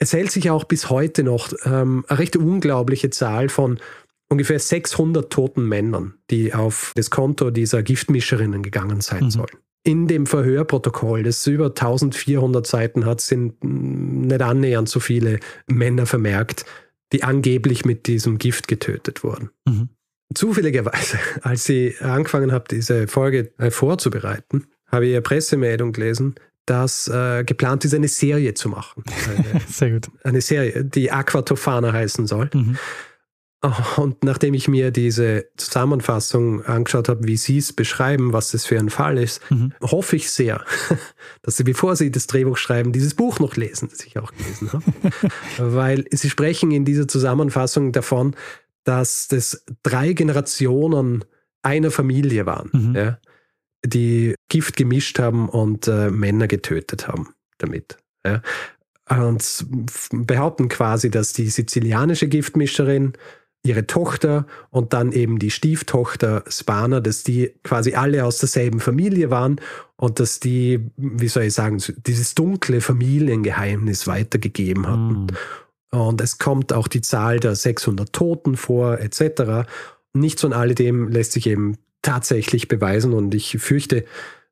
Es 0.00 0.12
hält 0.12 0.30
sich 0.30 0.48
auch 0.50 0.64
bis 0.64 0.90
heute 0.90 1.24
noch 1.24 1.52
ähm, 1.64 2.04
eine 2.06 2.18
recht 2.20 2.36
unglaubliche 2.36 3.10
Zahl 3.10 3.48
von 3.48 3.80
ungefähr 4.28 4.58
600 4.58 5.28
toten 5.28 5.66
Männern, 5.66 6.14
die 6.30 6.54
auf 6.54 6.92
das 6.94 7.10
Konto 7.10 7.50
dieser 7.50 7.82
Giftmischerinnen 7.82 8.62
gegangen 8.62 9.00
sein 9.00 9.24
mhm. 9.24 9.30
sollen. 9.30 9.58
In 9.84 10.06
dem 10.06 10.26
Verhörprotokoll, 10.26 11.22
das 11.22 11.46
über 11.46 11.66
1400 11.66 12.66
Seiten 12.66 13.06
hat, 13.06 13.20
sind 13.20 13.62
nicht 13.64 14.42
annähernd 14.42 14.88
so 14.88 15.00
viele 15.00 15.40
Männer 15.66 16.04
vermerkt, 16.04 16.64
die 17.12 17.22
angeblich 17.22 17.84
mit 17.84 18.06
diesem 18.06 18.38
Gift 18.38 18.68
getötet 18.68 19.24
wurden. 19.24 19.50
Mhm. 19.66 19.88
Zufälligerweise, 20.34 21.18
als 21.42 21.68
ich 21.68 22.00
angefangen 22.02 22.52
habe, 22.52 22.64
diese 22.70 23.08
Folge 23.08 23.52
äh, 23.58 23.70
vorzubereiten, 23.70 24.66
habe 24.86 25.06
ich 25.06 25.12
eine 25.12 25.22
Pressemeldung 25.22 25.92
gelesen, 25.92 26.34
dass 26.66 27.08
äh, 27.08 27.44
geplant 27.44 27.84
ist, 27.84 27.94
eine 27.94 28.08
Serie 28.08 28.54
zu 28.54 28.68
machen. 28.68 29.02
Eine, 29.28 29.60
Sehr 29.68 29.90
gut. 29.92 30.10
Eine 30.22 30.42
Serie, 30.42 30.84
die 30.84 31.10
Aquatofana 31.10 31.92
heißen 31.92 32.26
soll. 32.26 32.50
Mhm. 32.52 32.76
Und 33.96 34.22
nachdem 34.22 34.54
ich 34.54 34.68
mir 34.68 34.92
diese 34.92 35.46
Zusammenfassung 35.56 36.64
angeschaut 36.64 37.08
habe, 37.08 37.26
wie 37.26 37.36
Sie 37.36 37.58
es 37.58 37.72
beschreiben, 37.72 38.32
was 38.32 38.52
das 38.52 38.66
für 38.66 38.78
ein 38.78 38.88
Fall 38.88 39.18
ist, 39.18 39.40
mhm. 39.50 39.72
hoffe 39.82 40.14
ich 40.14 40.30
sehr, 40.30 40.64
dass 41.42 41.56
Sie, 41.56 41.64
bevor 41.64 41.96
Sie 41.96 42.12
das 42.12 42.28
Drehbuch 42.28 42.56
schreiben, 42.56 42.92
dieses 42.92 43.14
Buch 43.14 43.40
noch 43.40 43.56
lesen, 43.56 43.88
das 43.90 44.06
ich 44.06 44.16
auch 44.18 44.32
gelesen 44.32 44.72
habe. 44.72 44.84
Weil 45.58 46.04
Sie 46.12 46.30
sprechen 46.30 46.70
in 46.70 46.84
dieser 46.84 47.08
Zusammenfassung 47.08 47.90
davon, 47.90 48.36
dass 48.88 49.28
das 49.28 49.64
drei 49.82 50.14
Generationen 50.14 51.24
einer 51.62 51.90
Familie 51.90 52.46
waren, 52.46 52.70
mhm. 52.72 52.94
ja, 52.96 53.18
die 53.84 54.34
Gift 54.48 54.76
gemischt 54.76 55.18
haben 55.18 55.50
und 55.50 55.86
äh, 55.88 56.10
Männer 56.10 56.48
getötet 56.48 57.06
haben 57.06 57.34
damit. 57.58 57.98
Ja. 58.24 58.42
Und 59.10 59.66
behaupten 60.10 60.68
quasi, 60.68 61.10
dass 61.10 61.34
die 61.34 61.48
sizilianische 61.48 62.28
Giftmischerin, 62.28 63.12
ihre 63.64 63.86
Tochter 63.86 64.46
und 64.70 64.92
dann 64.94 65.12
eben 65.12 65.38
die 65.38 65.50
Stieftochter 65.50 66.44
Spana, 66.48 67.00
dass 67.00 67.24
die 67.24 67.52
quasi 67.64 67.94
alle 67.94 68.24
aus 68.24 68.38
derselben 68.38 68.80
Familie 68.80 69.30
waren 69.30 69.60
und 69.96 70.20
dass 70.20 70.40
die, 70.40 70.80
wie 70.96 71.28
soll 71.28 71.44
ich 71.44 71.54
sagen, 71.54 71.82
dieses 72.06 72.34
dunkle 72.34 72.80
Familiengeheimnis 72.80 74.06
weitergegeben 74.06 74.86
hatten. 74.86 75.22
Mhm. 75.22 75.26
Und 75.90 76.20
es 76.20 76.38
kommt 76.38 76.72
auch 76.72 76.88
die 76.88 77.00
Zahl 77.00 77.40
der 77.40 77.54
600 77.54 78.12
Toten 78.12 78.56
vor, 78.56 78.98
etc. 78.98 79.68
Nichts 80.12 80.42
von 80.42 80.52
alledem 80.52 81.08
lässt 81.08 81.32
sich 81.32 81.46
eben 81.46 81.76
tatsächlich 82.02 82.68
beweisen. 82.68 83.14
Und 83.14 83.34
ich 83.34 83.56
fürchte, 83.58 84.04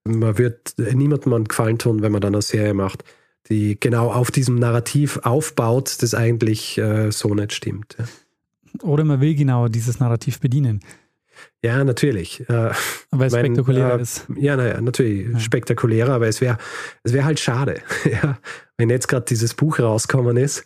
man 0.05 0.39
wird 0.39 0.75
niemandem 0.79 1.33
einen 1.35 1.45
Gefallen 1.45 1.79
tun, 1.79 2.03
wenn 2.03 2.13
man 2.13 2.21
dann 2.21 2.35
eine 2.35 2.43
Serie 2.43 2.75
macht, 2.75 3.05
die 3.49 3.79
genau 3.79 4.11
auf 4.11 4.31
diesem 4.31 4.57
Narrativ 4.57 5.19
aufbaut, 5.23 6.03
das 6.03 6.15
eigentlich 6.15 6.79
äh, 6.79 7.11
so 7.13 7.35
nicht 7.35 7.53
stimmt. 7.53 7.97
Oder 8.83 9.05
man 9.05 9.21
will 9.21 9.35
genau 9.35 9.69
dieses 9.69 10.01
Narrativ 10.01 10.41
bedienen. 10.41 10.81
Ja, 11.63 11.85
natürlich. 11.85 12.41
Äh, 12.49 12.71
weil 13.11 13.27
es 13.27 13.35
spektakulärer 13.35 13.99
äh, 13.99 14.03
ist. 14.03 14.27
Ja, 14.37 14.57
naja, 14.57 14.81
natürlich 14.81 15.29
ja. 15.33 15.39
spektakulärer, 15.39 16.15
aber 16.15 16.29
es 16.29 16.41
wäre 16.41 16.57
es 17.03 17.13
wär 17.13 17.25
halt 17.25 17.41
schade, 17.41 17.81
ja, 18.11 18.39
wenn 18.79 18.89
jetzt 18.89 19.09
gerade 19.09 19.27
dieses 19.27 19.55
Buch 19.55 19.79
rausgekommen 19.79 20.39
ist 20.39 20.65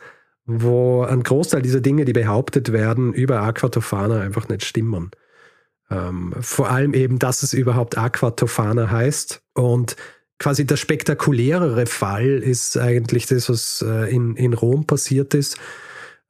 wo 0.58 1.02
ein 1.02 1.22
Großteil 1.22 1.62
dieser 1.62 1.80
Dinge, 1.80 2.04
die 2.04 2.12
behauptet 2.12 2.72
werden, 2.72 3.12
über 3.12 3.42
Aquatofana 3.42 4.20
einfach 4.20 4.48
nicht 4.48 4.64
stimmen. 4.64 5.10
Ähm, 5.90 6.34
vor 6.40 6.70
allem 6.70 6.94
eben, 6.94 7.18
dass 7.18 7.42
es 7.42 7.52
überhaupt 7.52 7.98
Aquatofana 7.98 8.90
heißt 8.90 9.42
Und 9.54 9.96
quasi 10.38 10.66
der 10.66 10.76
spektakulärere 10.76 11.86
Fall 11.86 12.38
ist 12.38 12.76
eigentlich 12.78 13.26
das, 13.26 13.48
was 13.48 13.84
äh, 13.86 14.10
in, 14.10 14.36
in 14.36 14.54
Rom 14.54 14.86
passiert 14.86 15.34
ist. 15.34 15.56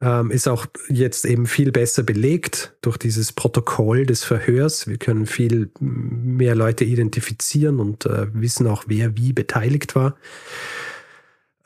Ähm, 0.03 0.31
ist 0.31 0.47
auch 0.47 0.65
jetzt 0.89 1.25
eben 1.25 1.45
viel 1.45 1.71
besser 1.71 2.01
belegt 2.01 2.75
durch 2.81 2.97
dieses 2.97 3.33
Protokoll 3.33 4.07
des 4.07 4.23
Verhörs. 4.23 4.87
Wir 4.87 4.97
können 4.97 5.27
viel 5.27 5.69
mehr 5.79 6.55
Leute 6.55 6.85
identifizieren 6.85 7.79
und 7.79 8.07
äh, 8.07 8.25
wissen 8.33 8.65
auch, 8.65 8.85
wer 8.87 9.15
wie 9.15 9.31
beteiligt 9.31 9.95
war. 9.95 10.15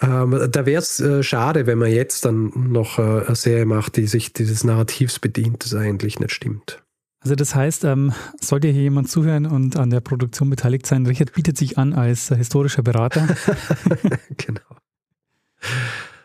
Ähm, 0.01 0.49
da 0.51 0.65
wäre 0.65 0.81
es 0.81 0.99
äh, 0.99 1.23
schade, 1.23 1.67
wenn 1.67 1.77
man 1.77 1.91
jetzt 1.91 2.25
dann 2.25 2.51
noch 2.55 2.99
äh, 2.99 3.25
eine 3.25 3.35
Serie 3.35 3.65
macht, 3.65 3.97
die 3.97 4.07
sich 4.07 4.33
dieses 4.33 4.63
Narrativs 4.63 5.19
bedient, 5.19 5.63
das 5.63 5.73
eigentlich 5.73 6.19
nicht 6.19 6.33
stimmt. 6.33 6.83
Also 7.21 7.35
das 7.35 7.55
heißt, 7.55 7.85
ähm, 7.85 8.13
sollte 8.39 8.67
hier 8.67 8.83
jemand 8.83 9.09
zuhören 9.09 9.45
und 9.45 9.77
an 9.77 9.89
der 9.89 10.01
Produktion 10.01 10.49
beteiligt 10.49 10.85
sein, 10.85 11.05
Richard 11.05 11.33
bietet 11.33 11.57
sich 11.57 11.77
an 11.77 11.93
als 11.93 12.29
äh, 12.29 12.35
historischer 12.35 12.83
Berater. 12.83 13.27
genau. 14.37 14.61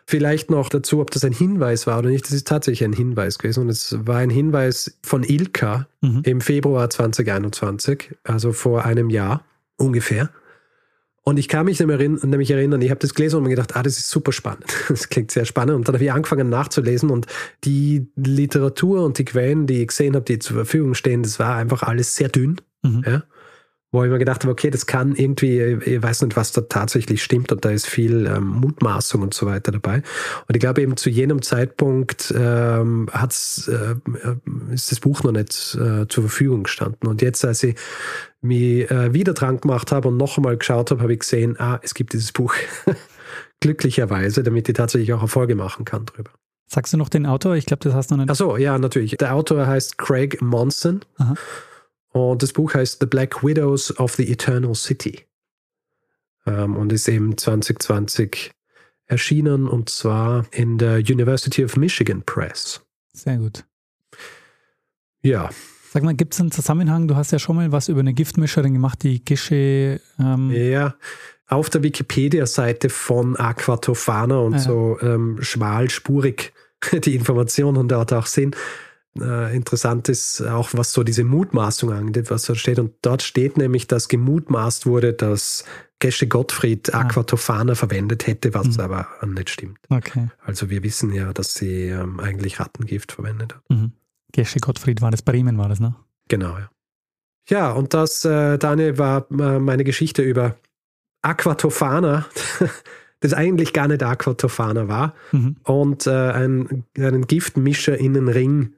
Vielleicht 0.05 0.51
noch 0.51 0.67
dazu, 0.67 0.99
ob 0.99 1.09
das 1.11 1.23
ein 1.23 1.31
Hinweis 1.31 1.87
war 1.87 1.99
oder 1.99 2.09
nicht. 2.09 2.25
Das 2.25 2.33
ist 2.33 2.45
tatsächlich 2.45 2.83
ein 2.83 2.91
Hinweis 2.91 3.39
gewesen. 3.39 3.61
Und 3.61 3.69
es 3.69 3.95
war 4.05 4.17
ein 4.17 4.29
Hinweis 4.29 4.97
von 5.01 5.23
Ilka 5.23 5.87
mhm. 6.01 6.21
im 6.25 6.41
Februar 6.41 6.89
2021, 6.89 8.15
also 8.25 8.51
vor 8.51 8.83
einem 8.83 9.09
Jahr 9.09 9.45
ungefähr. 9.77 10.29
Und 11.23 11.37
ich 11.37 11.47
kann 11.47 11.65
mich 11.65 11.79
nämlich 11.79 12.51
erinnern, 12.51 12.81
ich 12.81 12.89
habe 12.89 12.99
das 12.99 13.13
gelesen 13.13 13.37
und 13.37 13.43
mir 13.43 13.49
gedacht, 13.49 13.75
ah, 13.75 13.83
das 13.83 13.97
ist 13.97 14.09
super 14.09 14.31
spannend. 14.31 14.65
Das 14.89 15.09
klingt 15.09 15.31
sehr 15.31 15.45
spannend. 15.45 15.75
Und 15.75 15.87
dann 15.87 15.95
habe 15.95 16.03
ich 16.03 16.11
angefangen 16.11 16.49
nachzulesen 16.49 17.09
und 17.11 17.27
die 17.63 18.07
Literatur 18.15 19.05
und 19.05 19.17
die 19.17 19.25
Quellen, 19.25 19.67
die 19.67 19.81
ich 19.81 19.89
gesehen 19.89 20.15
habe, 20.15 20.25
die 20.25 20.39
zur 20.39 20.55
Verfügung 20.55 20.95
stehen, 20.95 21.23
das 21.23 21.39
war 21.39 21.55
einfach 21.55 21.83
alles 21.83 22.15
sehr 22.15 22.29
dünn. 22.29 22.59
Mhm. 22.83 23.03
Ja? 23.05 23.23
wo 23.91 24.05
ich 24.05 24.09
mir 24.09 24.19
gedacht 24.19 24.43
habe, 24.43 24.51
okay, 24.51 24.69
das 24.69 24.85
kann 24.85 25.15
irgendwie, 25.15 25.59
ich 25.59 26.01
weiß 26.01 26.21
nicht, 26.21 26.37
was 26.37 26.53
da 26.53 26.61
tatsächlich 26.61 27.21
stimmt 27.21 27.51
und 27.51 27.65
da 27.65 27.71
ist 27.71 27.87
viel 27.87 28.25
ähm, 28.25 28.47
Mutmaßung 28.47 29.21
und 29.21 29.33
so 29.33 29.45
weiter 29.45 29.73
dabei. 29.73 30.01
Und 30.47 30.55
ich 30.55 30.61
glaube 30.61 30.81
eben 30.81 30.95
zu 30.95 31.09
jenem 31.09 31.41
Zeitpunkt 31.41 32.33
ähm, 32.35 33.09
hat's, 33.11 33.67
äh, 33.67 33.95
ist 34.73 34.91
das 34.91 35.01
Buch 35.01 35.23
noch 35.23 35.33
nicht 35.33 35.75
äh, 35.75 36.07
zur 36.07 36.23
Verfügung 36.23 36.63
gestanden. 36.63 37.09
Und 37.09 37.21
jetzt, 37.21 37.43
als 37.43 37.63
ich 37.63 37.75
mich 38.41 38.89
äh, 38.89 39.13
wieder 39.13 39.33
dran 39.33 39.59
gemacht 39.59 39.91
habe 39.91 40.07
und 40.07 40.17
noch 40.17 40.37
einmal 40.37 40.57
geschaut 40.57 40.91
habe, 40.91 41.01
habe 41.01 41.13
ich 41.13 41.19
gesehen, 41.19 41.59
ah, 41.59 41.79
es 41.83 41.93
gibt 41.93 42.13
dieses 42.13 42.31
Buch. 42.31 42.53
Glücklicherweise, 43.59 44.41
damit 44.43 44.67
ich 44.67 44.75
tatsächlich 44.75 45.13
auch 45.13 45.21
Erfolge 45.21 45.55
machen 45.55 45.85
kann 45.85 46.05
drüber. 46.05 46.31
Sagst 46.67 46.93
du 46.93 46.97
noch 46.97 47.09
den 47.09 47.25
Autor? 47.25 47.55
Ich 47.55 47.65
glaube, 47.65 47.83
das 47.83 47.93
hast 47.93 48.09
du 48.09 48.15
noch 48.15 48.23
nicht. 48.23 48.31
Ach 48.31 48.35
so, 48.35 48.57
ja, 48.57 48.77
natürlich. 48.79 49.17
Der 49.17 49.35
Autor 49.35 49.67
heißt 49.67 49.97
Craig 49.97 50.41
Monson. 50.41 51.01
Aha. 51.17 51.35
Und 52.13 52.43
das 52.43 52.53
Buch 52.53 52.73
heißt 52.73 52.97
The 52.99 53.05
Black 53.05 53.43
Widows 53.43 53.97
of 53.99 54.13
the 54.15 54.29
Eternal 54.29 54.75
City 54.75 55.25
ähm, 56.45 56.75
und 56.75 56.91
ist 56.91 57.07
eben 57.07 57.37
2020 57.37 58.51
erschienen 59.05 59.67
und 59.67 59.89
zwar 59.89 60.45
in 60.51 60.77
der 60.77 60.97
University 60.99 61.63
of 61.63 61.75
Michigan 61.75 62.23
Press. 62.23 62.81
Sehr 63.13 63.37
gut. 63.37 63.65
Ja. 65.21 65.49
Sag 65.93 66.03
mal, 66.03 66.13
gibt 66.13 66.33
es 66.33 66.39
einen 66.39 66.51
Zusammenhang? 66.51 67.09
Du 67.09 67.17
hast 67.17 67.31
ja 67.31 67.39
schon 67.39 67.57
mal 67.57 67.73
was 67.73 67.89
über 67.89 67.99
eine 67.99 68.13
Giftmischerin 68.13 68.71
gemacht, 68.71 69.03
die 69.03 69.25
Gische. 69.25 69.99
Ähm 70.17 70.49
ja, 70.49 70.95
auf 71.47 71.69
der 71.69 71.83
Wikipedia-Seite 71.83 72.87
von 72.87 73.35
Aquatofana 73.35 74.37
und 74.37 74.53
ja. 74.53 74.59
so 74.59 74.97
ähm, 75.01 75.39
schmalspurig 75.41 76.53
die 77.03 77.13
Informationen 77.13 77.89
dort 77.89 78.13
auch 78.13 78.25
sind 78.25 78.55
äh, 79.19 79.53
interessant 79.53 80.07
ist, 80.07 80.41
auch 80.41 80.69
was 80.71 80.93
so 80.93 81.03
diese 81.03 81.25
Mutmaßung 81.25 81.91
angeht, 81.91 82.31
was 82.31 82.43
da 82.43 82.55
steht. 82.55 82.79
Und 82.79 82.93
dort 83.01 83.21
steht 83.21 83.57
nämlich, 83.57 83.85
dass 83.85 84.07
gemutmaßt 84.07 84.85
wurde, 84.85 85.11
dass 85.11 85.65
Gesche 85.99 86.27
Gottfried 86.27 86.93
ah. 86.93 87.01
Aquatofana 87.01 87.75
verwendet 87.75 88.27
hätte, 88.27 88.53
was 88.53 88.77
mhm. 88.77 88.79
aber 88.79 89.07
nicht 89.25 89.49
stimmt. 89.49 89.77
Okay. 89.89 90.29
Also 90.45 90.69
wir 90.69 90.83
wissen 90.83 91.11
ja, 91.11 91.33
dass 91.33 91.53
sie 91.53 91.87
ähm, 91.87 92.21
eigentlich 92.21 92.61
Rattengift 92.61 93.11
verwendet 93.11 93.55
hat. 93.55 93.69
Mhm. 93.69 93.91
Gesche 94.31 94.59
Gottfried 94.59 95.01
war 95.01 95.11
das, 95.11 95.21
Bremen 95.21 95.57
war 95.57 95.69
das, 95.69 95.79
ne? 95.79 95.95
Genau, 96.27 96.57
ja. 96.57 96.69
Ja, 97.49 97.71
und 97.71 97.93
das, 97.93 98.23
äh, 98.23 98.57
Daniel, 98.57 98.97
war 98.97 99.25
äh, 99.31 99.59
meine 99.59 99.83
Geschichte 99.83 100.21
über 100.21 100.55
Aquatofana, 101.21 102.25
das 103.19 103.33
eigentlich 103.33 103.73
gar 103.73 103.87
nicht 103.87 104.03
Aquatofana 104.03 104.87
war, 104.87 105.13
mhm. 105.31 105.57
und 105.63 106.07
äh, 106.07 106.31
ein, 106.31 106.85
einen 106.97 107.27
Giftmischer 107.27 107.97
in 107.97 108.13
den 108.13 108.27
Ring 108.27 108.73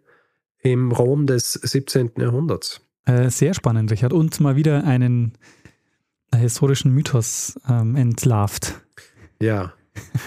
im 0.60 0.92
Rom 0.92 1.28
des 1.28 1.54
17. 1.54 2.12
Jahrhunderts. 2.18 2.82
Äh, 3.06 3.30
sehr 3.30 3.54
spannend, 3.54 3.92
Richard. 3.92 4.14
Und 4.14 4.40
mal 4.40 4.56
wieder 4.56 4.86
einen 4.86 5.34
historischen 6.34 6.94
Mythos 6.94 7.60
ähm, 7.70 7.96
entlarvt. 7.96 8.82
Ja. 9.42 9.74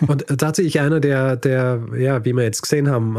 Und 0.07 0.27
tatsächlich 0.27 0.79
einer 0.81 1.01
der, 1.01 1.37
der, 1.37 1.87
ja, 1.97 2.25
wie 2.25 2.33
wir 2.33 2.45
jetzt 2.45 2.63
gesehen 2.63 2.89
haben, 2.89 3.19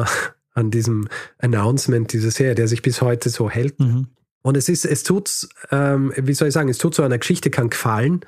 an 0.57 0.71
diesem 0.71 1.07
Announcement 1.37 2.11
dieser 2.11 2.31
Serie, 2.31 2.55
der 2.55 2.67
sich 2.67 2.81
bis 2.81 3.01
heute 3.01 3.29
so 3.29 3.49
hält. 3.49 3.79
Mhm. 3.79 4.07
Und 4.41 4.57
es 4.57 4.69
ist, 4.69 4.85
es 4.85 5.03
tut, 5.03 5.47
ähm, 5.71 6.13
wie 6.15 6.33
soll 6.33 6.47
ich 6.47 6.53
sagen, 6.53 6.69
es 6.69 6.77
tut 6.77 6.95
so 6.95 7.03
einer 7.03 7.17
Geschichte 7.17 7.49
kann 7.49 7.69
gefallen, 7.69 8.21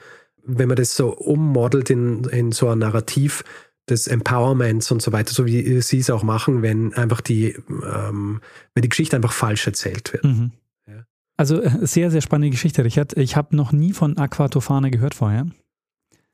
wenn 0.44 0.68
man 0.68 0.78
das 0.78 0.96
so 0.96 1.14
ummodelt 1.16 1.90
in, 1.90 2.24
in 2.26 2.52
so 2.52 2.70
ein 2.70 2.80
Narrativ, 2.80 3.44
des 3.90 4.08
Empowerments 4.08 4.92
und 4.92 5.02
so 5.02 5.12
weiter, 5.12 5.34
so 5.34 5.46
wie 5.46 5.82
sie 5.82 6.00
es 6.00 6.10
auch 6.10 6.24
machen, 6.24 6.62
wenn 6.62 6.94
einfach 6.94 7.22
die, 7.22 7.56
ähm, 7.70 8.42
wenn 8.74 8.82
die 8.82 8.90
Geschichte 8.90 9.16
einfach 9.16 9.34
falsch 9.34 9.66
erzählt 9.66 10.14
wird. 10.14 10.24
Mhm. 10.24 10.52
Ja. 10.88 11.06
Also 11.38 11.62
äh, 11.62 11.72
sehr, 11.82 12.12
sehr 12.12 12.22
spannende 12.22 12.52
Geschichte, 12.52 12.84
Richard. 12.84 13.18
Ich 13.18 13.36
habe 13.36 13.56
noch 13.56 13.72
nie 13.72 13.94
von 13.94 14.18
Aquatofane 14.18 14.92
gehört 14.92 15.16
vorher. 15.16 15.48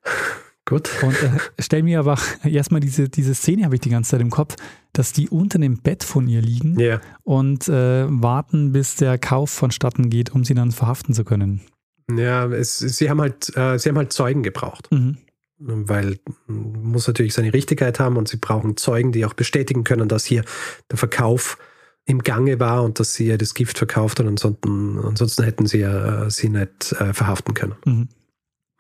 Gut. 0.66 0.90
Und 1.04 1.22
äh, 1.22 1.30
stell 1.60 1.84
mir 1.84 2.00
aber 2.00 2.18
erstmal 2.44 2.82
diese, 2.82 3.08
diese 3.08 3.36
Szene, 3.36 3.66
habe 3.66 3.76
ich 3.76 3.82
die 3.82 3.90
ganze 3.90 4.12
Zeit 4.12 4.22
im 4.22 4.32
Kopf, 4.32 4.56
dass 4.94 5.14
die 5.14 5.30
unter 5.30 5.60
dem 5.60 5.78
Bett 5.78 6.04
von 6.04 6.28
ihr 6.28 6.42
liegen 6.42 6.80
yeah. 6.80 7.02
und 7.24 7.68
äh, 7.68 8.06
warten, 8.10 8.72
bis 8.72 8.96
der 8.96 9.18
Kauf 9.18 9.52
vonstatten 9.52 10.10
geht, 10.10 10.34
um 10.34 10.44
sie 10.44 10.54
dann 10.54 10.72
verhaften 10.72 11.14
zu 11.14 11.24
können. 11.24 11.62
Ja, 12.10 12.46
es, 12.48 12.80
sie, 12.80 13.10
haben 13.10 13.22
halt, 13.22 13.56
äh, 13.56 13.78
sie 13.78 13.90
haben 13.90 13.98
halt 13.98 14.14
Zeugen 14.14 14.44
gebraucht. 14.44 14.92
Mhm 14.92 15.18
weil 15.58 16.20
muss 16.48 17.08
natürlich 17.08 17.34
seine 17.34 17.54
Richtigkeit 17.54 18.00
haben 18.00 18.18
und 18.18 18.28
sie 18.28 18.38
brauchen 18.38 18.78
Zeugen, 18.78 19.12
die 19.12 19.26
auch 19.26 19.34
bestätigen 19.34 19.84
können, 19.84 20.10
dass 20.10 20.26
hier 20.26 20.44
der 20.92 20.98
Verkauf 20.98 21.58
im 22.06 22.22
Gange 22.22 22.60
war 22.60 22.84
und 22.84 23.00
dass 23.00 23.14
sie 23.14 23.28
ja 23.28 23.38
das 23.38 23.54
Gift 23.54 23.78
verkauft 23.78 24.20
und 24.20 24.28
ansonsten, 24.28 25.00
ansonsten 25.00 25.44
hätten 25.44 25.66
sie 25.66 25.80
ja 25.80 26.26
äh, 26.26 26.30
sie 26.30 26.50
nicht 26.50 26.92
äh, 26.94 27.14
verhaften 27.14 27.54
können. 27.54 27.76
Mhm. 27.86 28.10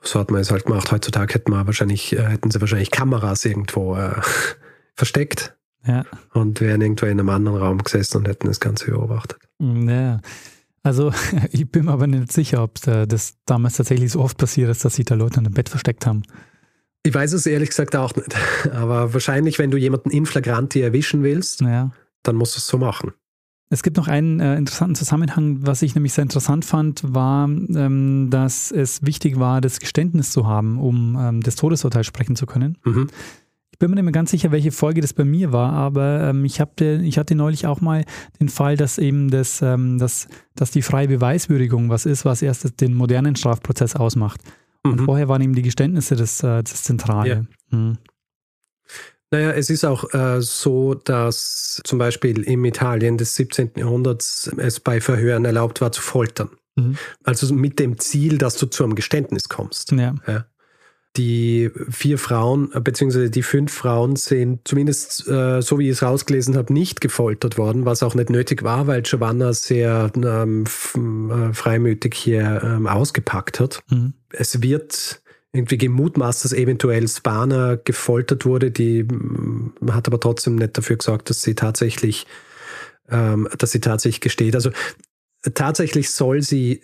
So 0.05 0.19
hat 0.19 0.31
man 0.31 0.41
es 0.41 0.51
halt 0.51 0.65
gemacht. 0.65 0.91
Heutzutage 0.91 1.33
hätten 1.33 1.51
wir 1.51 1.65
wahrscheinlich, 1.65 2.13
äh, 2.13 2.23
hätten 2.23 2.51
sie 2.51 2.61
wahrscheinlich 2.61 2.91
Kameras 2.91 3.43
irgendwo 3.45 3.95
äh, 3.95 4.21
versteckt 4.95 5.55
ja. 5.85 6.05
und 6.33 6.61
wären 6.61 6.81
irgendwo 6.81 7.05
in 7.05 7.19
einem 7.19 7.29
anderen 7.29 7.57
Raum 7.57 7.79
gesessen 7.79 8.17
und 8.17 8.27
hätten 8.27 8.47
das 8.47 8.59
Ganze 8.59 8.91
beobachtet. 8.91 9.39
Ja. 9.59 10.19
Also 10.83 11.11
ich 11.51 11.69
bin 11.69 11.85
mir 11.85 11.91
aber 11.91 12.07
nicht 12.07 12.31
sicher, 12.31 12.63
ob 12.63 12.79
das 12.81 13.35
damals 13.45 13.77
tatsächlich 13.77 14.11
so 14.11 14.21
oft 14.21 14.37
passiert 14.37 14.69
ist, 14.69 14.85
dass 14.85 14.95
sich 14.95 15.05
da 15.05 15.15
Leute 15.15 15.39
in 15.39 15.45
dem 15.45 15.53
Bett 15.53 15.69
versteckt 15.69 16.05
haben. 16.05 16.23
Ich 17.05 17.13
weiß 17.13 17.33
es 17.33 17.45
ehrlich 17.45 17.69
gesagt 17.69 17.95
auch 17.95 18.15
nicht. 18.15 18.35
Aber 18.71 19.13
wahrscheinlich, 19.13 19.59
wenn 19.59 19.69
du 19.69 19.77
jemanden 19.77 20.09
in 20.09 20.25
Flagranti 20.25 20.81
erwischen 20.81 21.21
willst, 21.21 21.61
ja. 21.61 21.91
dann 22.23 22.35
musst 22.35 22.55
du 22.55 22.59
es 22.59 22.67
so 22.67 22.77
machen. 22.77 23.13
Es 23.69 23.81
gibt 23.81 23.97
noch 23.97 24.07
einen 24.07 24.39
äh, 24.39 24.57
interessanten 24.57 24.95
Zusammenhang, 24.95 25.57
was 25.61 25.81
ich 25.81 25.95
nämlich 25.95 26.13
sehr 26.13 26.21
interessant 26.21 26.65
fand, 26.65 27.01
war, 27.13 27.45
ähm, 27.45 28.29
dass 28.29 28.71
es 28.71 29.03
wichtig 29.03 29.39
war, 29.39 29.59
das 29.59 29.79
Geständnis 29.79 30.31
zu 30.31 30.45
haben, 30.45 30.79
um 30.79 31.17
ähm, 31.19 31.41
das 31.41 31.55
Todesurteil 31.55 32.03
sprechen 32.03 32.35
zu 32.35 32.45
können. 32.45 32.77
Mhm. 32.83 33.07
Ich 33.71 33.79
bin 33.79 33.89
mir 33.89 33.95
nicht 33.95 34.05
mehr 34.05 34.13
ganz 34.13 34.31
sicher, 34.31 34.51
welche 34.51 34.71
Folge 34.71 35.01
das 35.01 35.13
bei 35.13 35.25
mir 35.25 35.51
war, 35.51 35.73
aber 35.73 36.29
ähm, 36.29 36.45
ich, 36.45 36.61
hab 36.61 36.79
ich 36.79 37.17
hatte 37.17 37.35
neulich 37.35 37.67
auch 37.67 37.81
mal 37.81 38.05
den 38.39 38.47
Fall, 38.47 38.77
dass 38.77 38.97
eben 38.97 39.29
das, 39.29 39.61
ähm, 39.61 39.97
das, 39.97 40.29
dass 40.55 40.71
die 40.71 40.81
freie 40.81 41.09
Beweiswürdigung 41.09 41.89
was 41.89 42.05
ist, 42.05 42.23
was 42.23 42.41
erst 42.41 42.79
den 42.79 42.93
modernen 42.93 43.35
Strafprozess 43.35 43.95
ausmacht. 43.95 44.39
Und 44.83 45.01
mhm. 45.01 45.05
vorher 45.05 45.27
waren 45.27 45.41
eben 45.41 45.55
die 45.55 45.63
Geständnisse 45.63 46.15
das, 46.15 46.41
äh, 46.43 46.63
das 46.63 46.83
Zentrale. 46.83 47.47
Ja. 47.71 47.77
Mhm. 47.77 47.97
Naja, 49.31 49.51
es 49.51 49.69
ist 49.69 49.83
auch 49.83 50.13
äh, 50.13 50.41
so, 50.41 50.93
dass 50.93 51.81
zum 51.83 51.99
Beispiel 51.99 52.43
im 52.43 52.63
Italien 52.65 53.17
des 53.17 53.35
17. 53.35 53.71
Jahrhunderts 53.77 54.51
es 54.57 54.79
bei 54.79 55.01
Verhören 55.01 55.45
erlaubt 55.45 55.81
war 55.81 55.91
zu 55.91 56.01
foltern. 56.01 56.49
Mhm. 56.75 56.97
Also 57.23 57.53
mit 57.53 57.79
dem 57.79 57.97
Ziel, 57.97 58.37
dass 58.37 58.57
du 58.57 58.67
zu 58.67 58.83
einem 58.83 58.95
Geständnis 58.95 59.49
kommst. 59.49 59.91
Ja. 59.91 60.15
ja. 60.27 60.45
Die 61.17 61.71
vier 61.89 62.17
Frauen, 62.17 62.71
beziehungsweise 62.83 63.29
die 63.29 63.41
fünf 63.41 63.73
Frauen 63.73 64.17
sind 64.17 64.67
zumindest, 64.67 65.25
äh, 65.29 65.61
so 65.61 65.79
wie 65.79 65.85
ich 65.85 65.93
es 65.93 66.03
rausgelesen 66.03 66.57
habe, 66.57 66.73
nicht 66.73 66.99
gefoltert 66.99 67.57
worden, 67.57 67.85
was 67.85 68.03
auch 68.03 68.15
nicht 68.15 68.29
nötig 68.29 68.63
war, 68.63 68.87
weil 68.87 69.01
Giovanna 69.01 69.53
sehr 69.53 70.11
ähm, 70.15 70.65
äh, 70.65 71.53
freimütig 71.53 72.15
hier 72.15 72.61
ähm, 72.63 72.87
ausgepackt 72.87 73.61
hat. 73.61 73.81
Mhm. 73.89 74.13
Es 74.31 74.61
wird 74.61 75.21
irgendwie 75.55 75.77
gemutmaßt, 75.77 76.45
dass 76.45 76.53
eventuell 76.53 77.07
Spana 77.07 77.75
gefoltert 77.83 78.45
wurde, 78.45 78.71
die 78.71 79.03
mm, 79.03 79.73
hat 79.91 80.07
aber 80.07 80.19
trotzdem 80.19 80.55
nicht 80.55 80.77
dafür 80.77 80.97
gesorgt, 80.97 81.29
dass 81.29 81.41
sie 81.41 81.55
tatsächlich, 81.55 82.27
ähm, 83.09 83.47
dass 83.57 83.71
sie 83.71 83.81
tatsächlich 83.81 84.21
gesteht. 84.21 84.55
Also 84.55 84.71
tatsächlich 85.53 86.11
soll 86.11 86.41
sie 86.41 86.81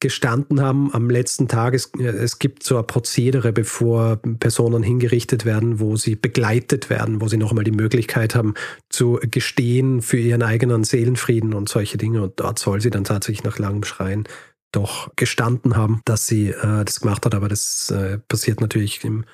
gestanden 0.00 0.60
haben 0.60 0.94
am 0.94 1.10
letzten 1.10 1.48
Tag. 1.48 1.74
Es, 1.74 1.90
es 1.98 2.38
gibt 2.38 2.62
so 2.62 2.78
ein 2.78 2.86
Prozedere, 2.86 3.52
bevor 3.52 4.20
Personen 4.38 4.82
hingerichtet 4.82 5.44
werden, 5.44 5.80
wo 5.80 5.96
sie 5.96 6.14
begleitet 6.14 6.88
werden, 6.88 7.20
wo 7.20 7.26
sie 7.26 7.36
nochmal 7.36 7.64
die 7.64 7.72
Möglichkeit 7.72 8.34
haben 8.34 8.54
zu 8.90 9.18
gestehen 9.22 10.00
für 10.00 10.18
ihren 10.18 10.42
eigenen 10.42 10.84
Seelenfrieden 10.84 11.52
und 11.52 11.68
solche 11.68 11.98
Dinge. 11.98 12.22
Und 12.22 12.38
dort 12.38 12.60
soll 12.60 12.80
sie 12.80 12.90
dann 12.90 13.04
tatsächlich 13.04 13.42
nach 13.42 13.58
langem 13.58 13.82
Schreien 13.82 14.24
doch 14.72 15.10
gestanden 15.16 15.76
haben, 15.76 16.02
dass 16.04 16.26
sie 16.26 16.48
äh, 16.48 16.84
das 16.84 17.00
gemacht 17.00 17.24
hat. 17.24 17.34
Aber 17.34 17.48
das 17.48 17.90
äh, 17.90 18.18
passiert 18.18 18.60
natürlich 18.60 19.04
im, 19.04 19.24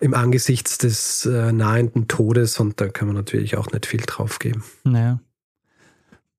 im 0.00 0.14
Angesichts 0.14 0.78
des 0.78 1.26
äh, 1.26 1.52
nahenden 1.52 2.08
Todes 2.08 2.58
und 2.60 2.80
da 2.80 2.88
kann 2.88 3.08
man 3.08 3.16
natürlich 3.16 3.56
auch 3.56 3.70
nicht 3.70 3.86
viel 3.86 4.00
drauf 4.00 4.38
geben. 4.38 4.64
Naja. 4.84 5.20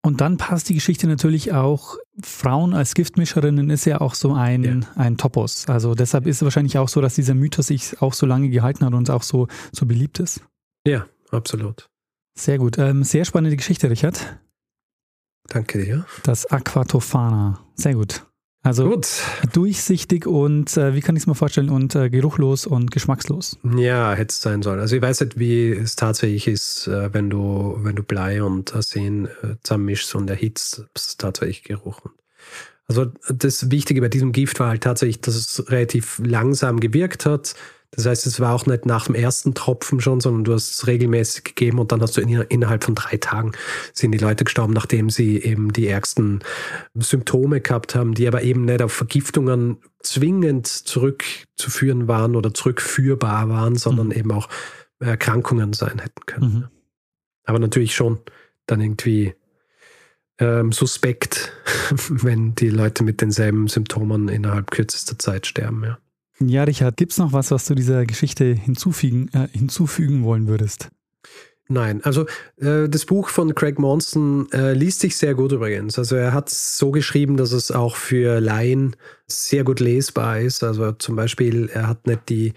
Und 0.05 0.19
dann 0.19 0.35
passt 0.35 0.67
die 0.67 0.73
Geschichte 0.73 1.07
natürlich 1.07 1.53
auch, 1.53 1.95
Frauen 2.21 2.73
als 2.73 2.93
Giftmischerinnen 2.93 3.69
ist 3.69 3.85
ja 3.85 4.01
auch 4.01 4.15
so 4.15 4.33
ein, 4.33 4.63
ja. 4.63 4.79
ein 4.95 5.17
Topos. 5.17 5.69
Also 5.69 5.95
deshalb 5.95 6.27
ist 6.27 6.37
es 6.37 6.41
wahrscheinlich 6.43 6.77
auch 6.77 6.89
so, 6.89 6.99
dass 6.99 7.15
dieser 7.15 7.35
Mythos 7.35 7.67
sich 7.67 8.01
auch 8.01 8.13
so 8.13 8.25
lange 8.25 8.49
gehalten 8.49 8.85
hat 8.85 8.93
und 8.93 9.09
auch 9.09 9.23
so, 9.23 9.47
so 9.71 9.85
beliebt 9.85 10.19
ist. 10.19 10.41
Ja, 10.85 11.05
absolut. 11.31 11.87
Sehr 12.37 12.57
gut. 12.57 12.77
Ähm, 12.77 13.03
sehr 13.03 13.23
spannende 13.23 13.55
Geschichte, 13.55 13.89
Richard. 13.89 14.37
Danke 15.49 15.83
dir. 15.83 16.05
Das 16.23 16.45
Aquatophana. 16.45 17.59
Sehr 17.75 17.95
gut. 17.95 18.23
Also 18.65 18.89
Gut. 18.89 19.07
durchsichtig 19.51 20.25
und 20.25 20.77
äh, 20.77 20.95
wie 20.95 21.01
kann 21.01 21.17
ich 21.17 21.23
es 21.23 21.27
mir 21.27 21.35
vorstellen 21.35 21.69
und 21.69 21.95
äh, 21.95 22.09
geruchlos 22.09 22.65
und 22.65 22.91
geschmackslos. 22.91 23.57
Ja, 23.75 24.13
hätte 24.13 24.31
es 24.31 24.41
sein 24.41 24.61
sollen. 24.61 24.79
Also 24.79 24.95
ich 24.95 25.01
weiß 25.01 25.19
nicht, 25.19 25.37
wie 25.37 25.69
es 25.69 25.97
tatsächlich 25.97 26.47
ist, 26.47 26.87
äh, 26.87 27.13
wenn 27.13 27.29
du 27.29 27.77
wenn 27.81 27.97
du 27.97 28.03
Blei 28.03 28.41
und 28.41 28.73
Arsen 28.73 29.25
äh, 29.25 29.57
zusammenmischst 29.63 30.15
und 30.15 30.29
erhitzt, 30.29 30.85
ist 30.95 31.19
tatsächlich 31.19 31.63
Geruch. 31.63 31.99
Also 32.87 33.07
das 33.27 33.69
Wichtige 33.69 33.99
bei 33.99 34.07
diesem 34.07 34.31
Gift 34.31 34.61
war 34.61 34.69
halt 34.69 34.83
tatsächlich, 34.83 35.19
dass 35.19 35.35
es 35.35 35.69
relativ 35.69 36.21
langsam 36.23 36.79
gewirkt 36.79 37.25
hat. 37.25 37.55
Das 37.95 38.07
heißt, 38.07 38.25
es 38.25 38.39
war 38.39 38.53
auch 38.53 38.65
nicht 38.65 38.85
nach 38.85 39.05
dem 39.05 39.15
ersten 39.15 39.53
Tropfen 39.53 40.01
schon, 40.01 40.19
sondern 40.19 40.43
du 40.43 40.53
hast 40.53 40.71
es 40.71 40.87
regelmäßig 40.87 41.43
gegeben 41.43 41.79
und 41.79 41.91
dann 41.91 42.01
hast 42.01 42.17
du 42.17 42.21
in, 42.21 42.29
innerhalb 42.29 42.83
von 42.83 42.95
drei 42.95 43.17
Tagen 43.17 43.51
sind 43.93 44.11
die 44.11 44.17
Leute 44.17 44.43
gestorben, 44.43 44.73
nachdem 44.73 45.09
sie 45.09 45.41
eben 45.41 45.71
die 45.71 45.87
ärgsten 45.87 46.43
Symptome 46.95 47.61
gehabt 47.61 47.93
haben, 47.93 48.15
die 48.15 48.27
aber 48.27 48.41
eben 48.41 48.65
nicht 48.65 48.81
auf 48.81 48.93
Vergiftungen 48.93 49.77
zwingend 50.01 50.67
zurückzuführen 50.67 52.07
waren 52.07 52.35
oder 52.35 52.53
zurückführbar 52.53 53.49
waren, 53.49 53.75
sondern 53.75 54.07
mhm. 54.07 54.13
eben 54.13 54.31
auch 54.31 54.49
Erkrankungen 54.99 55.73
sein 55.73 55.99
hätten 55.99 56.25
können. 56.25 56.53
Mhm. 56.53 56.67
Aber 57.45 57.59
natürlich 57.59 57.93
schon 57.93 58.19
dann 58.65 58.81
irgendwie 58.81 59.35
ähm, 60.39 60.71
suspekt, 60.71 61.53
wenn 62.09 62.55
die 62.55 62.69
Leute 62.69 63.03
mit 63.03 63.21
denselben 63.21 63.67
Symptomen 63.67 64.29
innerhalb 64.29 64.71
kürzester 64.71 65.19
Zeit 65.19 65.45
sterben, 65.45 65.83
ja. 65.83 65.97
Ja, 66.39 66.63
Richard, 66.63 66.97
gibt 66.97 67.11
es 67.11 67.17
noch 67.17 67.33
was, 67.33 67.51
was 67.51 67.65
du 67.65 67.75
dieser 67.75 68.05
Geschichte 68.05 68.45
hinzufügen, 68.45 69.29
äh, 69.33 69.47
hinzufügen 69.51 70.23
wollen 70.23 70.47
würdest? 70.47 70.89
Nein, 71.69 72.01
also 72.03 72.25
äh, 72.57 72.89
das 72.89 73.05
Buch 73.05 73.29
von 73.29 73.55
Craig 73.55 73.79
Monson 73.79 74.51
äh, 74.51 74.73
liest 74.73 74.99
sich 74.99 75.15
sehr 75.15 75.33
gut 75.33 75.53
übrigens. 75.53 75.97
Also 75.97 76.15
er 76.15 76.33
hat 76.33 76.49
es 76.49 76.77
so 76.77 76.91
geschrieben, 76.91 77.37
dass 77.37 77.51
es 77.53 77.71
auch 77.71 77.95
für 77.95 78.41
Laien 78.41 78.95
sehr 79.27 79.63
gut 79.63 79.79
lesbar 79.79 80.39
ist. 80.39 80.63
Also 80.63 80.91
zum 80.93 81.15
Beispiel, 81.15 81.69
er 81.73 81.87
hat 81.87 82.05
nicht 82.05 82.27
die, 82.27 82.53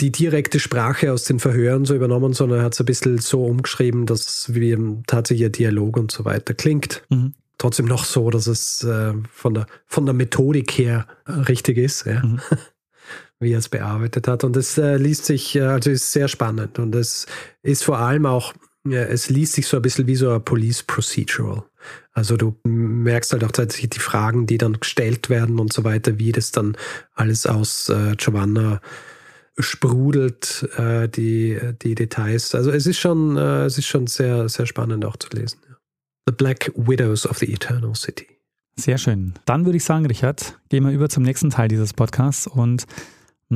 die 0.00 0.12
direkte 0.12 0.60
Sprache 0.60 1.12
aus 1.12 1.24
den 1.24 1.40
Verhören 1.40 1.86
so 1.86 1.94
übernommen, 1.94 2.34
sondern 2.34 2.60
er 2.60 2.64
hat 2.66 2.74
es 2.74 2.80
ein 2.80 2.86
bisschen 2.86 3.18
so 3.18 3.44
umgeschrieben, 3.44 4.04
dass 4.04 4.20
es 4.20 4.54
wie 4.54 4.76
tatsächlich 5.06 5.46
ein 5.46 5.52
Dialog 5.52 5.96
und 5.96 6.12
so 6.12 6.24
weiter 6.26 6.52
klingt. 6.52 7.02
Mhm. 7.08 7.32
Trotzdem 7.56 7.86
noch 7.86 8.04
so, 8.04 8.28
dass 8.28 8.46
es 8.46 8.84
äh, 8.84 9.14
von, 9.32 9.54
der, 9.54 9.66
von 9.86 10.04
der 10.04 10.14
Methodik 10.14 10.72
her 10.72 11.06
richtig 11.48 11.78
ist. 11.78 12.04
Ja. 12.04 12.22
Mhm. 12.22 12.40
Wie 13.42 13.52
er 13.52 13.58
es 13.58 13.68
bearbeitet 13.68 14.28
hat. 14.28 14.44
Und 14.44 14.56
es 14.56 14.78
äh, 14.78 14.96
liest 14.96 15.26
sich, 15.26 15.56
äh, 15.56 15.62
also 15.62 15.90
ist 15.90 16.12
sehr 16.12 16.28
spannend. 16.28 16.78
Und 16.78 16.94
es 16.94 17.26
ist 17.62 17.84
vor 17.84 17.98
allem 17.98 18.26
auch, 18.26 18.54
äh, 18.86 18.94
es 18.94 19.28
liest 19.28 19.54
sich 19.54 19.66
so 19.66 19.76
ein 19.76 19.82
bisschen 19.82 20.06
wie 20.06 20.16
so 20.16 20.30
ein 20.30 20.44
Police 20.44 20.82
Procedural. 20.82 21.64
Also 22.12 22.36
du 22.36 22.56
merkst 22.64 23.32
halt 23.32 23.44
auch 23.44 23.52
tatsächlich 23.52 23.90
die 23.90 23.98
Fragen, 23.98 24.46
die 24.46 24.58
dann 24.58 24.78
gestellt 24.80 25.30
werden 25.30 25.58
und 25.58 25.72
so 25.72 25.84
weiter, 25.84 26.18
wie 26.18 26.32
das 26.32 26.52
dann 26.52 26.76
alles 27.14 27.46
aus 27.46 27.88
äh, 27.88 28.14
Giovanna 28.16 28.80
sprudelt, 29.58 30.68
äh, 30.76 31.08
die, 31.08 31.58
die 31.82 31.94
Details. 31.94 32.54
Also 32.54 32.70
es 32.70 32.86
ist 32.86 32.98
schon, 32.98 33.36
äh, 33.36 33.64
es 33.64 33.78
ist 33.78 33.86
schon 33.86 34.06
sehr, 34.06 34.48
sehr 34.48 34.66
spannend 34.66 35.04
auch 35.04 35.16
zu 35.16 35.28
lesen. 35.30 35.58
The 36.26 36.32
Black 36.32 36.70
Widows 36.76 37.26
of 37.26 37.38
the 37.38 37.52
Eternal 37.52 37.94
City. 37.94 38.26
Sehr 38.76 38.96
schön. 38.96 39.34
Dann 39.44 39.64
würde 39.64 39.76
ich 39.76 39.84
sagen, 39.84 40.06
Richard, 40.06 40.58
gehen 40.68 40.84
wir 40.84 40.92
über 40.92 41.08
zum 41.08 41.24
nächsten 41.24 41.50
Teil 41.50 41.68
dieses 41.68 41.92
Podcasts 41.92 42.46
und 42.46 42.86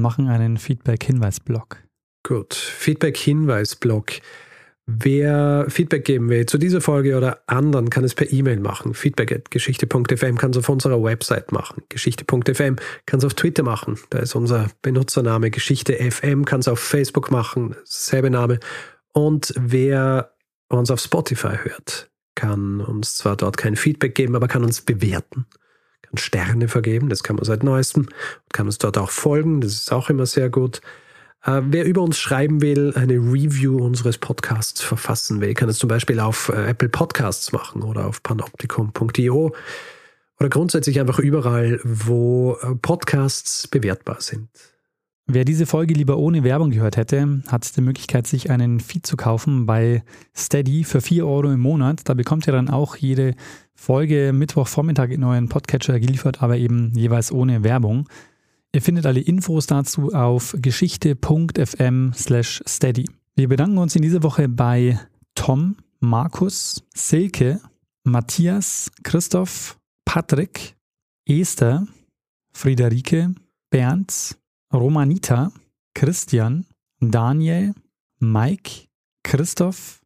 machen 0.01 0.29
einen 0.29 0.57
Feedback-Hinweis-Blog. 0.57 1.83
Gut, 2.23 2.55
Feedback-Hinweis-Blog. 2.55 4.21
Wer 4.89 5.67
Feedback 5.69 6.05
geben 6.05 6.29
will 6.29 6.47
zu 6.47 6.59
dieser 6.59 6.81
Folge 6.81 7.17
oder 7.17 7.43
anderen, 7.49 7.91
kann 7.91 8.05
es 8.05 8.15
per 8.15 8.33
E-Mail 8.33 8.61
machen. 8.61 8.95
Feedback 8.95 9.33
at 9.33 9.51
geschichte.fm 9.51 10.39
kann 10.39 10.53
es 10.53 10.59
auf 10.59 10.69
unserer 10.69 11.03
Website 11.03 11.51
machen. 11.51 11.83
Geschichte.fm 11.89 12.77
kann 13.05 13.19
es 13.19 13.25
auf 13.25 13.35
Twitter 13.35 13.65
machen. 13.65 13.99
Da 14.11 14.19
ist 14.21 14.37
unser 14.37 14.71
Benutzername 14.83 15.51
Geschichte.fm, 15.51 16.45
kann 16.45 16.61
es 16.61 16.69
auf 16.69 16.79
Facebook 16.79 17.33
machen, 17.33 17.75
selbe 17.85 18.31
Name. 18.31 18.61
Und 19.13 19.53
wer 19.59 20.33
uns 20.69 20.93
auf 20.93 21.01
Spotify 21.01 21.57
hört, 21.65 22.09
kann 22.37 22.81
uns 22.81 23.17
zwar 23.17 23.37
dort 23.37 23.57
kein 23.57 23.75
Feedback 23.75 24.15
geben, 24.15 24.37
aber 24.37 24.47
kann 24.47 24.63
uns 24.63 24.83
bewerten 24.83 25.47
kann 26.17 26.23
Sterne 26.23 26.69
vergeben, 26.69 27.09
das 27.09 27.23
kann 27.23 27.37
man 27.37 27.45
seit 27.45 27.63
neuestem, 27.63 28.09
kann 28.53 28.67
uns 28.67 28.79
dort 28.79 28.99
auch 28.99 29.11
folgen, 29.11 29.61
das 29.61 29.73
ist 29.73 29.93
auch 29.93 30.11
immer 30.11 30.27
sehr 30.27 30.51
gut. 30.51 30.81
Äh, 31.45 31.63
wer 31.65 31.85
über 31.85 32.03
uns 32.03 32.19
schreiben 32.19 32.61
will, 32.63 32.93
eine 32.97 33.15
Review 33.15 33.79
unseres 33.79 34.19
Podcasts 34.19 34.83
verfassen 34.83 35.41
will, 35.41 35.55
kann 35.55 35.69
es 35.69 35.79
zum 35.79 35.89
Beispiel 35.89 36.21
auf 36.21 36.49
äh, 36.49 36.71
Apple 36.71 36.89
Podcasts 36.89 37.53
machen 37.53 37.83
oder 37.83 38.07
auf 38.07 38.23
panoptikum.io 38.23 39.55
oder 40.39 40.49
grundsätzlich 40.49 41.01
einfach 41.01 41.19
überall, 41.19 41.81
wo 41.85 42.57
äh, 42.63 42.75
Podcasts 42.75 43.69
bewertbar 43.69 44.21
sind. 44.21 44.49
Wer 45.29 45.45
diese 45.45 45.67
Folge 45.67 45.93
lieber 45.93 46.19
ohne 46.19 46.45
Werbung 46.45 46.71
gehört 46.71 46.97
hätte, 46.97 47.43
hat 47.49 47.77
die 47.77 47.81
Möglichkeit, 47.81 48.29
sich 48.29 48.49
einen 48.49 48.79
Feed 48.79 49.05
zu 49.05 49.17
kaufen 49.17 49.67
bei 49.67 50.05
Steady 50.37 50.85
für 50.85 51.01
4 51.01 51.27
Euro 51.27 51.51
im 51.51 51.59
Monat. 51.59 52.09
Da 52.09 52.15
bekommt 52.15 52.47
ihr 52.47 52.53
dann 52.53 52.71
auch 52.71 52.95
jede 52.95 53.35
Folge 53.77 54.33
Mittwochvormittag 54.33 55.11
in 55.11 55.23
euren 55.23 55.49
Podcatcher 55.49 56.01
geliefert, 56.01 56.43
aber 56.43 56.57
eben 56.57 56.93
jeweils 56.97 57.31
ohne 57.31 57.63
Werbung. 57.63 58.09
Ihr 58.73 58.83
findet 58.83 59.07
alle 59.07 59.21
Infos 59.21 59.67
dazu 59.67 60.13
auf 60.13 60.57
geschichte.fm 60.59 62.13
steady. 62.15 63.05
Wir 63.37 63.49
bedanken 63.49 63.79
uns 63.79 63.95
in 63.95 64.03
dieser 64.03 64.23
Woche 64.23 64.49
bei 64.49 64.99
Tom, 65.35 65.77
Markus, 66.01 66.83
Silke, 66.95 67.61
Matthias, 68.03 68.91
Christoph, 69.03 69.79
Patrick, 70.05 70.75
Esther, 71.27 71.87
Friederike, 72.53 73.35
Bernd, 73.71 74.37
Romanita, 74.73 75.53
Christian, 75.95 76.67
Daniel, 77.01 77.75
Mike, 78.19 78.89
Christoph, 79.23 80.01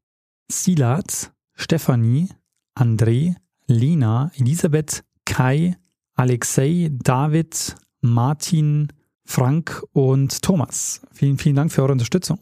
Silat, 0.50 1.32
Stefanie, 1.54 2.28
André, 2.74 3.36
Lena, 3.70 4.32
Elisabeth, 4.36 5.04
Kai, 5.24 5.76
Alexei, 6.14 6.90
David, 6.92 7.76
Martin, 8.00 8.88
Frank 9.24 9.82
und 9.92 10.42
Thomas. 10.42 11.02
Vielen, 11.12 11.38
vielen 11.38 11.54
Dank 11.56 11.72
für 11.72 11.82
eure 11.82 11.92
Unterstützung. 11.92 12.40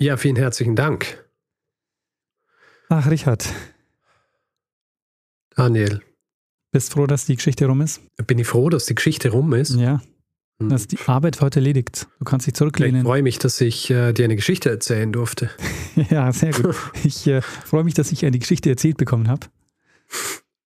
Ja, 0.00 0.16
vielen 0.16 0.36
herzlichen 0.36 0.74
Dank. 0.74 1.24
Ach, 2.88 3.08
Richard. 3.08 3.48
Daniel. 5.54 6.02
Bist 6.72 6.92
froh, 6.92 7.06
dass 7.06 7.26
die 7.26 7.36
Geschichte 7.36 7.66
rum 7.66 7.80
ist? 7.80 8.00
Bin 8.26 8.38
ich 8.38 8.46
froh, 8.46 8.68
dass 8.68 8.86
die 8.86 8.94
Geschichte 8.94 9.30
rum 9.30 9.52
ist? 9.52 9.76
Ja. 9.76 10.02
Hm. 10.60 10.70
Das 10.70 10.82
ist 10.82 10.92
die 10.92 10.98
Arbeit 11.06 11.36
für 11.36 11.44
heute 11.44 11.60
erledigt. 11.60 12.08
Du 12.18 12.24
kannst 12.24 12.46
dich 12.46 12.54
zurücklehnen. 12.54 13.02
Ich 13.02 13.06
freue 13.06 13.22
mich, 13.22 13.38
dass 13.38 13.60
ich 13.60 13.90
äh, 13.90 14.12
dir 14.12 14.24
eine 14.24 14.36
Geschichte 14.36 14.70
erzählen 14.70 15.12
durfte. 15.12 15.50
ja, 16.10 16.32
sehr 16.32 16.52
gut. 16.52 16.74
Ich 17.04 17.26
äh, 17.28 17.42
freue 17.42 17.84
mich, 17.84 17.94
dass 17.94 18.10
ich 18.10 18.24
eine 18.26 18.38
Geschichte 18.38 18.70
erzählt 18.70 18.96
bekommen 18.96 19.28
habe. 19.28 19.46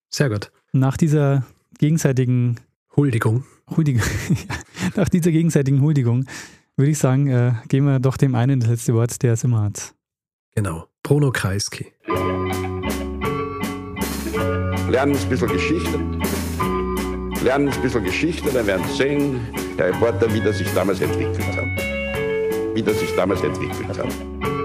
Sehr 0.08 0.28
gut. 0.28 0.50
Nach 0.72 0.96
dieser 0.96 1.44
gegenseitigen 1.78 2.56
Huldigung. 2.96 3.44
Huldigung. 3.68 4.02
Nach 4.96 5.08
dieser 5.08 5.30
gegenseitigen 5.30 5.80
Huldigung 5.80 6.26
würde 6.76 6.90
ich 6.90 6.98
sagen, 6.98 7.26
äh, 7.28 7.52
geben 7.68 7.86
wir 7.86 7.98
doch 7.98 8.16
dem 8.16 8.34
einen 8.34 8.60
das 8.60 8.68
letzte 8.68 8.94
Wort, 8.94 9.22
der 9.22 9.32
es 9.32 9.44
immer 9.44 9.62
hat. 9.62 9.94
Genau. 10.54 10.86
Bruno 11.02 11.30
Kreisky. 11.30 11.92
Lernen 14.88 15.16
ein 15.16 15.28
bisschen 15.28 15.48
Geschichte. 15.48 15.98
Lernen 17.42 17.68
ein 17.68 17.82
bisschen 17.82 18.04
Geschichte, 18.04 18.50
dann 18.52 18.66
werden 18.66 18.84
Sie 18.88 18.96
sehen, 18.96 19.40
der 19.78 19.88
Reporter, 19.88 20.32
wie 20.32 20.40
das 20.40 20.58
sich 20.58 20.72
damals 20.74 21.00
entwickelt 21.00 21.56
hat. 21.56 22.74
Wie 22.74 22.82
das 22.82 22.98
sich 22.98 23.14
damals 23.14 23.42
entwickelt 23.42 23.98
hat. 23.98 24.55